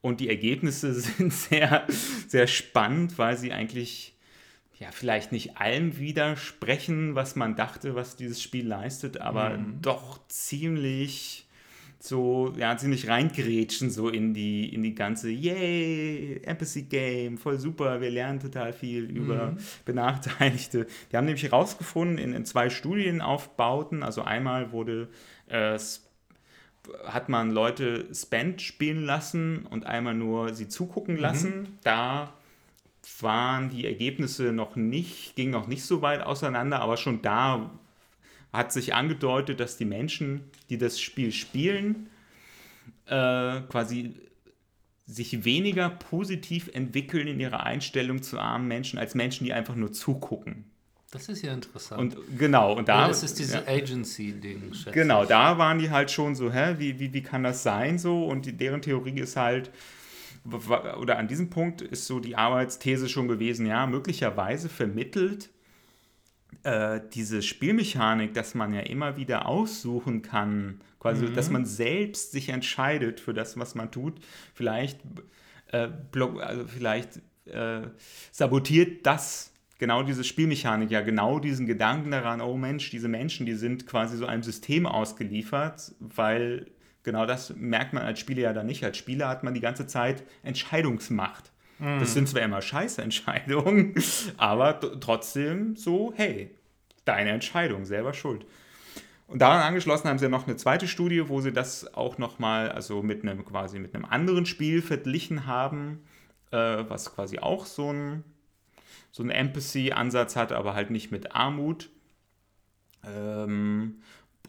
Und 0.01 0.19
die 0.19 0.29
Ergebnisse 0.29 0.93
sind 0.99 1.31
sehr, 1.31 1.87
sehr 2.27 2.47
spannend, 2.47 3.17
weil 3.17 3.37
sie 3.37 3.53
eigentlich 3.53 4.16
ja, 4.79 4.89
vielleicht 4.91 5.31
nicht 5.31 5.57
allem 5.57 5.97
widersprechen, 5.97 7.15
was 7.15 7.35
man 7.35 7.55
dachte, 7.55 7.95
was 7.95 8.15
dieses 8.15 8.41
Spiel 8.41 8.67
leistet, 8.67 9.19
aber 9.19 9.57
doch 9.81 10.19
ziemlich 10.27 11.47
so, 11.99 12.53
ja, 12.57 12.77
ziemlich 12.77 13.07
reingrätschen 13.07 13.89
so 13.89 14.09
in 14.09 14.35
die, 14.35 14.71
in 14.71 14.83
die 14.83 14.93
ganze, 14.93 15.31
yay, 15.31 16.39
Empathy 16.43 16.83
Game, 16.83 17.37
voll 17.39 17.59
super, 17.59 18.01
wir 18.01 18.11
lernen 18.11 18.39
total 18.39 18.71
viel 18.71 19.05
über 19.05 19.57
Benachteiligte. 19.85 20.85
Die 21.11 21.17
haben 21.17 21.25
nämlich 21.25 21.43
herausgefunden 21.43 22.19
in, 22.19 22.33
in 22.33 22.45
zwei 22.45 22.69
Studienaufbauten, 22.69 24.03
also 24.03 24.21
einmal 24.21 24.71
wurde 24.71 25.09
äh, 25.47 25.77
hat 27.05 27.29
man 27.29 27.51
Leute 27.51 28.05
Spend 28.13 28.61
spielen 28.61 29.03
lassen 29.03 29.65
und 29.65 29.85
einmal 29.85 30.13
nur 30.13 30.53
sie 30.53 30.67
zugucken 30.67 31.17
lassen. 31.17 31.79
Da 31.83 32.33
waren 33.19 33.69
die 33.69 33.85
Ergebnisse 33.85 34.51
noch 34.51 34.75
nicht, 34.75 35.35
gingen 35.35 35.51
noch 35.51 35.67
nicht 35.67 35.83
so 35.83 36.01
weit 36.01 36.21
auseinander, 36.21 36.81
aber 36.81 36.97
schon 36.97 37.21
da 37.21 37.71
hat 38.53 38.71
sich 38.71 38.93
angedeutet, 38.93 39.59
dass 39.59 39.77
die 39.77 39.85
Menschen, 39.85 40.43
die 40.69 40.77
das 40.77 40.99
Spiel 40.99 41.31
spielen, 41.31 42.09
äh, 43.05 43.61
quasi 43.69 44.13
sich 45.05 45.45
weniger 45.45 45.89
positiv 45.89 46.69
entwickeln 46.73 47.27
in 47.27 47.39
ihrer 47.39 47.63
Einstellung 47.63 48.21
zu 48.21 48.39
armen 48.39 48.67
Menschen 48.67 48.99
als 48.99 49.15
Menschen, 49.15 49.45
die 49.45 49.53
einfach 49.53 49.75
nur 49.75 49.93
zugucken. 49.93 50.65
Das 51.11 51.29
ist 51.29 51.41
ja 51.41 51.53
interessant. 51.53 52.01
Und 52.01 52.37
genau, 52.37 52.73
und 52.73 52.89
da 52.89 53.03
ja, 53.03 53.07
das 53.07 53.23
ist 53.23 53.39
diese 53.39 53.59
ja. 53.59 53.67
Agency-Ding, 53.67 54.73
Genau, 54.91 55.23
ich. 55.23 55.29
da 55.29 55.57
waren 55.57 55.79
die 55.79 55.89
halt 55.89 56.11
schon 56.11 56.35
so, 56.35 56.51
hä, 56.51 56.75
wie, 56.79 56.99
wie, 56.99 57.13
wie 57.13 57.23
kann 57.23 57.43
das 57.43 57.63
sein 57.63 57.97
so? 57.97 58.25
Und 58.25 58.45
die, 58.45 58.51
deren 58.51 58.81
Theorie 58.81 59.19
ist 59.19 59.37
halt, 59.37 59.71
oder 60.99 61.17
an 61.17 61.27
diesem 61.27 61.49
Punkt 61.49 61.81
ist 61.81 62.07
so 62.07 62.19
die 62.19 62.35
Arbeitsthese 62.35 63.09
schon 63.09 63.27
gewesen, 63.27 63.65
ja, 63.65 63.85
möglicherweise 63.87 64.69
vermittelt 64.69 65.49
äh, 66.63 67.01
diese 67.13 67.41
Spielmechanik, 67.41 68.33
dass 68.33 68.55
man 68.55 68.73
ja 68.73 68.81
immer 68.81 69.17
wieder 69.17 69.47
aussuchen 69.47 70.21
kann, 70.21 70.81
quasi, 70.99 71.31
dass 71.33 71.49
man 71.49 71.65
selbst 71.65 72.31
sich 72.31 72.49
entscheidet 72.49 73.19
für 73.19 73.33
das, 73.33 73.57
was 73.57 73.75
man 73.75 73.91
tut, 73.91 74.19
vielleicht, 74.53 74.99
äh, 75.71 75.89
block, 76.11 76.41
also 76.41 76.65
vielleicht 76.67 77.21
äh, 77.45 77.81
sabotiert 78.31 79.05
das 79.05 79.53
genau 79.79 80.03
diese 80.03 80.23
Spielmechanik 80.23 80.89
ja 80.91 81.01
genau 81.01 81.39
diesen 81.39 81.65
Gedanken 81.65 82.11
daran, 82.11 82.41
oh 82.41 82.57
Mensch, 82.57 82.89
diese 82.89 83.07
Menschen, 83.07 83.45
die 83.45 83.53
sind 83.53 83.85
quasi 83.85 84.17
so 84.17 84.25
einem 84.25 84.43
System 84.43 84.85
ausgeliefert, 84.85 85.93
weil 85.99 86.67
genau 87.07 87.25
das 87.25 87.55
merkt 87.55 87.93
man 87.93 88.03
als 88.03 88.19
Spieler 88.19 88.41
ja 88.41 88.53
dann 88.53 88.65
nicht. 88.65 88.83
Als 88.83 88.97
Spieler 88.97 89.29
hat 89.29 89.41
man 89.41 89.53
die 89.53 89.61
ganze 89.61 89.87
Zeit 89.87 90.23
Entscheidungsmacht. 90.43 91.51
Das 91.79 92.13
sind 92.13 92.27
zwar 92.27 92.41
immer 92.41 92.61
scheiße 92.61 93.01
Entscheidungen, 93.01 93.93
aber 94.37 94.79
trotzdem 94.99 95.75
so, 95.75 96.11
hey, 96.15 96.53
deine 97.05 97.29
Entscheidung, 97.29 97.85
selber 97.85 98.13
schuld. 98.13 98.45
Und 99.27 99.41
daran 99.41 99.61
angeschlossen 99.61 100.09
haben 100.09 100.17
sie 100.17 100.25
ja 100.25 100.29
noch 100.29 100.47
eine 100.47 100.57
zweite 100.57 100.87
Studie, 100.87 101.29
wo 101.29 101.39
sie 101.39 101.53
das 101.53 101.93
auch 101.93 102.17
nochmal, 102.17 102.71
also 102.71 103.03
mit 103.03 103.21
einem 103.21 103.45
quasi 103.45 103.79
mit 103.79 103.95
einem 103.95 104.05
anderen 104.05 104.45
Spiel 104.45 104.81
verglichen 104.81 105.45
haben, 105.45 106.03
äh, 106.51 106.57
was 106.57 107.13
quasi 107.13 107.39
auch 107.39 107.65
so 107.65 107.93
ein 107.93 108.23
so 109.11 109.23
einen 109.23 109.31
Empathy-Ansatz 109.31 110.35
hat, 110.35 110.51
aber 110.51 110.73
halt 110.73 110.89
nicht 110.89 111.11
mit 111.11 111.35
Armut. 111.35 111.89
Ähm, 113.05 114.01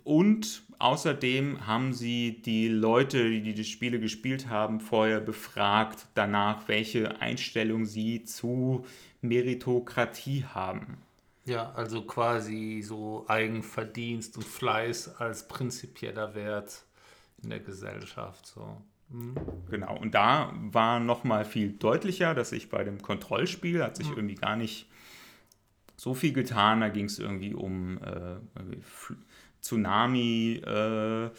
und 0.03 0.63
außerdem 0.79 1.67
haben 1.67 1.93
sie 1.93 2.41
die 2.43 2.69
Leute, 2.69 3.29
die 3.29 3.55
die 3.55 3.65
Spiele 3.65 4.01
gespielt 4.01 4.49
haben, 4.49 4.81
vorher 4.81 5.21
befragt 5.21 6.07
danach, 6.15 6.69
welche 6.69 7.21
Einstellung 7.21 7.85
sie 7.85 8.25
zu 8.25 8.85
Meritokratie 9.21 10.45
haben. 10.45 10.99
Ja, 11.45 11.73
also 11.73 12.03
quasi 12.03 12.83
so 12.85 13.25
Eigenverdienst 13.27 14.37
und 14.37 14.45
Fleiß 14.45 15.17
als 15.17 15.49
prinzipieller 15.49 16.35
Wert 16.35 16.85
in 17.43 17.51
der 17.51 17.61
Gesellschaft. 17.61 18.47
So. 18.47 18.83
Genau, 19.71 19.99
und 19.99 20.15
da 20.15 20.53
war 20.55 21.01
nochmal 21.01 21.47
viel 21.47 21.73
deutlicher, 21.73 22.35
dass 22.35 22.53
ich 22.53 22.69
bei 22.69 22.85
dem 22.85 23.01
Kontrollspiel 23.01 23.83
hat 23.83 23.97
sich 23.97 24.09
irgendwie 24.11 24.35
gar 24.35 24.57
nicht 24.57 24.87
so 25.97 26.13
viel 26.13 26.35
getan. 26.35 26.81
Da 26.83 26.91
ging 26.91 27.07
es 27.07 27.19
irgendwie 27.19 27.55
um 27.55 27.99
äh, 28.03 28.37
Tsunami, 29.61 30.63
äh, 30.65 31.31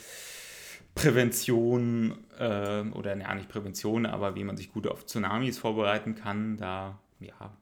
Prävention 0.95 2.17
äh, 2.38 2.82
oder 2.93 3.17
ja, 3.17 3.34
nicht 3.36 3.49
Prävention, 3.49 4.05
aber 4.05 4.36
wie 4.36 4.43
man 4.43 4.57
sich 4.57 4.72
gut 4.72 4.88
auf 4.88 5.05
Tsunamis 5.05 5.57
vorbereiten 5.57 6.15
kann. 6.15 6.57
Da 6.57 6.99
ja, 7.20 7.53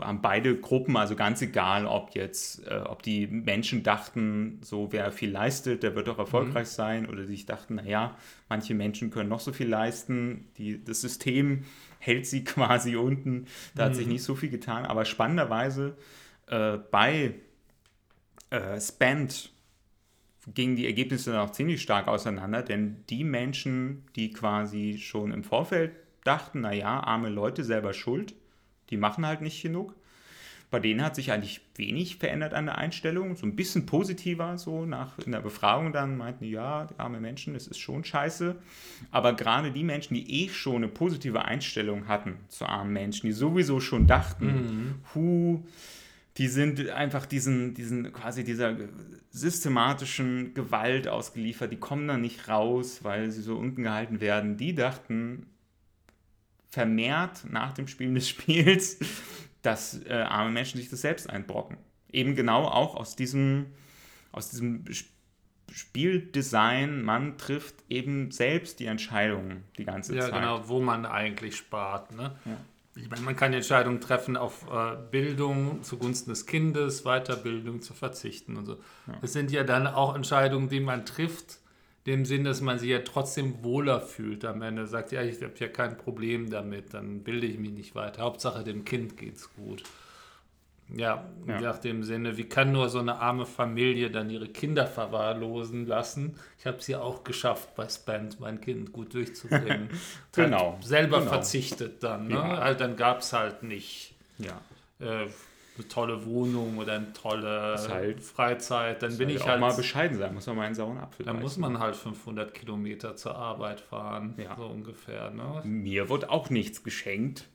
haben 0.00 0.22
beide 0.22 0.56
Gruppen, 0.56 0.96
also 0.96 1.16
ganz 1.16 1.42
egal, 1.42 1.86
ob 1.86 2.14
jetzt, 2.14 2.66
äh, 2.66 2.80
ob 2.86 3.02
die 3.02 3.26
Menschen 3.26 3.82
dachten, 3.82 4.60
so 4.62 4.92
wer 4.92 5.12
viel 5.12 5.30
leistet, 5.30 5.82
der 5.82 5.94
wird 5.94 6.08
doch 6.08 6.18
erfolgreich 6.18 6.68
sein, 6.68 7.08
oder 7.08 7.26
sich 7.26 7.46
dachten, 7.46 7.74
naja, 7.74 8.16
manche 8.48 8.74
Menschen 8.74 9.10
können 9.10 9.28
noch 9.28 9.40
so 9.40 9.52
viel 9.52 9.68
leisten, 9.68 10.48
die, 10.56 10.82
das 10.82 11.00
System 11.00 11.64
hält 11.98 12.26
sie 12.26 12.44
quasi 12.44 12.96
unten, 12.96 13.46
da 13.74 13.86
hat 13.86 13.96
sich 13.96 14.06
nicht 14.06 14.22
so 14.22 14.34
viel 14.34 14.50
getan, 14.50 14.86
aber 14.86 15.04
spannenderweise 15.04 15.96
äh, 16.46 16.78
bei 16.90 17.34
äh, 18.52 18.80
Spend 18.80 19.50
gingen 20.54 20.76
die 20.76 20.86
Ergebnisse 20.86 21.32
dann 21.32 21.40
auch 21.40 21.52
ziemlich 21.52 21.82
stark 21.82 22.08
auseinander, 22.08 22.62
denn 22.62 23.04
die 23.08 23.24
Menschen, 23.24 24.04
die 24.16 24.32
quasi 24.32 24.98
schon 24.98 25.32
im 25.32 25.44
Vorfeld 25.44 25.92
dachten, 26.24 26.60
naja, 26.60 27.00
arme 27.00 27.28
Leute 27.28 27.64
selber 27.64 27.92
schuld, 27.92 28.34
die 28.90 28.96
machen 28.96 29.24
halt 29.24 29.40
nicht 29.40 29.62
genug. 29.62 29.94
Bei 30.70 30.80
denen 30.80 31.04
hat 31.04 31.14
sich 31.14 31.32
eigentlich 31.32 31.60
wenig 31.76 32.16
verändert 32.16 32.54
an 32.54 32.64
der 32.64 32.78
Einstellung, 32.78 33.36
so 33.36 33.44
ein 33.44 33.56
bisschen 33.56 33.84
positiver, 33.84 34.56
so 34.56 34.86
nach 34.86 35.18
in 35.18 35.32
der 35.32 35.40
Befragung 35.40 35.92
dann 35.92 36.16
meinten, 36.16 36.44
die, 36.44 36.50
ja, 36.50 36.86
die 36.86 36.98
arme 36.98 37.20
Menschen, 37.20 37.52
das 37.52 37.66
ist 37.66 37.78
schon 37.78 38.04
scheiße. 38.04 38.56
Aber 39.10 39.34
gerade 39.34 39.70
die 39.70 39.84
Menschen, 39.84 40.14
die 40.14 40.44
eh 40.44 40.48
schon 40.48 40.76
eine 40.76 40.88
positive 40.88 41.44
Einstellung 41.44 42.08
hatten 42.08 42.36
zu 42.48 42.64
armen 42.64 42.92
Menschen, 42.92 43.26
die 43.26 43.32
sowieso 43.32 43.80
schon 43.80 44.06
dachten, 44.06 45.00
hu, 45.14 45.62
die 46.38 46.48
sind 46.48 46.88
einfach 46.90 47.26
diesen, 47.26 47.74
diesen, 47.74 48.12
quasi 48.12 48.42
dieser 48.42 48.76
systematischen 49.30 50.54
Gewalt 50.54 51.06
ausgeliefert. 51.06 51.70
Die 51.72 51.78
kommen 51.78 52.08
da 52.08 52.16
nicht 52.16 52.48
raus, 52.48 53.00
weil 53.02 53.30
sie 53.30 53.42
so 53.42 53.56
unten 53.56 53.82
gehalten 53.82 54.20
werden. 54.20 54.56
Die 54.56 54.74
dachten 54.74 55.46
vermehrt 56.70 57.44
nach 57.50 57.72
dem 57.72 57.86
Spielen 57.86 58.14
des 58.14 58.28
Spiels, 58.28 58.98
dass 59.62 60.02
äh, 60.06 60.14
arme 60.14 60.50
Menschen 60.50 60.78
sich 60.80 60.88
das 60.88 61.02
selbst 61.02 61.28
einbrocken. 61.28 61.76
Eben 62.10 62.34
genau 62.34 62.64
auch 62.64 62.94
aus 62.94 63.14
diesem, 63.14 63.66
aus 64.32 64.50
diesem 64.50 64.84
Spieldesign, 65.70 67.02
man 67.02 67.36
trifft 67.36 67.74
eben 67.88 68.30
selbst 68.30 68.80
die 68.80 68.86
Entscheidungen 68.86 69.64
die 69.76 69.84
ganze 69.84 70.14
ja, 70.14 70.22
Zeit. 70.22 70.32
Ja, 70.32 70.38
genau, 70.38 70.68
wo 70.68 70.80
man 70.80 71.04
eigentlich 71.04 71.56
spart. 71.56 72.14
Ne? 72.14 72.36
Ja. 72.44 72.56
Ich 72.94 73.08
meine, 73.08 73.22
man 73.22 73.36
kann 73.36 73.52
Entscheidungen 73.54 74.00
treffen, 74.00 74.36
auf 74.36 74.66
äh, 74.70 74.96
Bildung 75.10 75.82
zugunsten 75.82 76.30
des 76.30 76.44
Kindes, 76.44 77.04
Weiterbildung 77.04 77.80
zu 77.80 77.94
verzichten 77.94 78.56
und 78.56 78.66
so. 78.66 78.72
Ja. 79.06 79.16
Das 79.22 79.32
sind 79.32 79.50
ja 79.50 79.64
dann 79.64 79.86
auch 79.86 80.14
Entscheidungen, 80.14 80.68
die 80.68 80.80
man 80.80 81.06
trifft, 81.06 81.58
dem 82.06 82.24
Sinn, 82.24 82.44
dass 82.44 82.60
man 82.60 82.78
sich 82.78 82.90
ja 82.90 82.98
trotzdem 82.98 83.62
wohler 83.62 84.00
fühlt 84.00 84.44
am 84.44 84.60
Ende. 84.60 84.86
Sagt, 84.86 85.12
ja, 85.12 85.22
ich 85.22 85.42
habe 85.42 85.54
ja 85.56 85.68
kein 85.68 85.96
Problem 85.96 86.50
damit, 86.50 86.92
dann 86.92 87.22
bilde 87.22 87.46
ich 87.46 87.58
mich 87.58 87.72
nicht 87.72 87.94
weiter. 87.94 88.22
Hauptsache 88.22 88.64
dem 88.64 88.84
Kind 88.84 89.16
geht's 89.16 89.50
gut. 89.54 89.84
Ja, 90.94 91.24
ja, 91.46 91.60
nach 91.60 91.78
dem 91.78 92.02
Sinne, 92.02 92.36
wie 92.36 92.44
kann 92.44 92.72
nur 92.72 92.88
so 92.88 92.98
eine 92.98 93.16
arme 93.18 93.46
Familie 93.46 94.10
dann 94.10 94.28
ihre 94.28 94.48
Kinder 94.48 94.86
verwahrlosen 94.86 95.86
lassen? 95.86 96.36
Ich 96.58 96.66
habe 96.66 96.78
es 96.78 96.86
ja 96.86 97.00
auch 97.00 97.24
geschafft, 97.24 97.74
bei 97.76 97.88
Spend 97.88 98.40
mein 98.40 98.60
Kind 98.60 98.92
gut 98.92 99.14
durchzubringen. 99.14 99.88
genau. 100.32 100.74
Halt 100.74 100.84
selber 100.84 101.18
genau. 101.20 101.30
verzichtet 101.30 102.02
dann. 102.02 102.28
Ne? 102.28 102.34
Ja. 102.34 102.58
Halt, 102.58 102.80
dann 102.80 102.96
gab 102.96 103.20
es 103.20 103.32
halt 103.32 103.62
nicht 103.62 104.14
ja. 104.38 104.60
äh, 104.98 105.28
eine 105.76 105.88
tolle 105.88 106.26
Wohnung 106.26 106.76
oder 106.76 106.94
eine 106.94 107.12
tolle 107.14 107.76
halt, 107.88 108.22
Freizeit. 108.22 109.02
Dann 109.02 109.16
bin 109.16 109.28
halt 109.28 109.36
ich 109.38 109.42
auch 109.42 109.48
halt. 109.48 109.60
mal 109.60 109.74
bescheiden 109.74 110.18
sein, 110.18 110.34
muss 110.34 110.46
man 110.46 110.56
mal 110.56 110.66
einen 110.66 110.74
sauren 110.74 110.98
Apfel 110.98 111.24
Dann 111.24 111.36
beißen. 111.36 111.42
muss 111.42 111.56
man 111.56 111.78
halt 111.78 111.96
500 111.96 112.52
Kilometer 112.52 113.16
zur 113.16 113.36
Arbeit 113.36 113.80
fahren, 113.80 114.34
Ja. 114.36 114.56
so 114.56 114.66
ungefähr. 114.66 115.30
Ne? 115.30 115.62
Mir 115.64 116.10
wird 116.10 116.28
auch 116.28 116.50
nichts 116.50 116.82
geschenkt. 116.82 117.48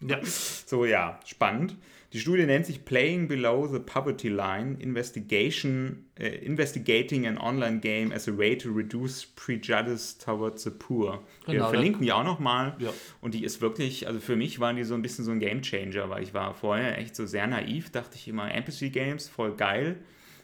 Ja. 0.00 0.18
So, 0.22 0.84
ja, 0.84 1.18
spannend. 1.26 1.76
Die 2.12 2.18
Studie 2.18 2.44
nennt 2.44 2.66
sich 2.66 2.84
Playing 2.84 3.28
Below 3.28 3.68
the 3.68 3.78
Poverty 3.78 4.28
Line, 4.28 4.76
Investigation, 4.80 6.06
äh, 6.18 6.28
Investigating 6.44 7.26
an 7.26 7.38
Online 7.38 7.78
Game 7.78 8.10
as 8.10 8.28
a 8.28 8.36
Way 8.36 8.58
to 8.58 8.72
Reduce 8.72 9.26
Prejudice 9.26 10.18
Towards 10.18 10.64
the 10.64 10.70
Poor. 10.70 11.22
Wir 11.46 11.54
Genau, 11.54 11.70
verlinken 11.70 12.02
die 12.02 12.10
auch 12.10 12.24
nochmal. 12.24 12.74
Ja. 12.80 12.92
Und 13.20 13.34
die 13.34 13.44
ist 13.44 13.60
wirklich, 13.60 14.08
also 14.08 14.18
für 14.18 14.34
mich 14.34 14.58
waren 14.58 14.74
die 14.74 14.82
so 14.82 14.94
ein 14.94 15.02
bisschen 15.02 15.24
so 15.24 15.30
ein 15.30 15.38
Game 15.38 15.62
Changer, 15.62 16.10
weil 16.10 16.24
ich 16.24 16.34
war 16.34 16.52
vorher 16.54 16.98
echt 16.98 17.14
so 17.14 17.26
sehr 17.26 17.46
naiv, 17.46 17.90
dachte 17.90 18.16
ich 18.16 18.26
immer, 18.26 18.52
Empathy 18.52 18.90
Games, 18.90 19.28
voll 19.28 19.54
geil. 19.54 19.96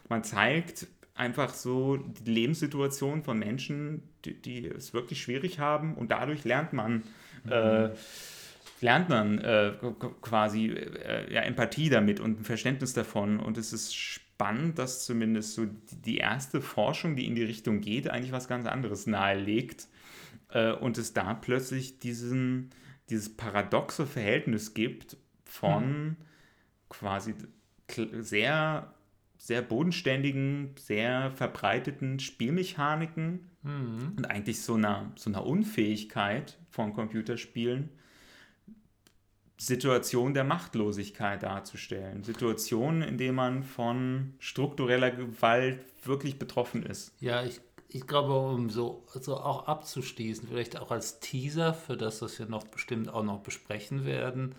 Man 0.09 0.23
zeigt 0.23 0.87
einfach 1.17 1.53
so 1.53 1.97
die 1.97 2.31
Lebenssituation 2.31 3.25
von 3.25 3.41
Menschen, 3.41 4.03
die, 4.25 4.35
die 4.35 4.67
es 4.69 4.95
wirklich 4.95 5.21
schwierig 5.21 5.59
haben 5.59 5.95
und 5.95 6.12
dadurch 6.12 6.45
lernt 6.45 6.73
man 6.73 7.03
äh, 7.49 7.89
lernt 8.81 9.09
man 9.09 9.39
äh, 9.39 9.72
quasi 10.20 10.68
äh, 10.68 11.33
ja, 11.33 11.43
Empathie 11.43 11.89
damit 11.89 12.20
und 12.20 12.41
ein 12.41 12.45
Verständnis 12.45 12.93
davon. 12.93 13.41
Und 13.41 13.59
es 13.59 13.72
ist 13.72 13.95
spannend, 13.95 14.79
dass 14.79 15.05
zumindest 15.05 15.55
so 15.55 15.66
die 16.05 16.18
erste 16.18 16.61
Forschung, 16.61 17.16
die 17.16 17.27
in 17.27 17.35
die 17.35 17.45
Richtung 17.45 17.81
geht, 17.81 18.11
eigentlich 18.11 18.33
was 18.33 18.49
ganz 18.49 18.66
anderes 18.66 19.07
nahelegt. 19.07 19.89
Äh, 20.51 20.72
und 20.72 20.99
es 20.99 21.12
da 21.12 21.35
plötzlich 21.35 21.99
diesen, 21.99 22.70
dieses 23.09 23.37
paradoxe 23.37 24.07
Verhältnis 24.07 24.74
gibt 24.74 25.16
von 25.45 25.85
hm. 25.85 26.16
quasi 26.89 27.35
sehr, 28.20 28.93
sehr 29.39 29.62
bodenständigen, 29.62 30.74
sehr 30.77 31.31
verbreiteten 31.31 32.18
Spielmechaniken 32.18 33.51
Mhm. 33.66 34.12
und 34.16 34.31
eigentlich 34.31 34.62
so 34.62 34.74
einer, 34.74 35.12
so 35.16 35.29
einer 35.29 35.45
Unfähigkeit 35.45 36.57
von 36.70 36.93
Computerspielen 36.93 37.91
Situation 39.59 40.35
der 40.35 40.45
Machtlosigkeit 40.45 41.43
darzustellen. 41.43 42.25
Situationen, 42.25 43.03
in 43.03 43.19
denen 43.19 43.35
man 43.35 43.63
von 43.63 44.35
struktureller 44.39 45.11
Gewalt 45.11 45.81
wirklich 46.05 46.39
betroffen 46.39 46.85
ist. 46.85 47.13
Ja, 47.21 47.43
ich, 47.43 47.61
ich 47.89 48.07
glaube, 48.07 48.35
um 48.35 48.69
so, 48.69 49.05
so 49.15 49.37
auch 49.37 49.67
abzuschließen, 49.67 50.49
vielleicht 50.49 50.79
auch 50.79 50.91
als 50.91 51.21
Teaser 51.21 51.73
für 51.73 51.97
das, 51.97 52.21
was 52.21 52.39
wir 52.39 52.47
noch 52.47 52.65
bestimmt 52.65 53.09
auch 53.09 53.25
noch 53.25 53.41
besprechen 53.41 54.05
werden, 54.05 54.55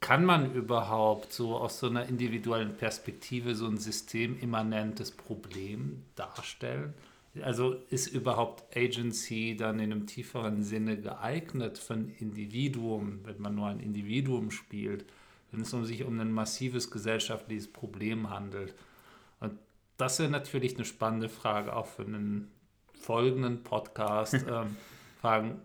kann 0.00 0.24
man 0.24 0.54
überhaupt 0.54 1.32
so 1.32 1.56
aus 1.56 1.78
so 1.78 1.86
einer 1.88 2.06
individuellen 2.06 2.76
Perspektive 2.76 3.54
so 3.54 3.66
ein 3.66 3.78
systemimmanentes 3.78 5.10
Problem 5.10 6.04
darstellen? 6.14 6.94
Also 7.42 7.74
ist 7.90 8.08
überhaupt 8.08 8.76
Agency 8.76 9.56
dann 9.56 9.78
in 9.78 9.92
einem 9.92 10.06
tieferen 10.06 10.62
Sinne 10.64 11.00
geeignet 11.00 11.78
für 11.78 11.94
ein 11.94 12.14
Individuum, 12.18 13.20
wenn 13.24 13.40
man 13.40 13.54
nur 13.54 13.68
ein 13.68 13.78
Individuum 13.78 14.50
spielt, 14.50 15.04
wenn 15.52 15.60
es 15.60 15.72
um 15.72 15.84
sich 15.84 16.04
um 16.04 16.18
ein 16.18 16.32
massives 16.32 16.90
gesellschaftliches 16.90 17.72
Problem 17.72 18.30
handelt? 18.30 18.74
Und 19.38 19.52
das 19.96 20.18
wäre 20.18 20.30
natürlich 20.30 20.74
eine 20.74 20.84
spannende 20.84 21.28
Frage 21.28 21.74
auch 21.76 21.86
für 21.86 22.02
einen 22.02 22.50
folgenden 22.94 23.62
Podcast. 23.62 24.34
ähm, 24.48 24.76
fragen, 25.20 25.60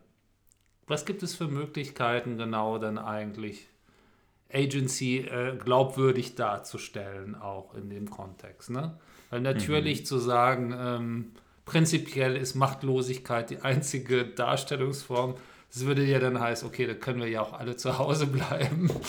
was 0.88 1.05
gibt 1.05 1.24
es 1.24 1.36
für 1.36 1.47
Möglichkeiten 1.47 2.38
genau 2.38 2.78
dann 2.78 2.99
eigentlich 2.99 3.68
Agency 4.53 5.20
äh, 5.20 5.57
glaubwürdig 5.57 6.36
darzustellen, 6.36 7.34
auch 7.34 7.74
in 7.74 7.89
dem 7.89 8.09
Kontext? 8.09 8.70
Ne? 8.70 8.99
Weil 9.32 9.41
natürlich 9.41 10.01
mhm. 10.01 10.05
zu 10.05 10.20
sagen, 10.20 10.76
ähm, 10.78 11.32
prinzipiell 11.66 12.36
ist 12.36 12.55
Machtlosigkeit 12.55 13.49
die 13.49 13.61
einzige 13.61 14.26
Darstellungsform. 14.26 15.36
Das 15.74 15.86
würde 15.86 16.05
ja 16.05 16.20
dann 16.20 16.39
heißen, 16.39 16.68
okay, 16.68 16.88
da 16.88 16.93
können 16.93 17.20
wir 17.20 17.28
ja 17.28 17.41
auch 17.41 17.53
alle 17.53 17.76
zu 17.76 17.97
Hause 17.97 18.28
bleiben. 18.28 18.89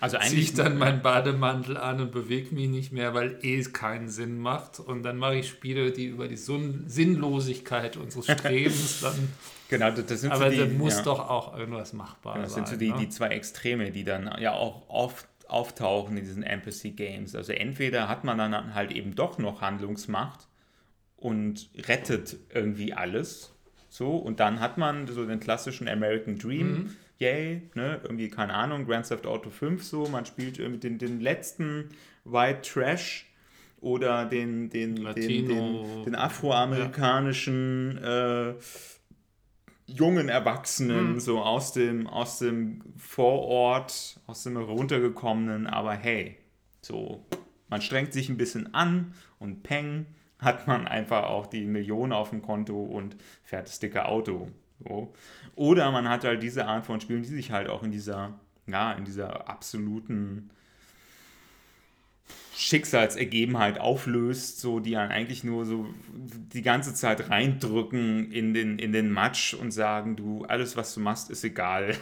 Also 0.00 0.18
Ziehe 0.18 0.40
ich 0.40 0.54
dann 0.54 0.78
meinen 0.78 1.02
Bademantel 1.02 1.76
an 1.76 2.00
und 2.00 2.12
bewege 2.12 2.54
mich 2.54 2.68
nicht 2.68 2.92
mehr, 2.92 3.14
weil 3.14 3.38
eh 3.42 3.58
es 3.58 3.72
keinen 3.72 4.08
Sinn 4.08 4.38
macht. 4.38 4.78
Und 4.78 5.02
dann 5.02 5.16
mache 5.16 5.36
ich 5.36 5.48
Spiele, 5.48 5.92
die 5.92 6.06
über 6.06 6.28
die 6.28 6.36
Sinnlosigkeit 6.36 7.96
unseres 7.96 8.26
Strebens 8.38 9.00
dann. 9.00 9.30
Genau, 9.68 9.90
das 9.90 10.20
sind 10.20 10.32
Aber 10.32 10.46
so 10.46 10.50
die, 10.50 10.58
da 10.58 10.66
muss 10.66 10.96
ja. 10.96 11.02
doch 11.02 11.28
auch 11.28 11.56
irgendwas 11.56 11.92
machbar 11.92 12.34
genau, 12.34 12.44
das 12.44 12.54
sein. 12.54 12.66
sind 12.66 12.74
so 12.74 12.78
die, 12.78 12.92
ne? 12.92 12.98
die 12.98 13.08
zwei 13.08 13.28
Extreme, 13.28 13.90
die 13.90 14.04
dann 14.04 14.30
ja 14.38 14.52
auch 14.52 14.88
oft 14.88 15.26
auftauchen 15.48 16.16
in 16.16 16.24
diesen 16.24 16.42
Empathy 16.42 16.92
Games. 16.92 17.34
Also 17.34 17.52
entweder 17.52 18.08
hat 18.08 18.24
man 18.24 18.38
dann 18.38 18.74
halt 18.74 18.92
eben 18.92 19.14
doch 19.14 19.38
noch 19.38 19.60
Handlungsmacht 19.60 20.46
und 21.24 21.70
rettet 21.88 22.36
irgendwie 22.52 22.92
alles. 22.92 23.54
So, 23.88 24.16
und 24.16 24.40
dann 24.40 24.60
hat 24.60 24.76
man 24.76 25.06
so 25.06 25.24
den 25.24 25.40
klassischen 25.40 25.88
American 25.88 26.36
Dream, 26.38 26.72
Mhm. 26.72 26.90
yay, 27.18 27.62
ne, 27.74 27.98
irgendwie, 28.02 28.28
keine 28.28 28.52
Ahnung, 28.52 28.84
Grand 28.84 29.08
Theft 29.08 29.26
Auto 29.26 29.48
5 29.48 29.82
so, 29.82 30.06
man 30.06 30.26
spielt 30.26 30.58
irgendwie 30.58 30.80
den, 30.80 30.98
den 30.98 31.20
letzten 31.20 31.88
White 32.24 32.60
Trash 32.70 33.26
oder 33.80 34.26
den, 34.26 34.68
den, 34.68 34.96
den, 34.96 35.14
den, 35.48 36.04
den 36.04 36.14
afroamerikanischen 36.14 37.96
äh, 38.02 38.54
jungen 39.86 40.28
Erwachsenen, 40.28 41.12
Mhm. 41.14 41.20
so 41.20 41.40
aus 41.40 41.72
dem, 41.72 42.06
aus 42.06 42.38
dem 42.40 42.82
Vorort, 42.98 44.20
aus 44.26 44.42
dem 44.42 44.56
runtergekommenen, 44.58 45.66
aber 45.66 45.94
hey, 45.94 46.36
so, 46.82 47.24
man 47.68 47.80
strengt 47.80 48.12
sich 48.12 48.28
ein 48.28 48.36
bisschen 48.36 48.74
an 48.74 49.14
und 49.38 49.62
peng, 49.62 50.06
hat 50.44 50.66
man 50.66 50.86
einfach 50.86 51.24
auch 51.24 51.46
die 51.46 51.64
Millionen 51.64 52.12
auf 52.12 52.30
dem 52.30 52.42
Konto 52.42 52.82
und 52.82 53.16
fährt 53.42 53.68
das 53.68 53.78
dicke 53.78 54.06
Auto. 54.06 54.48
So. 54.82 55.12
Oder 55.56 55.90
man 55.90 56.08
hat 56.08 56.24
halt 56.24 56.42
diese 56.42 56.66
Art 56.66 56.84
von 56.84 57.00
Spielen, 57.00 57.22
die 57.22 57.28
sich 57.28 57.50
halt 57.50 57.68
auch 57.68 57.82
in 57.82 57.90
dieser, 57.90 58.38
ja, 58.66 58.92
in 58.92 59.04
dieser 59.04 59.48
absoluten 59.48 60.50
Schicksalsergebenheit 62.56 63.80
auflöst, 63.80 64.60
so 64.60 64.80
die 64.80 64.92
dann 64.92 65.10
eigentlich 65.10 65.42
nur 65.42 65.64
so 65.66 65.86
die 66.52 66.62
ganze 66.62 66.94
Zeit 66.94 67.28
reindrücken 67.28 68.30
in 68.30 68.54
den, 68.54 68.78
in 68.78 68.92
den 68.92 69.10
Matsch 69.10 69.54
und 69.54 69.72
sagen, 69.72 70.16
du, 70.16 70.44
alles 70.44 70.76
was 70.76 70.94
du 70.94 71.00
machst, 71.00 71.30
ist 71.30 71.44
egal. 71.44 71.96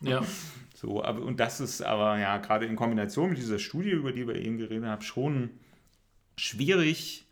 Ja. 0.00 0.22
So, 0.74 1.04
aber, 1.04 1.22
und 1.22 1.38
das 1.38 1.60
ist 1.60 1.80
aber 1.80 2.18
ja 2.18 2.38
gerade 2.38 2.66
in 2.66 2.74
Kombination 2.74 3.28
mit 3.28 3.38
dieser 3.38 3.60
Studie, 3.60 3.90
über 3.90 4.10
die 4.10 4.26
wir 4.26 4.34
eben 4.34 4.58
geredet 4.58 4.84
haben, 4.84 5.02
schon 5.02 5.50
schwierig. 6.36 7.24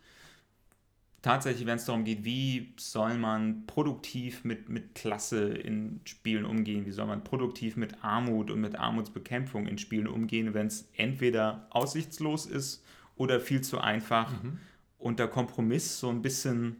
Tatsächlich, 1.21 1.67
wenn 1.67 1.75
es 1.77 1.85
darum 1.85 2.03
geht, 2.03 2.23
wie 2.25 2.73
soll 2.77 3.15
man 3.17 3.67
produktiv 3.67 4.43
mit, 4.43 4.69
mit 4.69 4.95
Klasse 4.95 5.49
in 5.53 6.01
Spielen 6.05 6.45
umgehen, 6.45 6.87
wie 6.87 6.91
soll 6.91 7.05
man 7.05 7.23
produktiv 7.23 7.75
mit 7.75 8.03
Armut 8.03 8.49
und 8.49 8.59
mit 8.59 8.75
Armutsbekämpfung 8.75 9.67
in 9.67 9.77
Spielen 9.77 10.07
umgehen, 10.07 10.55
wenn 10.55 10.65
es 10.65 10.89
entweder 10.95 11.67
aussichtslos 11.69 12.47
ist 12.47 12.83
oder 13.15 13.39
viel 13.39 13.61
zu 13.61 13.79
einfach 13.79 14.31
Mhm. 14.41 14.57
und 14.97 15.19
der 15.19 15.27
Kompromiss 15.27 15.99
so 15.99 16.09
ein 16.09 16.23
bisschen 16.23 16.77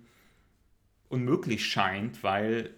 unmöglich 1.09 1.65
scheint, 1.65 2.23
weil 2.23 2.71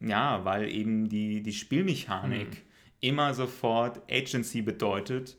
ja, 0.00 0.44
weil 0.44 0.68
eben 0.68 1.08
die, 1.08 1.42
die 1.42 1.52
Spielmechanik 1.52 2.48
Mhm. 2.48 2.56
immer 3.00 3.34
sofort 3.34 4.02
Agency 4.10 4.62
bedeutet 4.62 5.38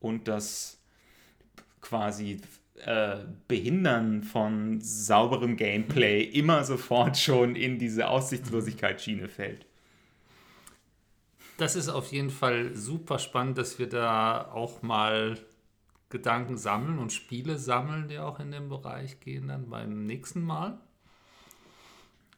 und 0.00 0.28
das 0.28 0.78
quasi 1.80 2.40
äh, 2.86 3.24
Behindern 3.48 4.22
von 4.22 4.80
sauberem 4.80 5.56
Gameplay 5.56 6.22
immer 6.22 6.64
sofort 6.64 7.16
schon 7.16 7.56
in 7.56 7.78
diese 7.78 8.08
Aussichtslosigkeitsschiene 8.08 9.28
fällt. 9.28 9.66
Das 11.56 11.76
ist 11.76 11.88
auf 11.88 12.12
jeden 12.12 12.30
Fall 12.30 12.74
super 12.74 13.18
spannend, 13.18 13.58
dass 13.58 13.78
wir 13.78 13.88
da 13.88 14.50
auch 14.52 14.82
mal 14.82 15.38
Gedanken 16.08 16.56
sammeln 16.56 16.98
und 16.98 17.12
Spiele 17.12 17.58
sammeln, 17.58 18.08
die 18.08 18.18
auch 18.18 18.40
in 18.40 18.50
den 18.50 18.68
Bereich 18.68 19.20
gehen, 19.20 19.48
dann 19.48 19.70
beim 19.70 20.04
nächsten 20.06 20.42
Mal. 20.42 20.78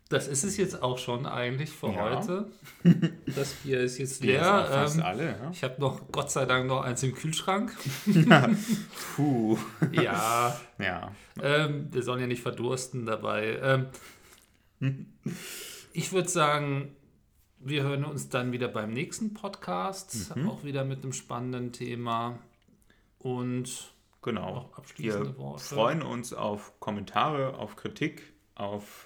Das 0.09 0.29
ist 0.29 0.45
es 0.45 0.57
jetzt 0.57 0.83
auch 0.83 0.99
schon 0.99 1.27
eigentlich 1.27 1.71
für 1.71 1.89
Ja. 1.93 2.17
heute. 2.19 2.47
Das 3.35 3.53
Bier 3.55 3.81
ist 3.81 3.99
jetzt 3.99 4.23
leer. 4.23 4.67
fast 4.71 4.97
Ähm, 4.99 5.03
alle, 5.03 5.25
ja. 5.27 5.51
Ich 5.51 5.65
habe 5.65 5.81
noch, 5.81 6.01
Gott 6.13 6.31
sei 6.31 6.45
Dank, 6.47 6.69
noch 6.69 6.83
eins 6.83 7.03
im 7.03 7.13
Kühlschrank. 7.15 7.75
Puh. 9.17 9.59
Ja, 9.93 10.57
Ja. 10.79 11.13
ähm, 11.43 11.89
wir 11.93 12.03
sollen 12.03 12.21
ja 12.21 12.27
nicht 12.27 12.43
verdursten 12.43 13.05
dabei. 13.07 13.59
Ähm, 14.81 15.07
ich 15.93 16.13
würde 16.13 16.29
sagen, 16.29 16.95
wir 17.59 17.83
hören 17.83 18.05
uns 18.05 18.29
dann 18.29 18.53
wieder 18.53 18.69
beim 18.69 18.93
nächsten 18.93 19.35
Podcast, 19.35 20.37
Mhm. 20.37 20.49
auch 20.49 20.63
wieder 20.65 20.85
mit 20.85 21.03
einem 21.03 21.13
spannenden 21.13 21.73
Thema. 21.73 22.39
Und 23.19 23.93
Genau. 24.23 24.55
Noch 24.55 24.79
abschließende 24.79 25.31
Wir 25.31 25.39
Worte. 25.39 25.65
freuen 25.65 26.03
uns 26.03 26.33
auf 26.33 26.79
Kommentare, 26.81 27.55
auf 27.59 27.77
Kritik, 27.77 28.23
auf 28.57 29.06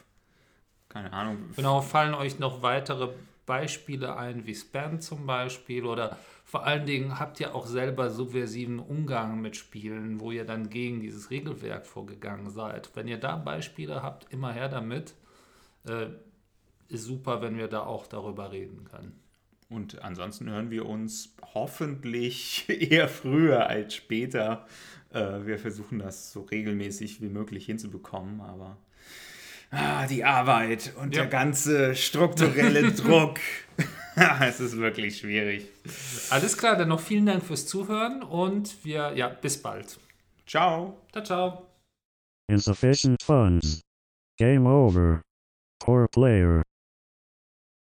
keine 0.90 1.12
Ahnung. 1.12 1.38
genau, 1.56 1.80
fallen 1.80 2.14
euch 2.14 2.38
noch 2.38 2.62
weitere 2.62 3.08
Beispiele 3.46 4.16
ein, 4.16 4.46
wie 4.46 4.54
Spam 4.54 5.00
zum 5.00 5.24
Beispiel? 5.24 5.86
Oder 5.86 6.18
vor 6.44 6.66
allen 6.66 6.84
Dingen 6.84 7.18
habt 7.18 7.40
ihr 7.40 7.54
auch 7.54 7.66
selber 7.66 8.10
subversiven 8.10 8.78
Umgang 8.78 9.40
mit 9.40 9.56
Spielen, 9.56 10.20
wo 10.20 10.30
ihr 10.30 10.44
dann 10.44 10.68
gegen 10.68 11.00
dieses 11.00 11.30
Regelwerk 11.30 11.86
vorgegangen 11.86 12.50
seid. 12.50 12.90
Wenn 12.94 13.08
ihr 13.08 13.18
da 13.18 13.36
Beispiele 13.36 14.02
habt, 14.02 14.32
immer 14.32 14.52
her 14.52 14.68
damit. 14.68 15.14
Äh, 15.86 16.08
ist 16.88 17.04
super, 17.04 17.40
wenn 17.40 17.56
wir 17.56 17.68
da 17.68 17.84
auch 17.84 18.06
darüber 18.06 18.50
reden 18.50 18.84
können. 18.84 19.18
Und 19.68 20.02
ansonsten 20.02 20.50
hören 20.50 20.70
wir 20.70 20.86
uns 20.86 21.36
hoffentlich 21.54 22.68
eher 22.68 23.08
früher 23.08 23.68
als 23.68 23.94
später. 23.94 24.66
Äh, 25.12 25.46
wir 25.46 25.58
versuchen 25.58 26.00
das 26.00 26.32
so 26.32 26.42
regelmäßig 26.42 27.22
wie 27.22 27.28
möglich 27.28 27.66
hinzubekommen, 27.66 28.40
aber 28.40 28.76
ah, 29.70 30.06
die 30.06 30.24
Arbeit 30.24 30.92
und 31.00 31.14
Ja. 31.14 31.22
der 31.22 31.30
ganze 31.30 31.94
strukturelle 31.96 32.92
Druck, 32.92 33.38
es 34.40 34.60
ist 34.60 34.76
wirklich 34.76 35.18
schwierig. 35.18 35.66
Alles 36.30 36.56
klar, 36.56 36.76
dann 36.76 36.88
noch 36.88 37.00
vielen 37.00 37.26
Dank 37.26 37.44
fürs 37.44 37.66
Zuhören 37.66 38.22
und 38.22 38.84
wir, 38.84 39.12
ja, 39.14 39.28
bis 39.28 39.60
bald. 39.62 39.98
Ciao. 40.46 40.96
Ciao, 41.12 41.24
ciao. 41.24 41.66
Insufficient 42.50 43.22
funds. 43.22 43.80
Game 44.38 44.66
over. 44.66 45.22
Poor 45.78 46.06
player. 46.08 46.62